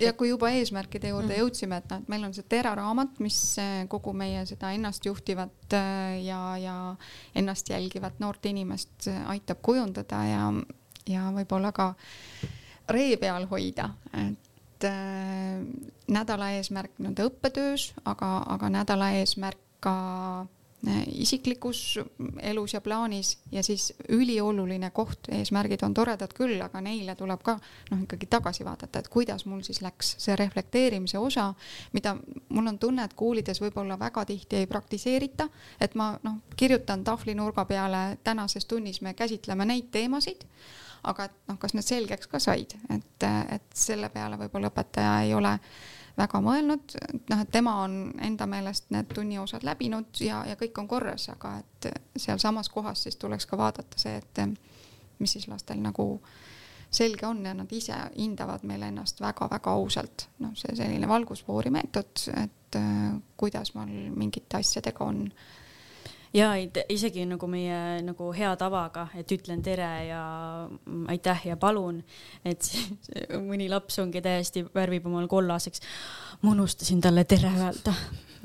Ja 0.00 0.14
kui 0.18 0.30
juba 0.32 0.48
eesmärkide 0.50 1.12
juurde 1.12 1.34
mm. 1.34 1.42
jõudsime, 1.42 1.76
et 1.78 1.90
noh, 1.92 2.00
et 2.00 2.08
meil 2.10 2.24
on 2.26 2.32
see 2.34 2.46
Tera 2.50 2.72
raamat, 2.78 3.20
mis 3.22 3.36
äh, 3.62 3.82
kogu 3.92 4.14
meie 4.16 4.40
seda 4.48 4.72
ennastjuhtivat 4.74 5.76
ja, 6.24 6.40
ja 6.58 6.76
ennast 7.38 7.70
jälgivat 7.70 8.18
noort 8.22 8.48
inimest 8.50 9.06
aitab 9.30 9.60
kujundada 9.62 10.24
ja, 10.26 10.48
ja 11.06 11.28
võib-olla 11.36 11.70
ka 11.76 11.92
ree 12.88 13.16
peal 13.16 13.46
hoida, 13.50 13.90
et 14.12 14.86
äh, 14.88 15.60
nädala 16.12 16.50
eesmärk 16.58 16.98
nii-öelda 16.98 17.28
õppetöös, 17.30 17.92
aga, 18.04 18.38
aga 18.54 18.72
nädala 18.72 19.12
eesmärk 19.18 19.60
ka 19.82 19.94
äh, 20.40 20.50
isiklikus 21.06 21.98
elus 22.42 22.74
ja 22.74 22.80
plaanis. 22.80 23.38
Ja 23.52 23.62
siis 23.62 23.92
ülioluline 24.08 24.90
koht, 24.90 25.30
eesmärgid 25.30 25.82
on 25.86 25.94
toredad 25.94 26.34
küll, 26.36 26.58
aga 26.62 26.80
neile 26.84 27.14
tuleb 27.18 27.42
ka 27.42 27.56
noh, 27.90 28.02
ikkagi 28.04 28.28
tagasi 28.30 28.66
vaadata, 28.66 29.02
et 29.02 29.10
kuidas 29.12 29.46
mul 29.46 29.62
siis 29.66 29.82
läks 29.82 30.14
see 30.22 30.36
reflekteerimise 30.38 31.18
osa, 31.18 31.52
mida 31.92 32.16
mul 32.48 32.74
on 32.74 32.78
tunne, 32.78 33.06
et 33.06 33.16
koolides 33.18 33.62
võib-olla 33.62 33.98
väga 33.98 34.26
tihti 34.28 34.62
ei 34.62 34.70
praktiseerita, 34.70 35.48
et 35.80 35.94
ma 35.98 36.12
noh, 36.22 36.42
kirjutan 36.56 37.04
tahvlinurga 37.04 37.64
peale 37.64 38.04
tänases 38.24 38.66
tunnis 38.66 39.02
me 39.02 39.14
käsitleme 39.14 39.66
neid 39.66 39.90
teemasid 39.94 40.46
aga 41.08 41.26
et 41.26 41.34
noh, 41.50 41.58
kas 41.58 41.74
need 41.74 41.86
selgeks 41.86 42.30
ka 42.30 42.38
said, 42.42 42.76
et, 42.94 43.26
et 43.26 43.74
selle 43.74 44.08
peale 44.14 44.38
võib-olla 44.40 44.70
õpetaja 44.70 45.16
ei 45.26 45.34
ole 45.34 45.56
väga 46.16 46.40
mõelnud, 46.44 46.96
noh, 47.30 47.42
et 47.42 47.50
tema 47.52 47.78
on 47.86 47.96
enda 48.22 48.46
meelest 48.46 48.90
need 48.92 49.08
tunniosad 49.14 49.64
läbinud 49.66 50.20
ja, 50.20 50.42
ja 50.48 50.58
kõik 50.60 50.78
on 50.82 50.88
korras, 50.90 51.28
aga 51.32 51.56
et 51.62 51.90
sealsamas 52.20 52.68
kohas 52.72 53.06
siis 53.06 53.16
tuleks 53.16 53.48
ka 53.48 53.58
vaadata 53.58 53.98
see, 53.98 54.18
et 54.20 54.42
mis 55.22 55.38
siis 55.38 55.48
lastel 55.48 55.80
nagu 55.82 56.06
selge 56.92 57.26
on 57.26 57.40
ja 57.46 57.54
nad 57.56 57.70
ise 57.72 57.96
hindavad 58.16 58.66
meile 58.68 58.90
ennast 58.92 59.22
väga-väga 59.24 59.72
ausalt. 59.72 60.28
noh, 60.44 60.52
see 60.58 60.76
selline 60.76 61.08
valgusfoori 61.08 61.72
meetod, 61.72 62.26
et 62.36 62.78
äh, 62.78 63.14
kuidas 63.40 63.72
mul 63.74 64.12
mingite 64.12 64.60
asjadega 64.60 65.04
on 65.04 65.24
ja 66.34 66.52
isegi 66.88 67.26
nagu 67.28 67.46
meie 67.50 68.00
nagu 68.06 68.32
hea 68.36 68.52
tavaga, 68.60 69.06
et 69.18 69.32
ütlen 69.34 69.62
tere 69.64 69.90
ja 70.08 70.24
aitäh 71.12 71.46
ja 71.52 71.56
palun, 71.60 72.02
et 72.44 72.68
mõni 73.50 73.68
laps 73.72 74.00
ongi 74.02 74.24
täiesti 74.24 74.64
värvib 74.74 75.06
omal 75.10 75.28
kollaseks. 75.28 75.82
ma 76.42 76.54
unustasin 76.56 77.00
talle 77.00 77.24
tere 77.24 77.52
öelda 77.52 77.94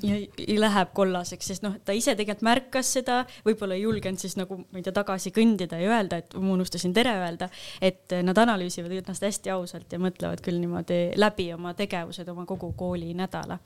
ja 0.04 0.18
läheb 0.62 0.92
kollaseks, 0.94 1.48
sest 1.52 1.64
noh, 1.66 1.78
ta 1.86 1.96
ise 1.96 2.14
tegelikult 2.14 2.46
märkas 2.46 2.92
seda, 3.00 3.22
võib-olla 3.46 3.78
ei 3.78 3.82
julgenud 3.82 4.22
siis 4.22 4.36
nagu, 4.38 4.60
ma 4.62 4.78
ei 4.80 4.86
tea, 4.86 4.94
tagasi 4.94 5.32
kõndida 5.34 5.80
ja 5.82 5.90
öelda, 5.96 6.20
et 6.22 6.36
ma 6.38 6.54
unustasin 6.54 6.94
tere 6.94 7.16
öelda. 7.18 7.50
et 7.82 8.14
nad 8.24 8.38
analüüsivad 8.38 8.94
ennast 8.94 9.26
hästi 9.26 9.54
ausalt 9.56 9.94
ja 9.94 10.00
mõtlevad 10.02 10.44
küll 10.46 10.62
niimoodi 10.62 11.18
läbi 11.18 11.50
oma 11.56 11.74
tegevused, 11.74 12.30
oma 12.30 12.46
kogu 12.46 12.74
koolinädala. 12.78 13.60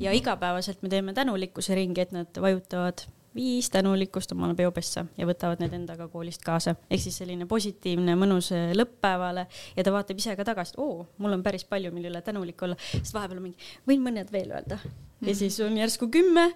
ja 0.00 0.12
igapäevaselt 0.12 0.82
me 0.82 0.88
teeme 0.88 1.12
tänulikkuse 1.14 1.74
ringi, 1.74 2.00
et 2.00 2.12
nad 2.12 2.40
vajutavad 2.40 3.06
viis 3.34 3.70
tänulikkust 3.72 4.32
omale 4.34 4.56
peopessa 4.58 5.06
ja 5.18 5.26
võtavad 5.28 5.62
need 5.62 5.72
endaga 5.76 6.08
koolist 6.12 6.44
kaasa. 6.44 6.74
ehk 6.90 7.02
siis 7.02 7.16
selline 7.22 7.46
positiivne, 7.50 8.16
mõnus 8.18 8.52
äh, 8.56 8.72
lõpppäevale 8.76 9.46
ja 9.76 9.84
ta 9.84 9.94
vaatab 9.94 10.20
ise 10.20 10.36
ka 10.36 10.46
tagasi, 10.48 10.74
et 10.74 10.82
oo, 10.82 11.06
mul 11.18 11.38
on 11.38 11.42
päris 11.44 11.64
palju, 11.68 11.92
mille 11.94 12.12
üle 12.12 12.22
tänulik 12.22 12.62
olla, 12.62 12.76
sest 12.92 13.14
vahepeal 13.16 13.40
on 13.40 13.48
mingi, 13.48 13.72
võin 13.88 14.04
mõned 14.04 14.32
veel 14.32 14.52
öelda. 14.52 14.78
Ja 15.22 15.34
siis 15.38 15.58
on 15.62 15.76
järsku 15.78 16.08
kümme, 16.12 16.48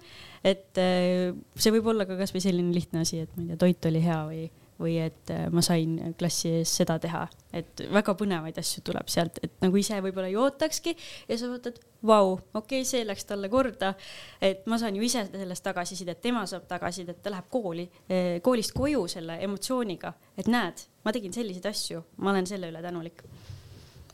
et 0.43 0.79
äh, 0.81 1.33
see 1.55 1.73
võib 1.75 1.87
olla 1.93 2.07
ka 2.09 2.19
kasvõi 2.19 2.43
selline 2.43 2.75
lihtne 2.75 3.05
asi, 3.05 3.23
et 3.25 3.35
ma 3.35 3.45
ei 3.45 3.53
tea, 3.53 3.61
toit 3.65 3.91
oli 3.91 4.03
hea 4.03 4.21
või 4.27 4.47
või 4.79 4.97
et 5.01 5.31
äh, 5.33 5.47
ma 5.53 5.63
sain 5.65 5.97
klassi 6.19 6.51
ees 6.59 6.73
seda 6.81 6.97
teha, 7.01 7.23
et 7.55 7.83
väga 7.93 8.13
põnevaid 8.17 8.57
asju 8.61 8.83
tuleb 8.85 9.09
sealt, 9.11 9.39
et 9.43 9.57
nagu 9.63 9.79
ise 9.79 9.99
võib-olla 10.03 10.29
ei 10.29 10.37
ootakski 10.37 10.93
ja 11.27 11.37
sa 11.39 11.49
vaatad, 11.51 11.79
vau, 12.05 12.35
okei 12.37 12.83
okay,, 12.83 12.87
see 12.87 13.03
läks 13.07 13.25
talle 13.29 13.49
korda. 13.49 13.93
et 14.41 14.65
ma 14.69 14.77
saan 14.77 14.95
ju 14.95 15.05
ise 15.05 15.25
sellest 15.31 15.65
tagasisidet, 15.65 16.21
tema 16.21 16.45
saab 16.49 16.67
tagasisidet, 16.69 17.21
ta 17.23 17.33
läheb 17.33 17.49
kooli, 17.49 17.89
eh, 18.09 18.39
koolist 18.45 18.75
koju 18.77 19.07
selle 19.11 19.39
emotsiooniga, 19.43 20.13
et 20.37 20.49
näed, 20.51 20.87
ma 21.03 21.13
tegin 21.15 21.33
selliseid 21.33 21.69
asju, 21.71 22.03
ma 22.17 22.35
olen 22.35 22.49
selle 22.49 22.71
üle 22.71 22.81
tänulik 22.85 23.23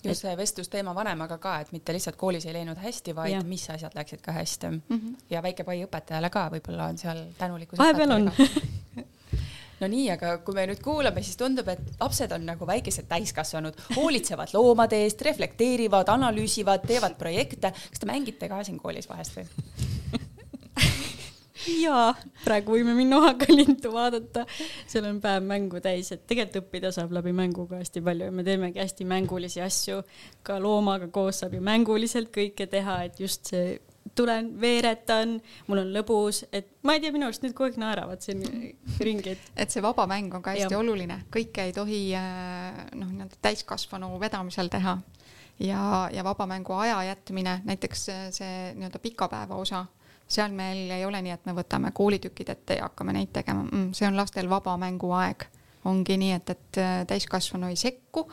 just 0.03 0.25
see 0.25 0.33
vestlusteema 0.37 0.93
vanemaga 0.95 1.37
ka, 1.41 1.57
et 1.63 1.71
mitte 1.71 1.93
lihtsalt 1.95 2.17
koolis 2.19 2.45
ei 2.47 2.55
läinud 2.57 2.79
hästi, 2.79 3.15
vaid 3.15 3.35
ja. 3.35 3.43
mis 3.47 3.63
asjad 3.71 3.95
läksid 3.95 4.21
ka 4.23 4.35
hästi 4.35 4.69
mm. 4.69 4.81
-hmm. 4.89 5.15
ja 5.29 5.43
väike 5.43 5.63
pai 5.63 5.79
õpetajale 5.85 6.29
ka 6.29 6.49
võib-olla 6.51 6.89
on 6.91 6.97
seal 6.97 7.23
tänulikkus. 7.37 7.79
vahepeal 7.79 8.11
on 8.11 8.31
no 9.81 9.89
nii, 9.89 10.09
aga 10.13 10.37
kui 10.45 10.55
me 10.57 10.67
nüüd 10.69 10.81
kuulame, 10.83 11.23
siis 11.25 11.39
tundub, 11.39 11.67
et 11.73 11.81
lapsed 11.99 12.31
on 12.35 12.45
nagu 12.47 12.67
väikesed 12.69 13.07
täiskasvanud, 13.09 13.79
hoolitsevad 13.97 14.53
loomade 14.55 15.03
eest, 15.05 15.21
reflekteerivad, 15.25 16.11
analüüsivad, 16.13 16.85
teevad 16.87 17.17
projekte. 17.19 17.73
kas 17.73 17.99
te 18.01 18.09
mängite 18.09 18.49
ka 18.51 18.63
siin 18.63 18.79
koolis 18.81 19.09
vahest 19.09 19.37
või 19.37 19.47
jaa, 21.85 22.13
praegu 22.43 22.75
võime 22.75 22.95
minna 22.97 23.19
Oaga 23.23 23.47
lintu 23.51 23.91
vaadata, 23.93 24.45
seal 24.89 25.07
on 25.09 25.21
päev 25.23 25.45
mängu 25.47 25.81
täis, 25.83 26.11
et 26.11 26.25
tegelikult 26.27 26.63
õppida 26.63 26.91
saab 26.95 27.13
läbi 27.15 27.33
mängu 27.35 27.67
ka 27.69 27.79
hästi 27.81 28.03
palju 28.03 28.29
ja 28.29 28.35
me 28.35 28.45
teemegi 28.47 28.81
hästi 28.81 29.07
mängulisi 29.09 29.63
asju. 29.63 30.01
ka 30.43 30.59
loomaga 30.59 31.07
koos 31.13 31.41
saab 31.43 31.55
ju 31.57 31.63
mänguliselt 31.63 32.33
kõike 32.35 32.67
teha, 32.69 33.03
et 33.07 33.19
just 33.19 33.51
see 33.53 33.77
tulen, 34.15 34.51
veeretan, 34.61 35.37
mul 35.67 35.83
on 35.83 35.93
lõbus, 35.95 36.43
et 36.53 36.69
ma 36.85 36.97
ei 36.97 37.01
tea, 37.01 37.13
minu 37.15 37.27
arust 37.27 37.45
nüüd 37.45 37.55
kogu 37.55 37.71
aeg 37.71 37.79
naeravad 37.81 38.21
siin 38.21 38.43
ringi, 39.01 39.33
et. 39.33 39.49
et 39.65 39.73
see 39.73 39.83
vaba 39.83 40.05
mäng 40.09 40.33
on 40.35 40.43
ka 40.45 40.53
hästi 40.53 40.75
ja. 40.75 40.79
oluline, 40.79 41.23
kõike 41.33 41.67
ei 41.69 41.73
tohi 41.75 42.03
äh, 42.19 42.83
noh, 42.99 43.09
nii-öelda 43.09 43.39
täiskasvanu 43.41 44.11
vedamisel 44.21 44.69
teha. 44.73 44.97
ja, 45.63 45.81
ja 46.13 46.23
vaba 46.23 46.47
mängu 46.49 46.77
aja 46.77 47.01
jätmine, 47.09 47.61
näiteks 47.65 48.07
see 48.37 48.55
nii-öelda 48.77 49.01
pikapäeva 49.01 49.59
osa 49.59 49.85
seal 50.27 50.53
meil 50.55 50.91
ei 50.91 51.05
ole 51.05 51.21
nii, 51.21 51.33
et 51.35 51.49
me 51.49 51.55
võtame 51.57 51.91
koolitükid 51.95 52.49
ette 52.53 52.79
ja 52.79 52.87
hakkame 52.87 53.15
neid 53.15 53.33
tegema 53.35 53.65
mm,, 53.65 53.91
see 53.97 54.07
on 54.07 54.17
lastel 54.17 54.49
vaba 54.49 54.77
mänguaeg. 54.81 55.49
ongi 55.83 56.15
nii, 56.17 56.31
et, 56.31 56.49
et 56.49 56.77
äh, 56.79 56.91
täiskasvanu 57.07 57.67
ei 57.67 57.75
sekku 57.75 58.23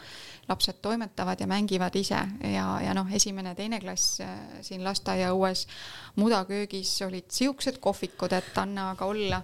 lapsed 0.50 0.82
toimetavad 0.82 1.40
ja 1.40 1.46
mängivad 1.46 1.96
ise 1.96 2.18
ja, 2.54 2.66
ja 2.84 2.94
noh, 2.96 3.08
esimene-teine 3.14 3.80
klass 3.80 4.20
äh, 4.24 4.36
siin 4.66 4.84
lasteaiaõues 4.84 5.66
mudaköögis 6.20 6.92
olid 7.06 7.30
siuksed 7.30 7.78
kohvikud, 7.80 8.32
et 8.34 8.58
anna 8.58 8.90
aga 8.90 9.06
olla. 9.06 9.40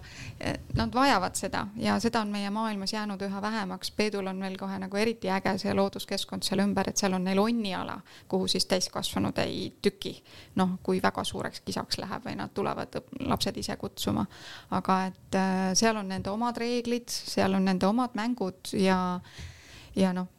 Nad 0.75 0.93
vajavad 0.93 1.35
seda 1.39 1.65
ja 1.79 1.97
seda 2.03 2.21
on 2.21 2.31
meie 2.33 2.49
maailmas 2.53 2.93
jäänud 2.93 3.21
üha 3.23 3.41
vähemaks. 3.41 3.91
Peedul 3.91 4.27
on 4.27 4.39
veel 4.43 4.57
kohe 4.59 4.79
nagu 4.79 4.97
eriti 4.97 5.31
äge 5.31 5.55
see 5.61 5.73
looduskeskkond 5.73 6.45
seal 6.45 6.61
ümber, 6.63 6.89
et 6.89 6.99
seal 6.99 7.15
on 7.17 7.23
neil 7.23 7.39
onniala, 7.41 7.97
kuhu 8.27 8.47
siis 8.51 8.65
täiskasvanud 8.65 9.37
ei 9.43 9.73
tüki. 9.81 10.17
noh, 10.55 10.77
kui 10.83 11.01
väga 11.03 11.23
suureks 11.23 11.61
kisaks 11.65 11.97
läheb 12.01 12.25
või 12.25 12.35
nad 12.37 12.53
tulevad 12.53 12.99
lapsed 13.19 13.57
ise 13.57 13.75
kutsuma. 13.77 14.25
aga 14.71 15.03
et 15.07 15.35
äh, 15.35 15.73
seal 15.73 15.97
on 15.97 16.07
nende 16.07 16.29
omad 16.29 16.57
reeglid, 16.57 17.09
seal 17.09 17.53
on 17.53 17.65
nende 17.65 17.87
omad 17.87 18.15
mängud 18.17 18.73
ja 18.73 19.19
ja 19.97 20.13
noh, 20.13 20.29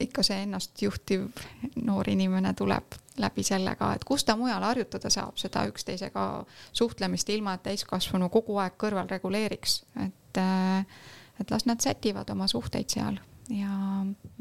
ikka 0.00 0.24
see 0.26 0.42
ennast 0.44 0.82
juhtiv 0.82 1.26
noor 1.82 2.08
inimene 2.10 2.54
tuleb 2.58 2.98
läbi 3.22 3.44
selle 3.44 3.74
ka, 3.76 3.92
et 3.96 4.06
kus 4.08 4.24
ta 4.24 4.36
mujal 4.40 4.62
harjutada 4.64 5.10
saab 5.12 5.36
seda 5.40 5.66
üksteisega 5.68 6.26
suhtlemist, 6.72 7.28
ilma 7.34 7.56
et 7.58 7.66
täiskasvanu 7.66 8.30
kogu 8.32 8.56
aeg 8.62 8.78
kõrval 8.80 9.10
reguleeriks, 9.10 9.82
et, 10.06 10.40
et 11.42 11.52
las 11.52 11.68
nad 11.68 11.82
sätivad 11.84 12.30
oma 12.32 12.48
suhteid 12.50 12.88
seal 12.94 13.20
ja. 13.52 13.72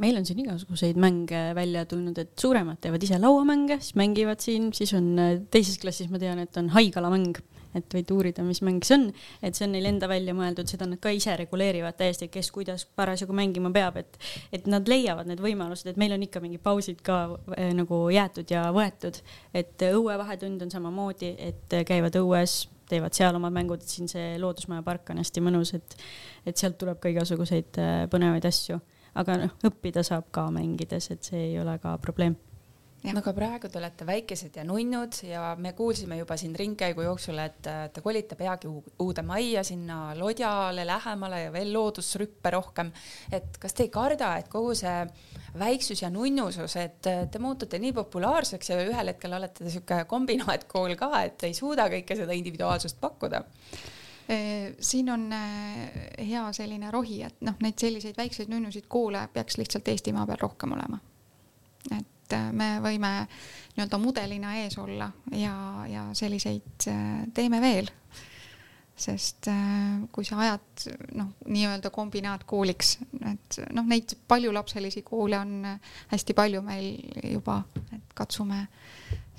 meil 0.02 0.20
on 0.20 0.28
siin 0.28 0.44
igasuguseid 0.46 1.00
mänge 1.02 1.42
välja 1.58 1.86
tulnud, 1.90 2.18
et 2.22 2.34
suuremad 2.40 2.80
teevad 2.82 3.04
ise 3.04 3.20
lauamänge, 3.22 3.80
siis 3.82 3.98
mängivad 4.00 4.44
siin, 4.44 4.72
siis 4.78 4.94
on 4.98 5.14
teises 5.52 5.80
klassis 5.82 6.12
ma 6.12 6.22
tean, 6.22 6.40
et 6.44 6.58
on 6.62 6.72
haigalamäng 6.76 7.42
et 7.78 7.96
võid 7.96 8.12
uurida, 8.16 8.44
mis 8.48 8.62
mäng 8.66 8.84
see 8.88 8.98
on, 8.98 9.08
et 9.42 9.58
see 9.58 9.68
on 9.68 9.76
neil 9.76 9.88
enda 9.92 10.10
välja 10.12 10.36
mõeldud, 10.38 10.70
seda 10.72 10.88
nad 10.90 11.02
ka 11.04 11.14
ise 11.16 11.36
reguleerivad 11.40 11.98
täiesti, 12.00 12.30
kes 12.32 12.52
kuidas 12.56 12.86
parasjagu 13.00 13.36
mängima 13.38 13.72
peab, 13.76 14.02
et, 14.02 14.20
et 14.52 14.68
nad 14.72 14.88
leiavad 14.90 15.30
need 15.30 15.42
võimalused, 15.44 15.92
et 15.92 16.02
meil 16.02 16.16
on 16.16 16.28
ikka 16.28 16.44
mingid 16.44 16.64
pausid 16.66 17.02
ka 17.06 17.22
äh, 17.56 17.72
nagu 17.78 18.04
jäetud 18.14 18.52
ja 18.52 18.68
võetud, 18.76 19.22
et 19.58 19.88
õuevahetund 19.92 20.68
on 20.68 20.74
samamoodi, 20.74 21.34
et 21.52 21.82
käivad 21.88 22.18
õues 22.20 22.64
teevad 22.92 23.16
seal 23.16 23.38
omad 23.40 23.56
mängud, 23.56 23.84
siin 23.88 24.10
see 24.12 24.36
loodusmaja 24.42 24.84
park 24.86 25.14
on 25.14 25.22
hästi 25.22 25.44
mõnus, 25.44 25.74
et, 25.78 25.98
et 26.48 26.60
sealt 26.60 26.78
tuleb 26.82 27.00
ka 27.02 27.12
igasuguseid 27.14 27.80
äh, 27.82 27.98
põnevaid 28.12 28.48
asju. 28.52 28.82
aga 29.16 29.36
noh, 29.42 29.58
õppida 29.68 30.06
saab 30.08 30.30
ka 30.32 30.46
mängides, 30.56 31.10
et 31.12 31.28
see 31.28 31.50
ei 31.50 31.60
ole 31.60 31.76
ka 31.84 31.98
probleem 32.04 32.38
no 33.02 33.22
aga 33.22 33.34
praegu 33.34 33.70
te 33.72 33.80
olete 33.80 34.06
väikesed 34.06 34.58
ja 34.60 34.64
nunnud 34.68 35.16
ja 35.26 35.56
me 35.58 35.74
kuulsime 35.78 36.20
juba 36.20 36.36
siin 36.38 36.54
ringkäigu 36.58 37.02
jooksul, 37.06 37.40
et 37.42 37.62
te 37.66 38.04
kolite 38.04 38.38
peagi 38.38 38.70
uude 38.70 39.24
majja 39.26 39.64
sinna 39.66 40.14
Lodjale 40.18 40.86
lähemale 40.86 41.42
ja 41.48 41.54
veel 41.54 41.74
loodusrüppe 41.74 42.52
rohkem. 42.54 42.92
et 43.32 43.58
kas 43.62 43.74
te 43.74 43.88
ei 43.88 43.94
karda, 43.94 44.36
et 44.38 44.52
kogu 44.52 44.76
see 44.78 45.00
väiksus 45.60 46.04
ja 46.04 46.12
nunnusus, 46.14 46.76
et 46.78 47.02
te 47.02 47.42
muutute 47.42 47.80
nii 47.82 47.94
populaarseks 47.98 48.70
ja 48.70 48.78
ühel 48.86 49.14
hetkel 49.14 49.34
olete 49.34 49.64
te 49.64 49.74
sihuke 49.74 50.04
kombinaatkool 50.08 50.96
ka, 51.00 51.12
et 51.26 51.50
ei 51.50 51.58
suuda 51.58 51.90
kõike 51.90 52.20
seda 52.22 52.38
individuaalsust 52.38 53.02
pakkuda? 53.02 53.44
siin 54.80 55.10
on 55.12 55.26
hea 55.34 56.44
selline 56.56 56.92
rohi, 56.94 57.18
et 57.26 57.42
noh, 57.44 57.58
neid 57.66 57.82
selliseid 57.82 58.16
väikseid 58.16 58.52
nunnusid 58.54 58.86
koole 58.88 59.26
peaks 59.34 59.58
lihtsalt 59.60 59.90
Eestimaa 59.92 60.24
peal 60.30 60.40
rohkem 60.40 60.72
olema. 60.78 61.02
et 61.98 62.08
et 62.32 62.38
äh, 62.38 62.52
me 62.56 62.76
võime 62.84 63.12
nii-öelda 63.76 64.00
mudelina 64.02 64.56
ees 64.62 64.78
olla 64.80 65.10
ja, 65.36 65.56
ja 65.90 66.06
selliseid 66.18 66.88
äh, 66.92 67.10
teeme 67.34 67.62
veel. 67.62 67.90
sest 69.02 69.48
äh, 69.50 70.02
kui 70.14 70.26
sa 70.28 70.38
ajad 70.44 70.84
noh, 71.18 71.32
nii-öelda 71.48 71.90
kombinaatkooliks, 71.90 72.98
et 73.32 73.58
noh, 73.74 73.88
neid 73.88 74.14
paljulapselisi 74.28 75.02
koole 75.02 75.40
on 75.40 75.66
hästi 76.12 76.36
palju 76.38 76.62
meil 76.62 77.00
juba, 77.32 77.64
et 77.96 78.14
katsume 78.14 78.68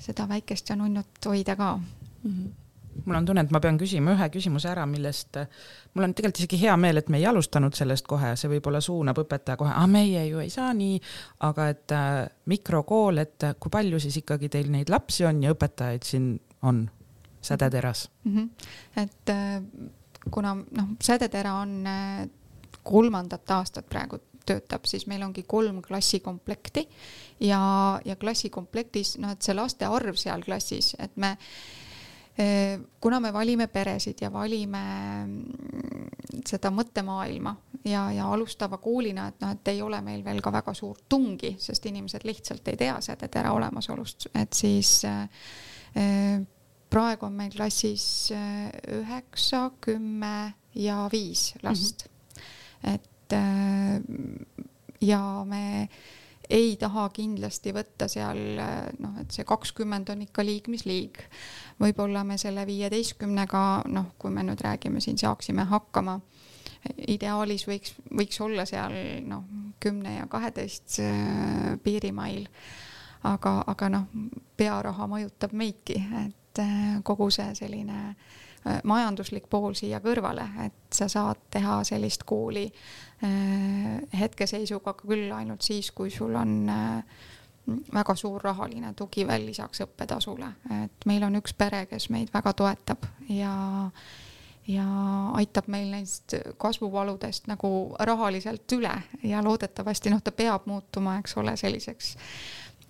seda 0.03 0.27
väikest 0.27 0.73
ja 0.73 0.75
nunnut 0.75 1.25
hoida 1.25 1.55
ka 1.55 1.77
mm. 1.77 2.33
-hmm 2.33 2.62
mul 3.05 3.17
on 3.17 3.25
tunne, 3.25 3.43
et 3.45 3.51
ma 3.53 3.59
pean 3.63 3.77
küsima 3.79 4.13
ühe 4.15 4.29
küsimuse 4.33 4.69
ära, 4.71 4.85
millest 4.89 5.39
mul 5.93 6.07
on 6.07 6.13
tegelikult 6.13 6.43
isegi 6.43 6.59
hea 6.63 6.75
meel, 6.79 7.01
et 7.01 7.09
me 7.13 7.19
ei 7.21 7.27
alustanud 7.29 7.75
sellest 7.77 8.07
kohe, 8.09 8.33
see 8.39 8.51
võib-olla 8.51 8.81
suunab 8.83 9.23
õpetaja 9.23 9.59
kohe, 9.59 9.73
ah 9.75 9.87
meie 9.89 10.25
ju 10.29 10.41
ei 10.43 10.51
saa 10.53 10.71
nii, 10.77 10.99
aga 11.47 11.69
et 11.73 11.95
äh, 11.95 12.19
mikrokool, 12.51 13.23
et 13.23 13.47
äh, 13.49 13.55
kui 13.59 13.73
palju 13.73 14.01
siis 14.03 14.21
ikkagi 14.23 14.51
teil 14.53 14.71
neid 14.73 14.93
lapsi 14.93 15.27
on 15.29 15.41
ja 15.43 15.55
õpetajaid 15.55 16.07
siin 16.07 16.35
on 16.63 16.85
Sädeteras 17.43 18.09
mm? 18.23 18.37
-hmm. 18.37 18.49
et 19.03 19.29
äh, 19.29 19.63
kuna 20.31 20.55
noh, 20.55 20.87
Sädetera 21.03 21.53
on 21.53 21.87
äh, 21.87 22.29
kolmandat 22.83 23.51
aastat 23.51 23.89
praegu 23.89 24.19
töötab, 24.45 24.85
siis 24.85 25.07
meil 25.07 25.23
ongi 25.23 25.43
kolm 25.47 25.81
klassikomplekti 25.81 26.87
ja, 27.39 27.61
ja 28.05 28.15
klassikomplektis 28.15 29.17
noh, 29.17 29.31
et 29.31 29.41
see 29.41 29.55
laste 29.55 29.87
arv 29.87 30.19
seal 30.19 30.43
klassis, 30.43 30.95
et 30.99 31.15
me 31.17 31.37
kuna 33.01 33.19
me 33.19 33.29
valime 33.33 33.67
peresid 33.67 34.21
ja 34.21 34.31
valime 34.33 34.79
mm, 35.25 36.07
seda 36.47 36.71
mõttemaailma 36.73 37.51
ja, 37.85 38.07
ja 38.11 38.25
alustava 38.33 38.79
koolina, 38.81 39.27
et 39.29 39.43
noh, 39.43 39.51
et 39.53 39.69
ei 39.69 39.81
ole 39.85 39.99
meil 40.01 40.23
veel 40.25 40.41
ka 40.41 40.51
väga 40.53 40.73
suurt 40.73 41.05
tungi, 41.09 41.53
sest 41.61 41.85
inimesed 41.85 42.25
lihtsalt 42.25 42.67
ei 42.71 42.79
tea 42.79 42.97
sädetera 43.05 43.53
olemasolust, 43.53 44.31
et 44.33 44.57
siis 44.57 44.95
äh, 45.05 46.41
praegu 46.89 47.29
on 47.29 47.37
meil 47.37 47.53
klassis 47.53 48.07
üheksa, 48.97 49.67
kümme 49.81 50.53
ja 50.73 51.03
viis 51.11 51.53
last 51.61 52.07
mm. 52.07 52.41
-hmm. 52.41 52.93
et 52.95 53.33
äh, 53.33 54.63
ja 55.01 55.43
me 55.45 55.89
ei 56.49 56.75
taha 56.79 57.07
kindlasti 57.13 57.73
võtta 57.75 58.07
seal 58.11 58.39
noh, 58.99 59.15
et 59.21 59.31
see 59.31 59.45
kakskümmend 59.47 60.11
on 60.13 60.23
ikka 60.25 60.45
liig 60.45 60.67
mis 60.71 60.85
liig. 60.85 61.19
võib-olla 61.79 62.23
me 62.27 62.37
selle 62.37 62.65
viieteistkümnega, 62.67 63.63
noh, 63.91 64.13
kui 64.19 64.31
me 64.31 64.43
nüüd 64.43 64.61
räägime 64.61 65.01
siin, 65.01 65.17
saaksime 65.17 65.65
hakkama. 65.69 66.19
ideaalis 67.07 67.67
võiks, 67.67 67.95
võiks 68.11 68.41
olla 68.41 68.65
seal 68.65 68.95
noh, 69.27 69.43
kümne 69.79 70.17
ja 70.17 70.27
kaheteist 70.27 70.99
äh, 70.99 71.75
piirimail. 71.83 72.47
aga, 73.23 73.63
aga 73.67 73.89
noh, 73.89 74.07
pearaha 74.57 75.07
mõjutab 75.07 75.53
meidki, 75.53 76.01
et 76.25 76.59
äh, 76.59 77.03
kogu 77.03 77.29
see 77.31 77.53
selline 77.55 77.99
äh, 78.09 78.41
majanduslik 78.83 79.49
pool 79.51 79.73
siia 79.75 79.99
kõrvale, 79.99 80.45
et 80.65 80.95
sa 80.95 81.09
saad 81.11 81.41
teha 81.51 81.81
sellist 81.83 82.23
kooli 82.23 82.69
Äh, 83.23 84.19
hetkeseisuga 84.19 84.97
küll 84.99 85.31
ainult 85.31 85.63
siis, 85.63 85.93
kui 85.95 86.09
sul 86.11 86.33
on 86.35 86.67
äh, 86.69 87.21
väga 87.93 88.17
suur 88.19 88.43
rahaline 88.43 88.91
tugi 88.99 89.23
veel 89.27 89.45
lisaks 89.47 89.79
õppetasule, 89.85 90.49
et 90.83 91.07
meil 91.07 91.23
on 91.23 91.39
üks 91.39 91.55
pere, 91.55 91.85
kes 91.87 92.09
meid 92.11 92.33
väga 92.33 92.51
toetab 92.59 93.07
ja 93.31 93.53
ja 94.67 94.83
aitab 95.39 95.69
meil 95.71 95.89
neist 95.91 96.35
kasvuvaludest 96.59 97.47
nagu 97.51 97.69
rahaliselt 97.99 98.75
üle 98.75 98.91
ja 99.23 99.43
loodetavasti 99.43 100.11
noh, 100.11 100.19
ta 100.23 100.31
peab 100.35 100.67
muutuma, 100.67 101.17
eks 101.21 101.37
ole, 101.39 101.55
selliseks 101.59 102.15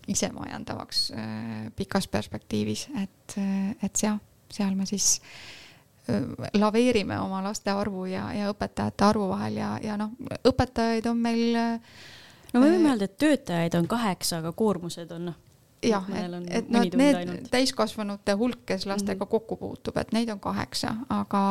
isemajandavaks 0.10 1.10
äh, 1.14 1.58
pikas 1.78 2.10
perspektiivis, 2.10 2.88
et, 3.04 3.38
et 3.84 4.08
jah, 4.08 4.18
seal 4.50 4.74
me 4.80 4.90
siis 4.90 5.20
äh, 5.20 5.63
laveerime 6.54 7.20
oma 7.20 7.44
laste 7.44 7.72
arvu 7.72 8.06
ja, 8.12 8.26
ja 8.36 8.50
õpetajate 8.52 9.06
arvu 9.08 9.30
vahel 9.30 9.58
ja, 9.62 9.70
ja 9.84 9.96
noh, 10.00 10.12
õpetajaid 10.44 11.08
on 11.08 11.22
meil. 11.24 11.56
no 12.52 12.60
me 12.60 12.72
võime 12.74 12.92
öelda, 12.92 13.08
et 13.08 13.18
töötajaid 13.22 13.78
on 13.80 13.88
kaheksa, 13.88 14.42
aga 14.44 14.52
koormused 14.52 15.12
on 15.16 15.30
noh. 15.32 15.40
jah, 15.84 16.06
et, 16.12 16.36
et 16.60 16.70
noh, 16.70 16.84
et 16.84 17.00
need 17.00 17.20
ainult. 17.22 17.50
täiskasvanute 17.54 18.36
hulk, 18.40 18.66
kes 18.66 18.86
lastega 18.86 19.16
mm 19.16 19.24
-hmm. 19.24 19.32
kokku 19.32 19.58
puutub, 19.58 19.98
et 19.98 20.12
neid 20.12 20.30
on 20.30 20.40
kaheksa, 20.44 20.96
aga 21.10 21.44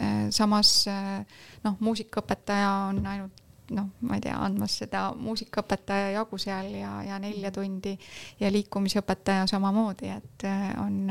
äh, 0.00 0.28
samas 0.30 0.84
äh, 0.88 1.24
noh, 1.64 1.76
muusikaõpetaja 1.80 2.72
on 2.90 3.06
ainult 3.06 3.44
noh, 3.70 3.88
ma 4.00 4.16
ei 4.16 4.22
tea, 4.24 4.36
andmas 4.44 4.78
seda 4.80 5.08
muusikaõpetaja 5.16 6.12
jagu 6.14 6.38
seal 6.40 6.70
ja, 6.78 6.92
ja 7.04 7.18
nelja 7.22 7.50
tundi 7.54 7.94
ja 8.40 8.50
liikumisõpetaja 8.52 9.46
samamoodi, 9.50 10.12
et 10.14 10.44
äh, 10.48 10.70
on 10.82 11.10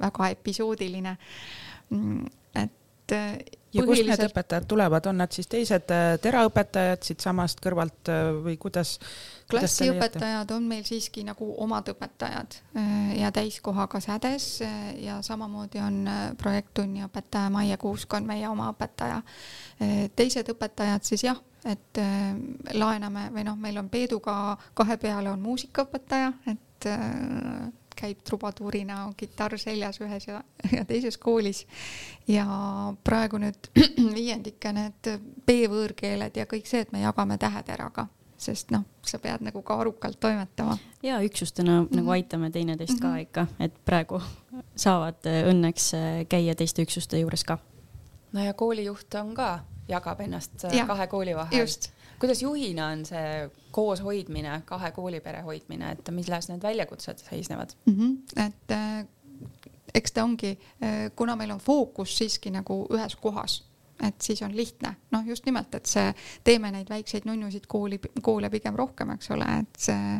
väga 0.00 0.28
episoodiline. 0.36 1.16
Mm, 1.90 2.26
et 2.62 3.14
ja 3.76 3.84
põhiliselt... 3.84 3.86
kust 3.86 4.08
need 4.10 4.30
õpetajad 4.30 4.66
tulevad, 4.68 5.06
on 5.10 5.20
nad 5.20 5.34
siis 5.34 5.48
teised 5.50 5.92
teraõpetajad 6.22 7.06
siitsamast 7.06 7.60
kõrvalt 7.64 8.10
või 8.44 8.56
kuidas? 8.60 8.96
klassiõpetajad 9.50 10.50
on 10.56 10.64
meil 10.66 10.82
siiski 10.88 11.22
nagu 11.26 11.52
omad 11.62 11.86
õpetajad 11.92 12.56
ja 13.14 13.30
täiskohaga 13.34 14.00
sädes 14.02 14.48
ja 14.98 15.20
samamoodi 15.22 15.82
on 15.84 16.00
projekttunni 16.40 17.04
õpetaja 17.06 17.52
Maie 17.54 17.76
Kuusk 17.78 18.18
on 18.18 18.26
meie 18.26 18.48
oma 18.48 18.72
õpetaja. 18.74 19.22
teised 20.18 20.50
õpetajad 20.56 21.06
siis 21.06 21.28
jah, 21.28 21.38
et 21.66 22.02
laename 22.74 23.28
või 23.34 23.46
noh, 23.46 23.58
meil 23.60 23.78
on 23.78 23.90
Peeduga 23.92 24.56
kahe 24.74 24.98
peale 24.98 25.30
on 25.30 25.42
muusikaõpetaja, 25.46 26.32
et 26.50 26.90
käib 27.96 28.20
trubatuurina 28.26 28.98
kitarr 29.16 29.58
seljas 29.58 30.00
ühes 30.04 30.28
ja, 30.28 30.42
ja 30.72 30.84
teises 30.84 31.18
koolis. 31.18 31.66
ja 32.28 32.46
praegu 33.04 33.40
nüüd 33.42 33.70
viiendike 34.18 34.72
need 34.76 35.10
B-võõrkeeled 35.46 36.36
ja 36.36 36.46
kõik 36.50 36.68
see, 36.68 36.84
et 36.86 36.92
me 36.92 37.02
jagame 37.02 37.38
täheteraga, 37.38 38.06
sest 38.36 38.70
noh, 38.74 38.84
sa 39.06 39.20
pead 39.22 39.44
nagu 39.46 39.62
ka 39.62 39.78
arukalt 39.80 40.20
toimetama. 40.20 40.78
ja 41.02 41.20
üksustena 41.24 41.80
mm 41.80 41.86
-hmm. 41.86 41.96
nagu 41.96 42.10
aitame 42.10 42.50
teineteist 42.50 42.92
mm 42.92 42.98
-hmm. 42.98 43.02
ka 43.02 43.08
mhm. 43.08 43.18
ikka, 43.18 43.46
et 43.60 43.84
praegu 43.84 44.22
saavad 44.76 45.26
õnneks 45.50 45.92
käia 46.28 46.54
teiste 46.54 46.82
üksuste 46.82 47.18
juures 47.18 47.44
ka. 47.44 47.58
no 48.32 48.44
ja 48.44 48.54
koolijuht 48.54 49.14
on 49.14 49.34
ka, 49.34 49.60
jagab 49.88 50.20
ennast 50.20 50.64
ja, 50.72 50.86
kahe 50.86 51.06
kooli 51.06 51.36
vahel. 51.36 51.60
just 51.60 51.95
kuidas 52.18 52.42
juhina 52.42 52.86
on 52.86 53.04
see 53.06 53.50
kooshoidmine, 53.70 54.62
kahe 54.64 54.90
koolipere 54.96 55.42
hoidmine, 55.46 55.92
et 55.92 56.10
milles 56.10 56.48
need 56.48 56.62
väljakutsed 56.62 57.18
seisnevad 57.18 57.76
mm? 57.86 57.94
-hmm. 57.98 58.46
et 58.46 58.70
äh, 58.70 59.06
eks 59.94 60.12
ta 60.12 60.24
ongi 60.24 60.58
äh,, 60.82 61.10
kuna 61.16 61.36
meil 61.36 61.50
on 61.50 61.60
fookus 61.60 62.18
siiski 62.18 62.50
nagu 62.50 62.86
ühes 62.92 63.16
kohas, 63.16 63.64
et 64.02 64.20
siis 64.20 64.42
on 64.42 64.56
lihtne, 64.56 64.96
noh, 65.10 65.26
just 65.26 65.46
nimelt, 65.46 65.74
et 65.74 65.86
see, 65.86 66.14
teeme 66.44 66.70
neid 66.70 66.88
väikseid 66.90 67.24
nunnusid 67.24 67.66
kooli, 67.68 68.00
koole 68.22 68.50
pigem 68.50 68.74
rohkem, 68.74 69.10
eks 69.16 69.30
ole, 69.30 69.46
et 69.60 69.78
see 69.78 70.16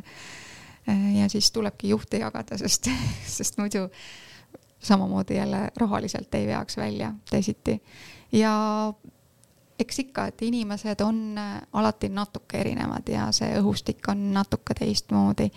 äh, 0.88 1.10
ja 1.20 1.28
siis 1.28 1.50
tulebki 1.52 1.88
juhte 1.88 2.18
jagada, 2.18 2.58
sest, 2.62 2.90
sest 3.26 3.58
muidu 3.58 3.88
samamoodi 4.86 5.36
jälle 5.36 5.68
rahaliselt 5.76 6.34
ei 6.34 6.46
veaks 6.46 6.76
välja 6.76 7.12
teisiti. 7.30 7.82
ja 8.32 8.54
eks 9.78 9.98
ikka, 9.98 10.26
et 10.26 10.42
inimesed 10.42 11.00
on 11.04 11.38
äh, 11.38 11.56
alati 11.72 12.08
natuke 12.08 12.60
erinevad 12.60 13.08
ja 13.08 13.28
see 13.32 13.58
õhustik 13.60 14.08
on 14.08 14.30
natuke 14.32 14.74
teistmoodi. 14.74 15.50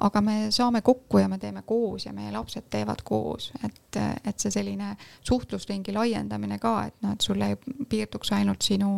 aga 0.00 0.20
me 0.20 0.46
saame 0.50 0.80
kokku 0.80 1.18
ja 1.18 1.28
me 1.28 1.38
teeme 1.38 1.62
koos 1.62 2.06
ja 2.06 2.12
meie 2.12 2.32
lapsed 2.32 2.70
teevad 2.70 3.02
koos, 3.04 3.52
et, 3.64 3.89
et 3.96 4.38
see 4.38 4.50
selline 4.50 4.96
suhtlusringi 5.26 5.92
laiendamine 5.92 6.58
ka, 6.58 6.74
et 6.86 6.94
noh, 7.02 7.14
et 7.16 7.20
sul 7.20 7.40
ei 7.42 7.56
piirduks 7.88 8.32
ainult 8.36 8.62
sinu 8.62 8.90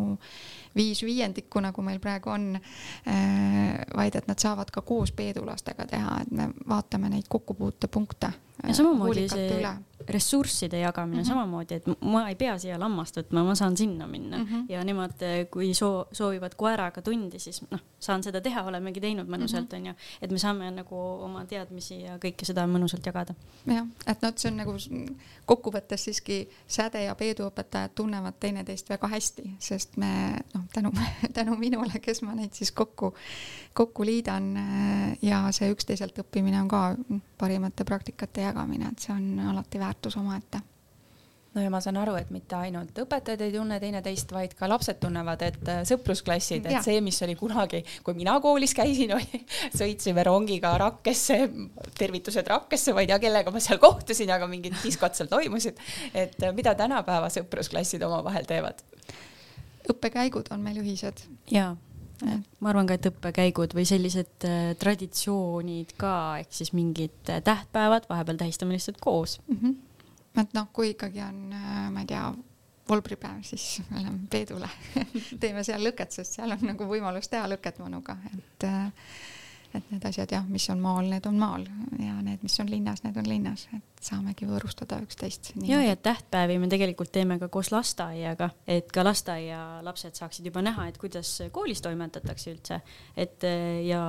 viis 0.76 1.02
viiendikku, 1.04 1.60
nagu 1.60 1.82
meil 1.84 2.00
praegu 2.00 2.32
on, 2.32 2.54
äh, 2.56 3.82
vaid 3.96 4.16
et 4.16 4.28
nad 4.28 4.38
saavad 4.38 4.70
ka 4.72 4.82
koos 4.82 5.12
peedulastega 5.12 5.86
teha, 5.86 6.20
et 6.22 6.30
me 6.30 6.48
vaatame 6.68 7.12
neid 7.12 7.28
kokkupuutepunkte. 7.28 8.32
ja 8.62 8.74
samamoodi 8.74 9.24
see 9.28 9.48
üle 9.58 9.70
ressursside 10.08 10.78
jagamine 10.78 11.16
mm 11.16 11.22
-hmm. 11.22 11.28
samamoodi, 11.28 11.74
et 11.74 11.84
ma 12.00 12.28
ei 12.28 12.34
pea 12.34 12.58
siia 12.58 12.78
lammast 12.80 13.16
võtma, 13.16 13.44
ma 13.44 13.54
saan 13.54 13.76
sinna 13.76 14.06
minna 14.06 14.38
mm 14.38 14.44
-hmm. 14.44 14.64
ja 14.68 14.84
nemad, 14.84 15.12
kui 15.50 15.74
soo-, 15.74 16.06
soovivad 16.12 16.54
koeraga 16.56 17.02
tundi, 17.02 17.38
siis 17.38 17.62
noh, 17.70 17.80
saan 17.98 18.22
seda 18.22 18.40
teha, 18.40 18.62
olemegi 18.62 19.00
teinud 19.00 19.26
mõnusalt 19.26 19.72
mm, 19.72 19.84
-hmm., 19.84 19.94
et 20.22 20.30
me 20.30 20.38
saame 20.38 20.70
nagu 20.70 20.96
oma 21.22 21.44
teadmisi 21.44 22.00
ja 22.02 22.16
kõike 22.16 22.44
seda 22.44 22.66
mõnusalt 22.66 23.06
jagada. 23.06 23.34
jah, 23.66 23.86
et 24.06 24.22
noh, 24.22 24.32
see 24.36 24.50
on 24.50 24.56
nagu 24.56 24.78
kokkuvõttes 25.46 26.04
siiski 26.08 26.38
säde 26.66 27.04
ja 27.04 27.14
peeduõpetajad 27.18 27.94
tunnevad 27.94 28.38
teineteist 28.40 28.90
väga 28.90 29.08
hästi, 29.12 29.54
sest 29.58 29.96
me 30.00 30.12
noh, 30.54 30.66
tänu, 30.74 30.92
tänu 31.38 31.56
minule, 31.60 32.00
kes 32.02 32.22
ma 32.22 32.34
neid 32.38 32.54
siis 32.56 32.72
kokku, 32.72 33.14
kokku 33.74 34.06
liidan 34.06 34.52
ja 35.22 35.44
see 35.52 35.70
üksteiselt 35.72 36.18
õppimine 36.24 36.60
on 36.62 36.68
ka 36.72 36.82
parimate 37.38 37.84
praktikate 37.84 38.48
jagamine, 38.48 38.92
et 38.92 39.06
see 39.06 39.14
on 39.14 39.52
alati 39.52 39.80
väärtus 39.82 40.16
omaette 40.20 40.62
no 41.54 41.62
ja 41.64 41.70
ma 41.72 41.80
saan 41.84 41.98
aru, 42.00 42.14
et 42.20 42.30
mitte 42.34 42.56
ainult 42.56 42.96
õpetajad 43.02 43.44
ei 43.44 43.52
tunne 43.54 43.78
teineteist, 43.82 44.32
vaid 44.34 44.54
ka 44.58 44.68
lapsed 44.70 45.00
tunnevad, 45.02 45.44
et 45.46 45.68
äh, 45.68 45.82
sõprusklassid, 45.88 46.66
et 46.70 46.86
see, 46.86 47.00
mis 47.04 47.18
oli 47.26 47.36
kunagi, 47.38 47.82
kui 48.06 48.16
mina 48.18 48.38
koolis 48.44 48.74
käisin, 48.78 49.14
sõitsime 49.80 50.24
rongiga 50.28 50.74
Rakkesse, 50.82 51.38
tervitused 51.98 52.48
Rakkesse, 52.48 52.96
ma 52.96 53.04
ei 53.04 53.12
tea, 53.12 53.20
kellega 53.22 53.54
ma 53.54 53.62
seal 53.62 53.80
kohtusin, 53.82 54.32
aga 54.34 54.48
mingid 54.50 54.78
diskod 54.82 55.16
seal 55.18 55.30
toimusid. 55.32 55.80
et 56.14 56.36
äh, 56.42 56.56
mida 56.56 56.74
tänapäeva 56.78 57.30
sõprusklassid 57.32 58.04
omavahel 58.08 58.48
teevad? 58.48 58.84
õppekäigud 59.92 60.52
on 60.54 60.60
meil 60.62 60.78
ühised. 60.82 61.24
jaa 61.50 61.74
ma 62.22 62.70
arvan 62.70 62.88
ka, 62.88 62.96
et 62.96 63.08
õppekäigud 63.10 63.74
või 63.76 63.84
sellised 63.88 64.46
äh, 64.46 64.72
traditsioonid 64.78 65.94
ka, 66.00 66.14
ehk 66.42 66.54
siis 66.54 66.72
mingid 66.76 67.32
äh, 67.32 67.42
tähtpäevad, 67.44 68.06
vahepeal 68.10 68.38
tähistame 68.44 68.76
lihtsalt 68.76 69.00
koos 69.02 69.40
mm. 69.46 69.56
-hmm. 69.56 69.74
Et 70.40 70.56
noh, 70.56 70.70
kui 70.72 70.94
ikkagi 70.94 71.22
on 71.24 71.44
äh,, 71.52 71.84
ma 71.92 72.04
ei 72.04 72.08
tea, 72.08 72.24
volbripäev, 72.88 73.44
siis 73.46 73.76
me 73.90 74.02
läheme 74.02 74.26
Peedule 74.30 74.70
teeme 75.42 75.64
seal 75.66 75.84
lõket, 75.84 76.14
sest 76.14 76.38
seal 76.38 76.56
on 76.56 76.66
nagu 76.72 76.88
võimalus 76.88 77.30
teha 77.32 77.46
lõket 77.50 77.82
mõnuga, 77.82 78.18
et 78.32 78.68
äh, 78.68 78.90
et 79.72 79.88
need 79.88 80.04
asjad 80.04 80.32
jah, 80.34 80.44
mis 80.52 80.64
on 80.72 80.80
maal, 80.82 81.06
need 81.08 81.26
on 81.28 81.38
maal 81.40 81.64
ja 82.00 82.18
need, 82.24 82.42
mis 82.44 82.58
on 82.60 82.68
linnas, 82.68 83.02
need 83.06 83.16
on 83.16 83.28
linnas, 83.28 83.64
et 83.72 84.04
saamegi 84.04 84.44
võõrustada 84.48 84.98
üksteist. 85.04 85.52
ja, 85.64 85.80
ja 85.84 85.96
tähtpäevi 85.96 86.58
me 86.60 86.68
tegelikult 86.72 87.12
teeme 87.14 87.38
ka 87.40 87.48
koos 87.52 87.72
lasteaiaga, 87.72 88.50
et 88.68 88.92
ka 88.92 89.04
lasteaialapsed 89.06 90.18
saaksid 90.20 90.48
juba 90.50 90.64
näha, 90.64 90.90
et 90.90 91.00
kuidas 91.00 91.38
koolis 91.56 91.80
toimetatakse 91.84 92.52
üldse, 92.52 92.82
et 93.16 93.48
ja 93.86 94.02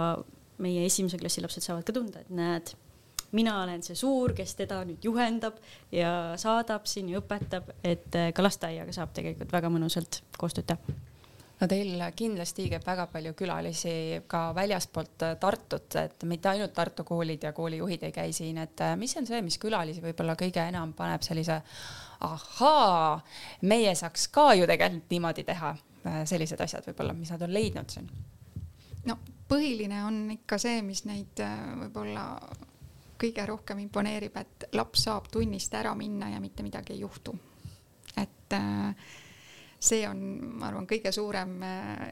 meie 0.63 0.85
esimese 0.85 1.19
klassi 1.21 1.43
lapsed 1.43 1.65
saavad 1.65 1.87
ka 1.87 1.95
tunda, 1.95 2.23
et 2.23 2.33
näed, 2.33 2.75
mina 3.33 3.59
olen 3.63 3.83
see 3.85 3.97
suur, 3.97 4.33
kes 4.37 4.55
teda 4.59 4.83
nüüd 4.87 5.05
juhendab 5.05 5.57
ja 5.91 6.33
saadab 6.39 6.85
siin 6.89 7.09
ja 7.13 7.21
õpetab, 7.21 7.73
et 7.83 8.13
ka 8.33 8.45
lasteaiaga 8.45 8.93
saab 8.95 9.15
tegelikult 9.15 9.51
väga 9.53 9.73
mõnusalt 9.73 10.21
koostööd 10.37 10.69
teha 10.71 11.01
no 11.63 11.69
teil 11.71 12.01
kindlasti 12.15 12.67
käib 12.71 12.83
väga 12.85 13.05
palju 13.11 13.33
külalisi 13.39 13.93
ka 14.27 14.43
väljaspoolt 14.55 15.25
Tartut, 15.39 15.95
et 16.01 16.25
mitte 16.29 16.51
ainult 16.51 16.73
Tartu 16.75 17.05
koolid 17.07 17.43
ja 17.43 17.53
koolijuhid 17.55 18.03
ei 18.03 18.11
käi 18.15 18.33
siin, 18.35 18.59
et 18.63 18.81
äh, 18.83 18.95
mis 18.99 19.15
on 19.17 19.27
see, 19.27 19.41
mis 19.45 19.57
külalisi 19.61 20.03
võib-olla 20.03 20.35
kõige 20.39 20.63
enam 20.67 20.93
paneb 20.97 21.23
sellise 21.25 21.61
ahaa, 22.23 23.21
meie 23.69 23.95
saaks 23.95 24.27
ka 24.33 24.51
ju 24.57 24.67
tegelikult 24.69 25.15
niimoodi 25.15 25.47
teha, 25.47 25.73
äh, 26.03 26.21
sellised 26.29 26.61
asjad 26.63 26.87
võib-olla, 26.89 27.15
mis 27.17 27.31
nad 27.33 27.47
on 27.47 27.55
leidnud 27.55 27.95
siin? 27.95 28.11
no 29.07 29.17
põhiline 29.49 30.03
on 30.07 30.21
ikka 30.39 30.59
see, 30.61 30.81
mis 30.85 31.05
neid 31.07 31.43
äh, 31.43 31.57
võib-olla 31.85 32.27
kõige 33.19 33.45
rohkem 33.45 33.79
imponeerib, 33.85 34.37
et 34.37 34.67
laps 34.73 35.05
saab 35.07 35.29
tunnist 35.31 35.73
ära 35.73 35.93
minna 35.95 36.29
ja 36.33 36.39
mitte 36.43 36.63
midagi 36.63 36.93
ei 36.93 37.03
juhtu. 37.03 37.35
et 38.17 38.53
äh, 38.53 38.95
see 39.79 40.07
on, 40.07 40.19
ma 40.59 40.69
arvan, 40.69 40.87
kõige 40.87 41.11
suurem 41.11 41.57
äh, 41.63 42.09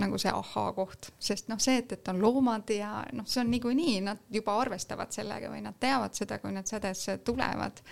nagu 0.00 0.18
see 0.20 0.32
ahaa-koht, 0.32 1.10
sest 1.20 1.50
noh, 1.50 1.60
see, 1.62 1.80
et, 1.82 1.92
et 1.96 2.08
on 2.12 2.20
loomad 2.22 2.70
ja 2.74 3.00
noh, 3.16 3.26
see 3.28 3.42
on 3.44 3.50
niikuinii, 3.52 3.98
nad 4.06 4.22
juba 4.32 4.56
arvestavad 4.60 5.12
sellega 5.14 5.50
või 5.52 5.62
nad 5.64 5.78
teavad 5.80 6.16
seda, 6.16 6.40
kui 6.42 6.52
nad 6.54 6.68
sädesse 6.68 7.18
tulevad. 7.26 7.82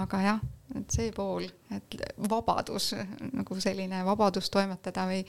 aga 0.00 0.22
jah, 0.24 0.42
et 0.78 0.94
see 0.94 1.10
pool, 1.14 1.46
et 1.74 1.96
vabadus 2.30 2.92
nagu 3.32 3.58
selline 3.60 4.04
vabadus 4.06 4.50
toimetada 4.52 5.06
või 5.10 5.24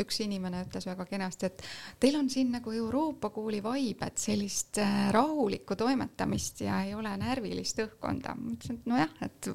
üks 0.00 0.20
inimene 0.24 0.62
ütles 0.66 0.86
väga 0.88 1.06
kenasti, 1.08 1.48
et 1.48 1.64
teil 2.00 2.16
on 2.18 2.28
siin 2.32 2.52
nagu 2.54 2.72
Euroopa 2.72 3.30
kooli 3.32 3.62
vibe, 3.64 4.08
et 4.08 4.20
sellist 4.20 4.80
äh, 4.80 5.08
rahulikku 5.12 5.76
toimetamist 5.76 6.64
ja 6.64 6.82
ei 6.86 6.94
ole 6.96 7.12
närvilist 7.20 7.80
õhkkonda. 7.84 8.36
ma 8.36 8.54
ütlesin, 8.56 8.80
et 8.80 8.92
nojah, 8.92 9.16
et 9.28 9.50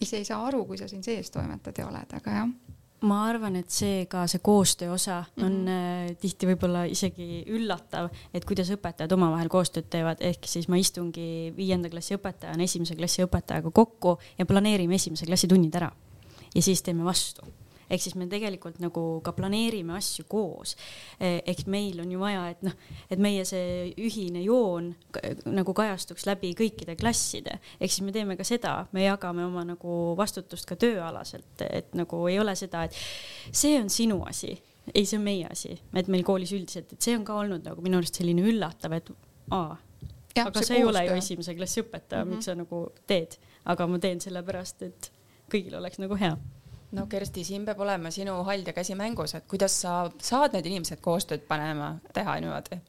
ise 0.00 0.22
ei 0.22 0.28
saa 0.28 0.42
aru, 0.46 0.64
kui 0.66 0.78
sa 0.78 0.88
siin 0.90 1.04
sees 1.06 1.30
toimetad 1.34 1.78
ja 1.78 1.90
oled, 1.90 2.18
aga 2.18 2.40
jah 2.40 2.65
ma 3.04 3.18
arvan, 3.28 3.58
et 3.60 3.70
see 3.70 4.06
ka 4.08 4.24
see 4.30 4.40
koostöö 4.44 4.92
osa 4.94 5.24
on 5.36 5.52
mm 5.52 5.66
-hmm. 5.66 6.14
tihti 6.20 6.46
võib-olla 6.46 6.86
isegi 6.88 7.44
üllatav, 7.46 8.08
et 8.34 8.44
kuidas 8.44 8.70
õpetajad 8.72 9.12
omavahel 9.12 9.48
koostööd 9.48 9.90
teevad, 9.90 10.16
ehk 10.20 10.48
siis 10.48 10.68
ma 10.68 10.76
istungi 10.76 11.52
viienda 11.56 11.88
klassi 11.88 12.16
õpetajana 12.16 12.62
esimese 12.62 12.96
klassi 12.96 13.22
õpetajaga 13.22 13.70
kokku 13.70 14.18
ja 14.38 14.46
planeerime 14.46 14.94
esimese 14.94 15.26
klassi 15.26 15.48
tunnid 15.48 15.74
ära. 15.74 15.92
Ja 16.54 16.62
siis 16.62 16.82
teeme 16.82 17.04
vastu 17.04 17.42
ehk 17.90 18.02
siis 18.02 18.16
me 18.18 18.26
tegelikult 18.30 18.80
nagu 18.82 19.04
ka 19.24 19.32
planeerime 19.36 19.96
asju 19.96 20.26
koos. 20.28 20.76
Eh, 21.20 21.40
ehk 21.46 21.66
meil 21.72 22.00
on 22.02 22.12
ju 22.12 22.20
vaja, 22.20 22.48
et 22.54 22.62
noh, 22.66 22.76
et 23.10 23.22
meie 23.22 23.44
see 23.48 23.90
ühine 24.02 24.42
joon 24.44 24.92
nagu 25.46 25.74
kajastuks 25.76 26.26
läbi 26.28 26.52
kõikide 26.58 26.96
klasside, 26.98 27.60
ehk 27.80 27.92
siis 27.92 28.04
me 28.06 28.14
teeme 28.14 28.36
ka 28.38 28.46
seda, 28.46 28.78
me 28.92 29.06
jagame 29.06 29.46
oma 29.46 29.64
nagu 29.66 30.14
vastutust 30.18 30.68
ka 30.68 30.78
tööalaselt, 30.80 31.54
et 31.66 31.94
nagu 31.98 32.26
ei 32.30 32.40
ole 32.42 32.56
seda, 32.58 32.86
et 32.86 32.96
see 33.52 33.76
on 33.80 33.92
sinu 33.92 34.22
asi 34.26 34.56
ei, 34.94 35.06
see 35.06 35.18
on 35.18 35.24
meie 35.26 35.48
asi, 35.50 35.74
et 35.98 36.08
meil 36.12 36.22
koolis 36.26 36.52
üldiselt, 36.54 36.92
et 36.94 37.02
see 37.02 37.16
on 37.18 37.24
ka 37.26 37.34
olnud 37.40 37.64
nagu 37.66 37.82
minu 37.82 37.98
arust 37.98 38.20
selline 38.20 38.44
üllatav, 38.46 38.94
et 38.94 39.10
aa, 39.54 39.74
aga 40.44 40.62
sa 40.62 40.76
ei 40.76 40.84
ole 40.86 41.02
ju 41.08 41.16
esimese 41.18 41.56
klassi 41.58 41.82
õpetaja 41.82 42.22
mm, 42.22 42.30
-hmm. 42.30 42.36
miks 42.36 42.50
sa 42.50 42.54
nagu 42.54 42.82
teed, 43.06 43.38
aga 43.64 43.86
ma 43.90 43.98
teen 44.02 44.22
sellepärast, 44.22 44.82
et 44.86 45.10
kõigil 45.52 45.74
oleks 45.78 45.98
nagu 46.02 46.18
hea 46.20 46.36
no 46.92 47.06
Kersti, 47.10 47.44
siin 47.44 47.64
peab 47.66 47.80
olema 47.80 48.10
sinu 48.14 48.36
hall 48.46 48.66
ja 48.66 48.74
käsi 48.76 48.94
mängus, 48.98 49.34
et 49.34 49.46
kuidas 49.50 49.80
sa 49.82 50.04
saad 50.22 50.54
need 50.54 50.68
inimesed 50.70 51.02
koostööd 51.02 51.46
panema, 51.48 51.96
teha 52.14 52.38
niimoodi? 52.40 52.80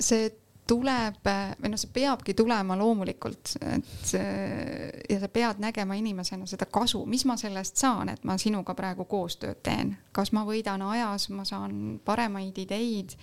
see 0.00 0.30
tuleb 0.70 1.26
või 1.26 1.72
noh, 1.72 1.80
see 1.80 1.90
peabki 1.92 2.34
tulema 2.38 2.76
loomulikult, 2.78 3.56
et 3.74 4.12
ja 4.14 5.18
sa 5.20 5.28
pead 5.32 5.62
nägema 5.62 5.96
inimesena 5.98 6.46
seda 6.48 6.68
kasu, 6.70 7.02
mis 7.10 7.24
ma 7.28 7.36
sellest 7.40 7.80
saan, 7.80 8.12
et 8.12 8.22
ma 8.28 8.36
sinuga 8.38 8.74
praegu 8.78 9.04
koostööd 9.10 9.62
teen, 9.66 9.96
kas 10.14 10.30
ma 10.36 10.44
võidan 10.46 10.84
ajas, 10.92 11.28
ma 11.34 11.44
saan 11.48 11.98
paremaid 12.06 12.58
ideid, 12.62 13.16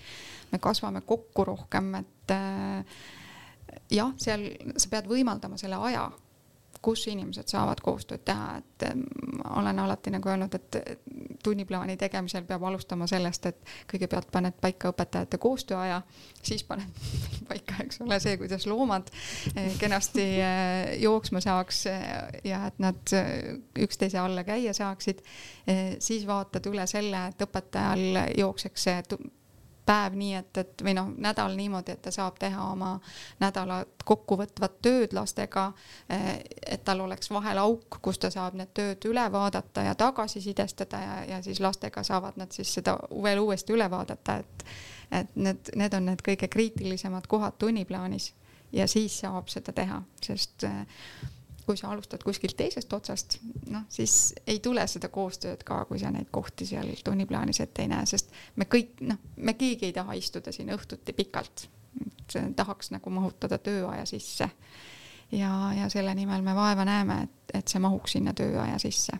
me 0.52 0.60
kasvame 0.60 1.02
kokku 1.08 1.48
rohkem, 1.48 1.94
et 2.02 2.36
jah, 3.96 4.12
seal 4.20 4.50
sa 4.76 4.92
pead 4.92 5.08
võimaldama 5.10 5.60
selle 5.62 5.80
aja 5.88 6.10
kus 6.88 7.04
inimesed 7.12 7.52
saavad 7.52 7.82
koostööd 7.84 8.24
teha, 8.24 8.62
et 8.62 8.86
olen 9.60 9.80
alati 9.84 10.14
nagu 10.14 10.30
öelnud, 10.32 10.54
et 10.56 10.78
tunniplaani 11.44 11.98
tegemisel 12.00 12.46
peab 12.48 12.64
alustama 12.70 13.08
sellest, 13.12 13.50
et 13.50 13.74
kõigepealt 13.92 14.30
paned 14.32 14.56
paika 14.62 14.94
õpetajate 14.94 15.40
koostööaja, 15.44 16.00
siis 16.48 16.64
paned 16.68 17.02
paika, 17.50 17.82
eks 17.84 18.00
ole, 18.06 18.20
see, 18.24 18.38
kuidas 18.40 18.68
loomad 18.72 19.12
eh, 19.54 19.76
kenasti 19.82 20.28
eh, 20.40 20.94
jooksma 21.04 21.44
saaks 21.44 21.84
eh, 21.92 22.06
ja 22.48 22.64
et 22.70 22.80
nad 22.84 23.16
üksteise 23.84 24.22
alla 24.24 24.48
käia 24.48 24.74
saaksid. 24.74 25.20
siis 26.00 26.24
vaatad 26.28 26.66
üle 26.70 26.86
selle, 26.88 27.26
et 27.32 27.42
õpetajal 27.44 28.22
jookseks 28.38 28.88
see 28.88 29.02
päev 29.88 30.16
nii, 30.20 30.34
et, 30.36 30.58
et 30.62 30.84
või 30.84 30.94
noh, 30.98 31.10
nädal 31.24 31.56
niimoodi, 31.58 31.96
et 31.96 32.02
ta 32.04 32.12
saab 32.14 32.38
teha 32.40 32.66
oma 32.72 32.94
nädalat 33.40 34.04
kokkuvõtvat 34.08 34.80
tööd 34.84 35.16
lastega. 35.16 35.70
Eh, 36.10 36.28
et 36.68 36.84
tal 36.88 37.02
oleks 37.06 37.32
vahel 37.32 37.62
auk, 37.64 38.00
kus 38.04 38.20
ta 38.20 38.32
saab 38.34 38.58
need 38.60 38.74
tööd 38.78 39.08
üle 39.10 39.24
vaadata 39.32 39.86
ja 39.88 39.96
tagasisidestada 39.96 41.02
ja, 41.04 41.16
ja 41.32 41.42
siis 41.46 41.62
lastega 41.64 42.04
saavad 42.04 42.40
nad 42.40 42.52
siis 42.56 42.74
seda 42.80 42.98
veel 43.24 43.40
uuesti 43.44 43.76
üle 43.76 43.90
vaadata, 43.92 44.38
et, 44.44 44.68
et 45.22 45.40
need, 45.40 45.72
need 45.76 45.98
on 45.98 46.12
need 46.12 46.26
kõige 46.26 46.52
kriitilisemad 46.52 47.28
kohad 47.32 47.58
tunniplaanis 47.60 48.34
ja 48.76 48.88
siis 48.88 49.20
saab 49.24 49.48
seda 49.52 49.74
teha, 49.76 50.02
sest 50.24 50.68
äh, 50.68 50.84
kui 51.68 51.78
sa 51.78 51.90
alustad 51.92 52.24
kuskilt 52.24 52.56
teisest 52.58 52.94
otsast, 52.96 53.38
noh, 53.70 53.84
siis 53.92 54.34
ei 54.48 54.62
tule 54.64 54.86
seda 54.88 55.10
koostööd 55.12 55.66
ka, 55.68 55.82
kui 55.90 56.00
sa 56.00 56.12
neid 56.16 56.30
kohti 56.32 56.66
seal 56.70 56.94
tunniplaanis 57.04 57.60
ette 57.66 57.84
ei 57.84 57.92
näe, 57.92 58.06
sest 58.08 58.32
me 58.56 58.70
kõik, 58.72 59.02
noh, 59.10 59.20
me 59.36 59.58
keegi 59.60 59.90
ei 59.90 59.96
taha 59.96 60.16
istuda 60.16 60.54
siin 60.56 60.72
õhtuti 60.76 61.16
pikalt. 61.18 61.68
tahaks 62.56 62.92
nagu 62.94 63.10
mahutada 63.10 63.58
tööaja 63.58 64.06
sisse. 64.06 64.50
ja, 65.32 65.52
ja 65.76 65.90
selle 65.90 66.16
nimel 66.16 66.42
me 66.42 66.56
vaeva 66.56 66.86
näeme, 66.86 67.22
et, 67.24 67.56
et 67.60 67.68
see 67.68 67.84
mahuks 67.84 68.16
sinna 68.16 68.34
tööaja 68.34 68.80
sisse. 68.80 69.20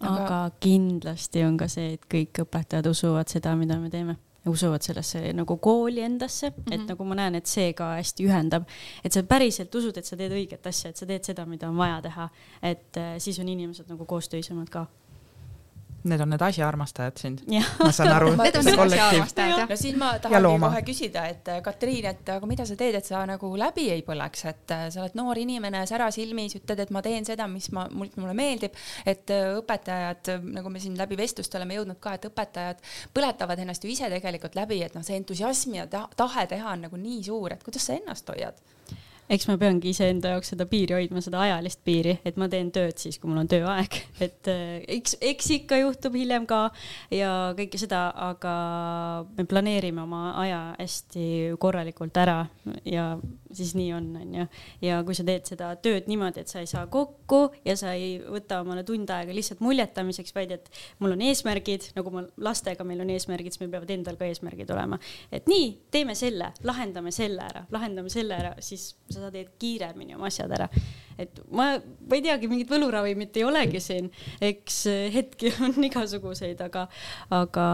aga 0.00 0.50
kindlasti 0.60 1.44
on 1.44 1.56
ka 1.56 1.68
see, 1.68 1.94
et 1.94 2.10
kõik 2.10 2.42
õpetajad 2.46 2.90
usuvad 2.90 3.30
seda, 3.30 3.54
mida 3.56 3.78
me 3.78 3.90
teeme 3.90 4.18
usuvad 4.46 4.82
sellesse 4.84 5.32
nagu 5.32 5.56
kooli 5.56 6.00
endasse 6.00 6.50
mm, 6.50 6.56
-hmm. 6.56 6.74
et 6.74 6.80
mhm. 6.80 6.88
nagu 6.88 7.04
ma 7.04 7.14
näen, 7.14 7.34
et 7.34 7.46
see 7.46 7.72
ka 7.72 7.94
hästi 7.96 8.26
ühendab, 8.26 8.68
et 9.04 9.12
sa 9.12 9.22
päriselt 9.22 9.74
usud, 9.74 9.96
et 9.96 10.04
sa 10.04 10.16
teed 10.16 10.32
õiget 10.32 10.66
asja, 10.66 10.90
et 10.90 10.96
sa 10.96 11.06
teed 11.06 11.24
seda, 11.24 11.46
mida 11.46 11.68
on 11.68 11.76
vaja 11.76 12.02
teha, 12.02 12.28
et 12.62 12.96
äh, 12.96 13.14
siis 13.18 13.38
on 13.38 13.48
inimesed 13.48 13.88
nagu 13.88 14.04
koostöisemad 14.04 14.70
ka 14.70 14.86
Need 16.04 16.20
on 16.20 16.28
need 16.28 16.42
asjaarmastajad 16.44 17.16
sind. 17.16 17.38
ma 17.80 17.92
saan 17.92 18.12
aru 18.12 18.32
see 18.36 18.76
kollektiiv. 18.76 19.22
no 19.70 19.76
siis 19.80 19.96
ma 19.96 20.10
tahangi 20.20 20.60
kohe 20.60 20.82
küsida, 20.84 21.22
et 21.32 21.48
äh, 21.48 21.62
Katriin, 21.64 22.08
et 22.10 22.32
aga 22.34 22.48
mida 22.50 22.66
sa 22.68 22.76
teed, 22.76 22.98
et 22.98 23.08
sa 23.08 23.22
nagu 23.28 23.50
läbi 23.56 23.86
ei 23.94 24.02
põleks, 24.04 24.44
et 24.50 24.74
äh, 24.76 24.84
sa 24.92 25.04
oled 25.04 25.16
noor 25.16 25.40
inimene, 25.40 25.86
sära 25.88 26.10
silmis, 26.14 26.58
ütled, 26.60 26.84
et 26.84 26.92
ma 26.92 27.02
teen 27.04 27.24
seda, 27.24 27.48
mis 27.48 27.70
ma, 27.72 27.86
mulle 27.94 28.36
meeldib. 28.36 28.76
et 29.06 29.32
äh, 29.32 29.54
õpetajad, 29.56 30.34
nagu 30.58 30.72
me 30.72 30.82
siin 30.82 30.98
läbi 31.00 31.16
vestluste 31.20 31.56
oleme 31.60 31.80
jõudnud 31.80 32.00
ka, 32.04 32.18
et 32.18 32.28
õpetajad 32.28 32.84
põletavad 33.16 33.64
ennast 33.64 33.84
ju 33.84 33.92
ise 33.94 34.12
tegelikult 34.12 34.60
läbi, 34.60 34.82
et 34.84 34.94
noh, 34.96 35.04
see 35.06 35.16
entusiasm 35.16 35.80
ja 35.80 35.88
tahe 35.88 36.46
teha 36.52 36.76
on 36.76 36.88
nagu 36.88 37.00
nii 37.00 37.24
suur, 37.24 37.56
et 37.56 37.64
kuidas 37.64 37.88
sa 37.88 37.96
ennast 37.96 38.28
hoiad? 38.28 38.60
Eks 39.32 39.46
ma 39.48 39.56
peangi 39.60 39.92
iseenda 39.94 40.34
jaoks 40.34 40.52
seda 40.52 40.66
piiri 40.68 40.96
hoidma, 40.98 41.22
seda 41.24 41.40
ajalist 41.46 41.80
piiri, 41.86 42.18
et 42.28 42.36
ma 42.40 42.48
teen 42.52 42.70
tööd 42.74 42.98
siis, 43.00 43.16
kui 43.20 43.30
mul 43.30 43.40
on 43.40 43.48
tööaeg, 43.50 43.96
et 44.26 44.50
äh, 44.52 44.82
eks, 44.98 45.16
eks 45.24 45.50
ikka 45.58 45.78
juhtub 45.80 46.16
hiljem 46.18 46.48
ka 46.50 46.66
ja 47.14 47.30
kõike 47.56 47.80
seda, 47.80 48.06
aga 48.28 48.54
me 49.38 49.46
planeerime 49.48 50.04
oma 50.04 50.34
aja 50.42 50.60
hästi 50.76 51.54
korralikult 51.60 52.16
ära 52.20 52.42
ja 52.88 53.14
siis 53.54 53.72
nii 53.78 53.92
on, 53.96 54.10
onju. 54.20 54.46
ja 54.84 55.00
kui 55.06 55.16
sa 55.16 55.24
teed 55.26 55.48
seda 55.48 55.70
tööd 55.82 56.08
niimoodi, 56.10 56.44
et 56.44 56.52
sa 56.52 56.60
ei 56.60 56.68
saa 56.70 56.84
kokku 56.92 57.46
ja 57.64 57.76
sa 57.80 57.94
ei 57.96 58.18
võta 58.20 58.60
omale 58.64 58.84
tund 58.86 59.10
aega 59.14 59.34
lihtsalt 59.34 59.62
muljetamiseks, 59.64 60.34
vaid 60.36 60.52
et 60.58 60.70
mul 61.00 61.16
on 61.16 61.24
eesmärgid, 61.24 61.90
nagu 61.96 62.12
ma 62.14 62.24
lastega, 62.44 62.84
meil 62.86 63.00
on 63.04 63.12
eesmärgid, 63.14 63.54
siis 63.54 63.62
meil 63.62 63.72
peavad 63.76 63.94
endal 63.94 64.20
ka 64.20 64.28
eesmärgid 64.28 64.70
olema. 64.74 64.98
et 65.32 65.48
nii, 65.50 65.70
teeme 65.94 66.16
selle, 66.18 66.52
lahendame 66.66 67.14
selle 67.14 67.48
ära, 67.48 67.64
lahendame 67.72 68.12
selle 68.12 68.36
ära, 68.36 68.54
siis 68.64 68.92
sa 69.22 69.30
teed 69.34 69.54
kiiremini 69.60 70.16
oma 70.18 70.28
asjad 70.30 70.52
ära. 70.56 70.68
et 71.18 71.40
ma, 71.50 71.74
ma 71.78 72.18
ei 72.18 72.24
teagi, 72.24 72.50
mingit 72.50 72.70
võluravimit 72.70 73.36
ei 73.38 73.46
olegi 73.46 73.80
siin, 73.80 74.10
eks 74.42 74.84
hetki 75.14 75.54
on 75.66 75.78
igasuguseid, 75.90 76.60
aga, 76.66 76.88
aga 77.34 77.68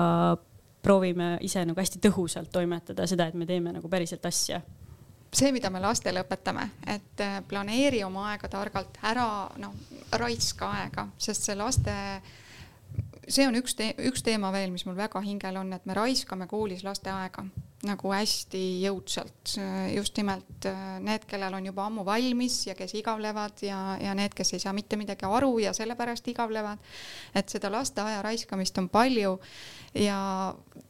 proovime 0.82 1.36
ise 1.44 1.64
nagu 1.68 1.80
hästi 1.80 2.00
tõhusalt 2.04 2.52
toimetada 2.52 3.06
seda, 3.08 3.28
et 3.28 3.36
me 3.36 3.48
teeme 3.48 3.72
nagu 3.76 3.88
päriselt 3.92 4.24
asja. 4.26 4.60
See, 5.30 5.52
mida 5.54 5.70
me 5.70 5.78
lastele 5.78 6.24
õpetame, 6.24 6.64
et 6.90 7.22
äh, 7.22 7.38
planeeri 7.46 8.02
oma 8.02 8.32
aega 8.32 8.48
targalt, 8.50 8.96
ära 9.06 9.26
noh, 9.62 9.76
raiska 10.18 10.70
aega, 10.80 11.06
sest 11.22 11.46
see 11.46 11.54
laste, 11.54 11.94
see 13.28 13.46
on 13.46 13.54
üks 13.60 13.76
te,, 13.78 13.92
üks 14.10 14.24
teema 14.26 14.50
veel, 14.50 14.72
mis 14.74 14.86
mul 14.88 14.98
väga 14.98 15.22
hingel 15.22 15.60
on, 15.60 15.70
et 15.76 15.86
me 15.86 15.94
raiskame 15.94 16.50
koolis 16.50 16.82
laste 16.86 17.12
aega 17.14 17.46
nagu 17.86 18.12
hästi 18.12 18.60
jõudsalt. 18.82 19.54
just 19.94 20.16
nimelt 20.18 20.66
äh, 20.68 20.98
need, 21.00 21.24
kellel 21.28 21.54
on 21.56 21.66
juba 21.66 21.86
ammu 21.88 22.04
valmis 22.04 22.66
ja 22.66 22.74
kes 22.76 22.92
igavlevad 23.00 23.62
ja, 23.64 23.96
ja 24.00 24.14
need, 24.14 24.34
kes 24.36 24.52
ei 24.52 24.60
saa 24.60 24.74
mitte 24.76 24.98
midagi 25.00 25.24
aru 25.24 25.58
ja 25.58 25.72
sellepärast 25.72 26.28
igavlevad. 26.28 26.78
et 27.34 27.48
seda 27.48 27.70
laste 27.72 28.02
aja 28.04 28.22
raiskamist 28.22 28.78
on 28.78 28.88
palju 28.88 29.38
ja 29.94 30.20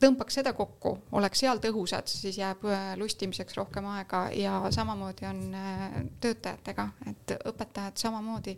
tõmbaks 0.02 0.40
seda 0.40 0.52
kokku, 0.52 0.96
oleks 1.12 1.44
seal 1.44 1.62
tõhusad, 1.62 2.10
siis 2.10 2.38
jääb 2.38 2.66
äh, 2.66 2.94
lustimiseks 2.98 3.56
rohkem 3.56 3.86
aega 3.94 4.28
ja 4.34 4.62
samamoodi 4.70 5.26
on 5.30 5.44
äh, 5.54 5.86
töötajatega, 6.20 6.88
et 7.10 7.36
õpetajad 7.52 8.02
samamoodi 8.02 8.56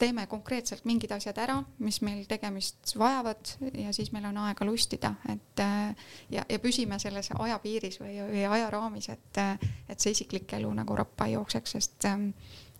teeme 0.00 0.24
konkreetselt 0.30 0.86
mingid 0.88 1.12
asjad 1.14 1.38
ära, 1.42 1.58
mis 1.84 2.00
meil 2.06 2.24
tegemist 2.28 2.94
vajavad 2.98 3.52
ja 3.78 3.92
siis 3.96 4.12
meil 4.14 4.26
on 4.30 4.40
aega 4.46 4.66
lustida, 4.66 5.14
et 5.30 5.62
äh, 5.64 6.10
ja, 6.32 6.44
ja 6.48 6.58
püsime 6.62 6.98
selles 7.02 7.30
ajapiiris 7.36 8.00
või, 8.02 8.16
või 8.30 8.44
ajaraamis, 8.48 9.10
et, 9.14 9.42
et 9.88 10.00
see 10.00 10.16
isiklik 10.16 10.52
elu 10.58 10.72
nagu 10.80 10.96
rappa 10.98 11.28
ei 11.28 11.36
jookseks, 11.36 11.76
sest 11.76 12.08
ähm, 12.10 12.30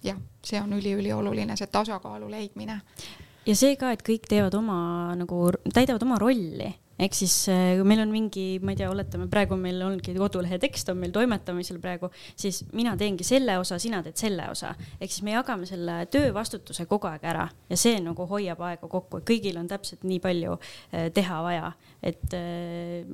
jah, 0.04 0.20
see 0.44 0.60
on 0.62 0.72
üliülioluline, 0.78 1.56
see 1.56 1.70
tasakaalu 1.72 2.30
leidmine. 2.32 2.80
ja 3.46 3.56
see 3.56 3.76
ka, 3.80 3.92
et 3.94 4.04
kõik 4.06 4.28
teevad 4.30 4.56
oma 4.58 4.80
nagu, 5.18 5.50
täidavad 5.72 6.08
oma 6.08 6.20
rolli 6.20 6.72
ehk 7.00 7.16
siis 7.16 7.34
äh, 7.52 7.74
kui 7.78 7.86
meil 7.88 8.02
on 8.04 8.12
mingi, 8.12 8.44
ma 8.64 8.74
ei 8.74 8.80
tea, 8.80 8.90
oletame 8.92 9.28
praegu 9.32 9.56
meil 9.60 9.80
ongi 9.86 10.14
kodulehe 10.16 10.60
tekst 10.62 10.90
on 10.92 11.00
meil 11.00 11.14
toimetamisel 11.14 11.80
praegu, 11.82 12.10
siis 12.38 12.62
mina 12.76 12.96
teengi 13.00 13.26
selle 13.26 13.56
osa, 13.60 13.78
sina 13.82 14.02
teed 14.04 14.18
selle 14.20 14.48
osa. 14.52 14.74
ehk 14.98 15.10
siis 15.10 15.24
me 15.26 15.34
jagame 15.36 15.68
selle 15.68 16.02
töövastutuse 16.12 16.86
kogu 16.90 17.10
aeg 17.10 17.24
ära 17.32 17.46
ja 17.70 17.80
see 17.80 18.00
nagu 18.04 18.26
hoiab 18.30 18.60
aega 18.68 18.90
kokku, 18.90 19.22
kõigil 19.26 19.58
on 19.60 19.70
täpselt 19.70 20.04
nii 20.08 20.20
palju 20.24 20.58
äh, 20.58 21.08
teha 21.14 21.40
vaja, 21.46 21.72
et 22.02 22.36
äh, 22.36 23.08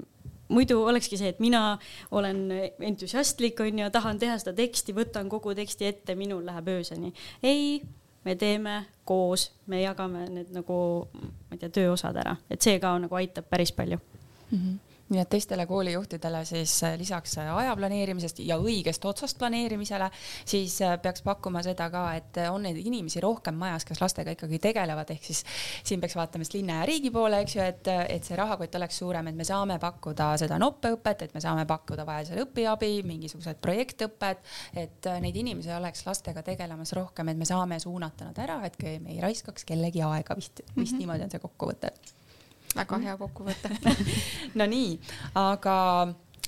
muidu 0.52 0.80
olekski 0.86 1.18
see, 1.18 1.30
et 1.34 1.42
mina 1.42 1.76
olen 2.14 2.46
entusiastlik, 2.86 3.60
onju, 3.62 3.90
tahan 3.94 4.18
teha 4.22 4.38
seda 4.42 4.54
teksti, 4.56 4.94
võtan 4.96 5.30
kogu 5.30 5.54
teksti 5.58 5.88
ette, 5.90 6.18
minul 6.18 6.44
läheb 6.46 6.74
ööseni. 6.76 7.12
ei 7.42 7.80
me 8.26 8.34
teeme 8.34 8.80
koos, 9.06 9.50
me 9.70 9.80
jagame 9.84 10.26
need 10.28 10.50
nagu, 10.54 10.78
ma 11.14 11.54
ei 11.54 11.62
tea, 11.62 11.70
tööosad 11.78 12.18
ära, 12.18 12.34
et 12.50 12.62
see 12.62 12.80
ka 12.82 12.96
nagu 12.98 13.18
aitab 13.20 13.46
päris 13.50 13.72
palju 13.76 14.00
mm. 14.02 14.58
-hmm 14.58 14.85
nii 15.08 15.20
et 15.22 15.28
teistele 15.30 15.66
koolijuhtidele 15.66 16.44
siis 16.44 16.72
äh, 16.84 16.96
lisaks 16.98 17.38
äh, 17.38 17.50
aja 17.56 17.76
planeerimisest 17.78 18.40
ja 18.42 18.58
õigest 18.58 19.04
otsast 19.06 19.38
planeerimisele, 19.38 20.08
siis 20.44 20.80
äh, 20.82 20.96
peaks 21.02 21.22
pakkuma 21.22 21.62
seda 21.62 21.86
ka, 21.92 22.02
et 22.18 22.40
on 22.50 22.66
neid 22.66 22.80
inimesi 22.82 23.22
rohkem 23.22 23.54
majas, 23.60 23.86
kes 23.86 24.02
lastega 24.02 24.34
ikkagi 24.34 24.58
tegelevad, 24.62 25.12
ehk 25.14 25.28
siis 25.28 25.44
siin 25.86 26.02
peaks 26.02 26.16
vaatama 26.18 26.46
siis 26.46 26.56
linna 26.58 26.80
ja 26.80 26.88
riigi 26.90 27.12
poole, 27.14 27.40
eks 27.44 27.56
ju, 27.58 27.62
et, 27.62 27.92
et 28.16 28.26
see 28.26 28.38
rahakott 28.38 28.74
oleks 28.80 28.98
suurem, 29.02 29.30
et 29.30 29.38
me 29.38 29.46
saame 29.46 29.78
pakkuda 29.82 30.32
seda 30.42 30.58
noppeõpet, 30.62 31.26
et 31.28 31.38
me 31.38 31.44
saame 31.44 31.68
pakkuda 31.70 32.06
vajadusel 32.08 32.42
õpiabi, 32.42 32.92
mingisugused 33.06 33.62
projektõpped, 33.62 34.42
et 34.82 35.10
neid 35.22 35.38
inimesi 35.38 35.70
oleks 35.76 36.02
lastega 36.08 36.42
tegelemas 36.46 36.96
rohkem, 36.98 37.30
et 37.30 37.38
me 37.38 37.46
saame 37.46 37.78
suunata 37.82 38.32
nad 38.32 38.42
ära, 38.42 38.58
et 38.66 38.82
me 38.82 39.14
ei 39.14 39.22
raiskaks 39.22 39.64
kellegi 39.68 40.02
aega. 40.02 40.34
Vist, 40.36 40.60
vist 40.60 40.74
mm 40.74 40.82
-hmm. 40.82 40.98
niimoodi 40.98 41.24
on 41.24 41.30
see 41.30 41.40
kokkuvõte 41.40 41.94
väga 42.76 43.00
hea 43.04 43.16
kokkuvõte 43.20 43.72
no 44.58 44.68
nii, 44.70 44.96
aga 45.40 45.76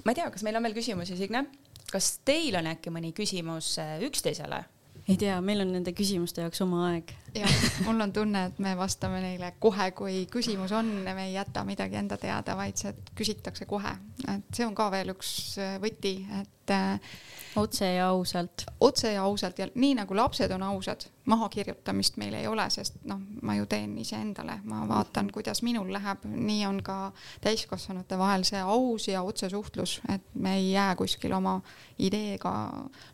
ma 0.04 0.12
ei 0.12 0.18
tea, 0.18 0.30
kas 0.34 0.44
meil 0.46 0.58
on 0.58 0.68
veel 0.68 0.76
küsimusi, 0.78 1.18
Signe? 1.18 1.46
kas 1.88 2.18
teil 2.28 2.58
on 2.58 2.68
äkki 2.68 2.92
mõni 2.92 3.14
küsimus 3.16 3.74
äh, 3.82 3.96
üksteisele? 4.08 4.64
ei 5.08 5.16
tea, 5.16 5.38
meil 5.44 5.64
on 5.64 5.72
nende 5.72 5.94
küsimuste 5.96 6.44
jaoks 6.44 6.60
oma 6.64 6.84
aeg. 6.90 7.14
Jah, 7.40 7.56
mul 7.86 8.00
on 8.00 8.12
tunne, 8.12 8.44
et 8.50 8.60
me 8.62 8.74
vastame 8.78 9.20
neile 9.22 9.52
kohe, 9.62 9.90
kui 9.96 10.20
küsimus 10.30 10.72
on, 10.76 10.90
me 11.06 11.26
ei 11.26 11.34
jäta 11.34 11.64
midagi 11.68 11.98
enda 12.00 12.18
teada, 12.20 12.56
vaid 12.58 12.78
see 12.80 12.94
küsitakse 13.18 13.68
kohe, 13.70 13.94
et 14.28 14.48
see 14.54 14.66
on 14.66 14.76
ka 14.78 14.90
veel 14.94 15.14
üks 15.14 15.32
äh, 15.62 15.76
võti, 15.82 16.14
et 16.40 16.74
äh, 16.74 17.18
otse 17.58 17.92
ja 17.94 18.08
ausalt. 18.08 18.64
otse 18.80 19.12
ja 19.12 19.22
ausalt. 19.22 19.58
Ja 19.58 19.68
nii 19.74 19.94
nagu 19.98 20.16
lapsed 20.16 20.52
on 20.54 20.62
ausad, 20.62 21.06
mahakirjutamist 21.28 22.16
meil 22.20 22.34
ei 22.38 22.46
ole, 22.46 22.68
sest 22.70 23.00
noh, 23.08 23.20
ma 23.42 23.56
ju 23.58 23.66
teen 23.70 23.96
iseendale, 23.98 24.60
ma 24.68 24.84
vaatan, 24.88 25.30
kuidas 25.34 25.62
minul 25.66 25.92
läheb, 25.92 26.24
nii 26.34 26.66
on 26.68 26.82
ka 26.84 26.98
täiskasvanute 27.44 28.18
vahel 28.18 28.46
see 28.48 28.60
aus 28.62 29.08
ja 29.08 29.22
otsesuhtlus, 29.26 30.00
et 30.12 30.28
me 30.34 30.56
ei 30.58 30.70
jää 30.72 30.94
kuskil 30.96 31.34
oma 31.36 31.58
ideega 31.98 32.54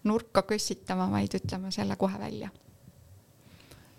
nurka 0.05 0.43
kössitama, 0.43 1.11
vaid 1.13 1.41
ütleme 1.41 1.73
selle 1.75 1.97
kohe 1.97 2.21
välja 2.21 2.53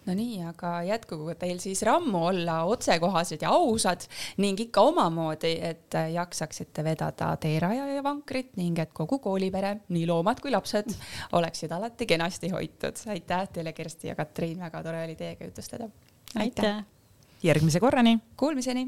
no 0.06 0.16
nii, 0.18 0.40
aga 0.50 0.72
jätkugu 0.86 1.36
teil 1.40 1.60
siis 1.64 1.82
rammu 1.88 2.26
olla 2.30 2.62
otsekohased 2.70 3.46
ja 3.46 3.54
ausad 3.56 4.06
ning 4.42 4.60
ikka 4.68 4.84
omamoodi, 4.90 5.56
et 5.62 5.98
jaksaksite 6.14 6.84
vedada 6.86 7.32
teeraja 7.42 7.88
ja 7.96 8.04
vankrit 8.06 8.56
ning 8.60 8.80
et 8.82 8.94
kogu 8.94 9.20
koolipere, 9.24 9.76
nii 9.90 10.08
loomad 10.10 10.42
kui 10.44 10.54
lapsed, 10.54 10.94
oleksid 11.38 11.72
alati 11.72 12.06
kenasti 12.10 12.52
hoitud. 12.54 13.06
aitäh 13.10 13.48
teile, 13.54 13.74
Kersti 13.74 14.08
ja 14.08 14.16
Katriin, 14.16 14.60
väga 14.60 14.84
tore 14.84 15.04
oli 15.04 15.16
teiega 15.16 15.46
jutustada. 15.46 15.90
aitäh! 16.40 16.84
järgmise 17.44 17.80
korrani! 17.80 18.20
Kuulmiseni! 18.38 18.88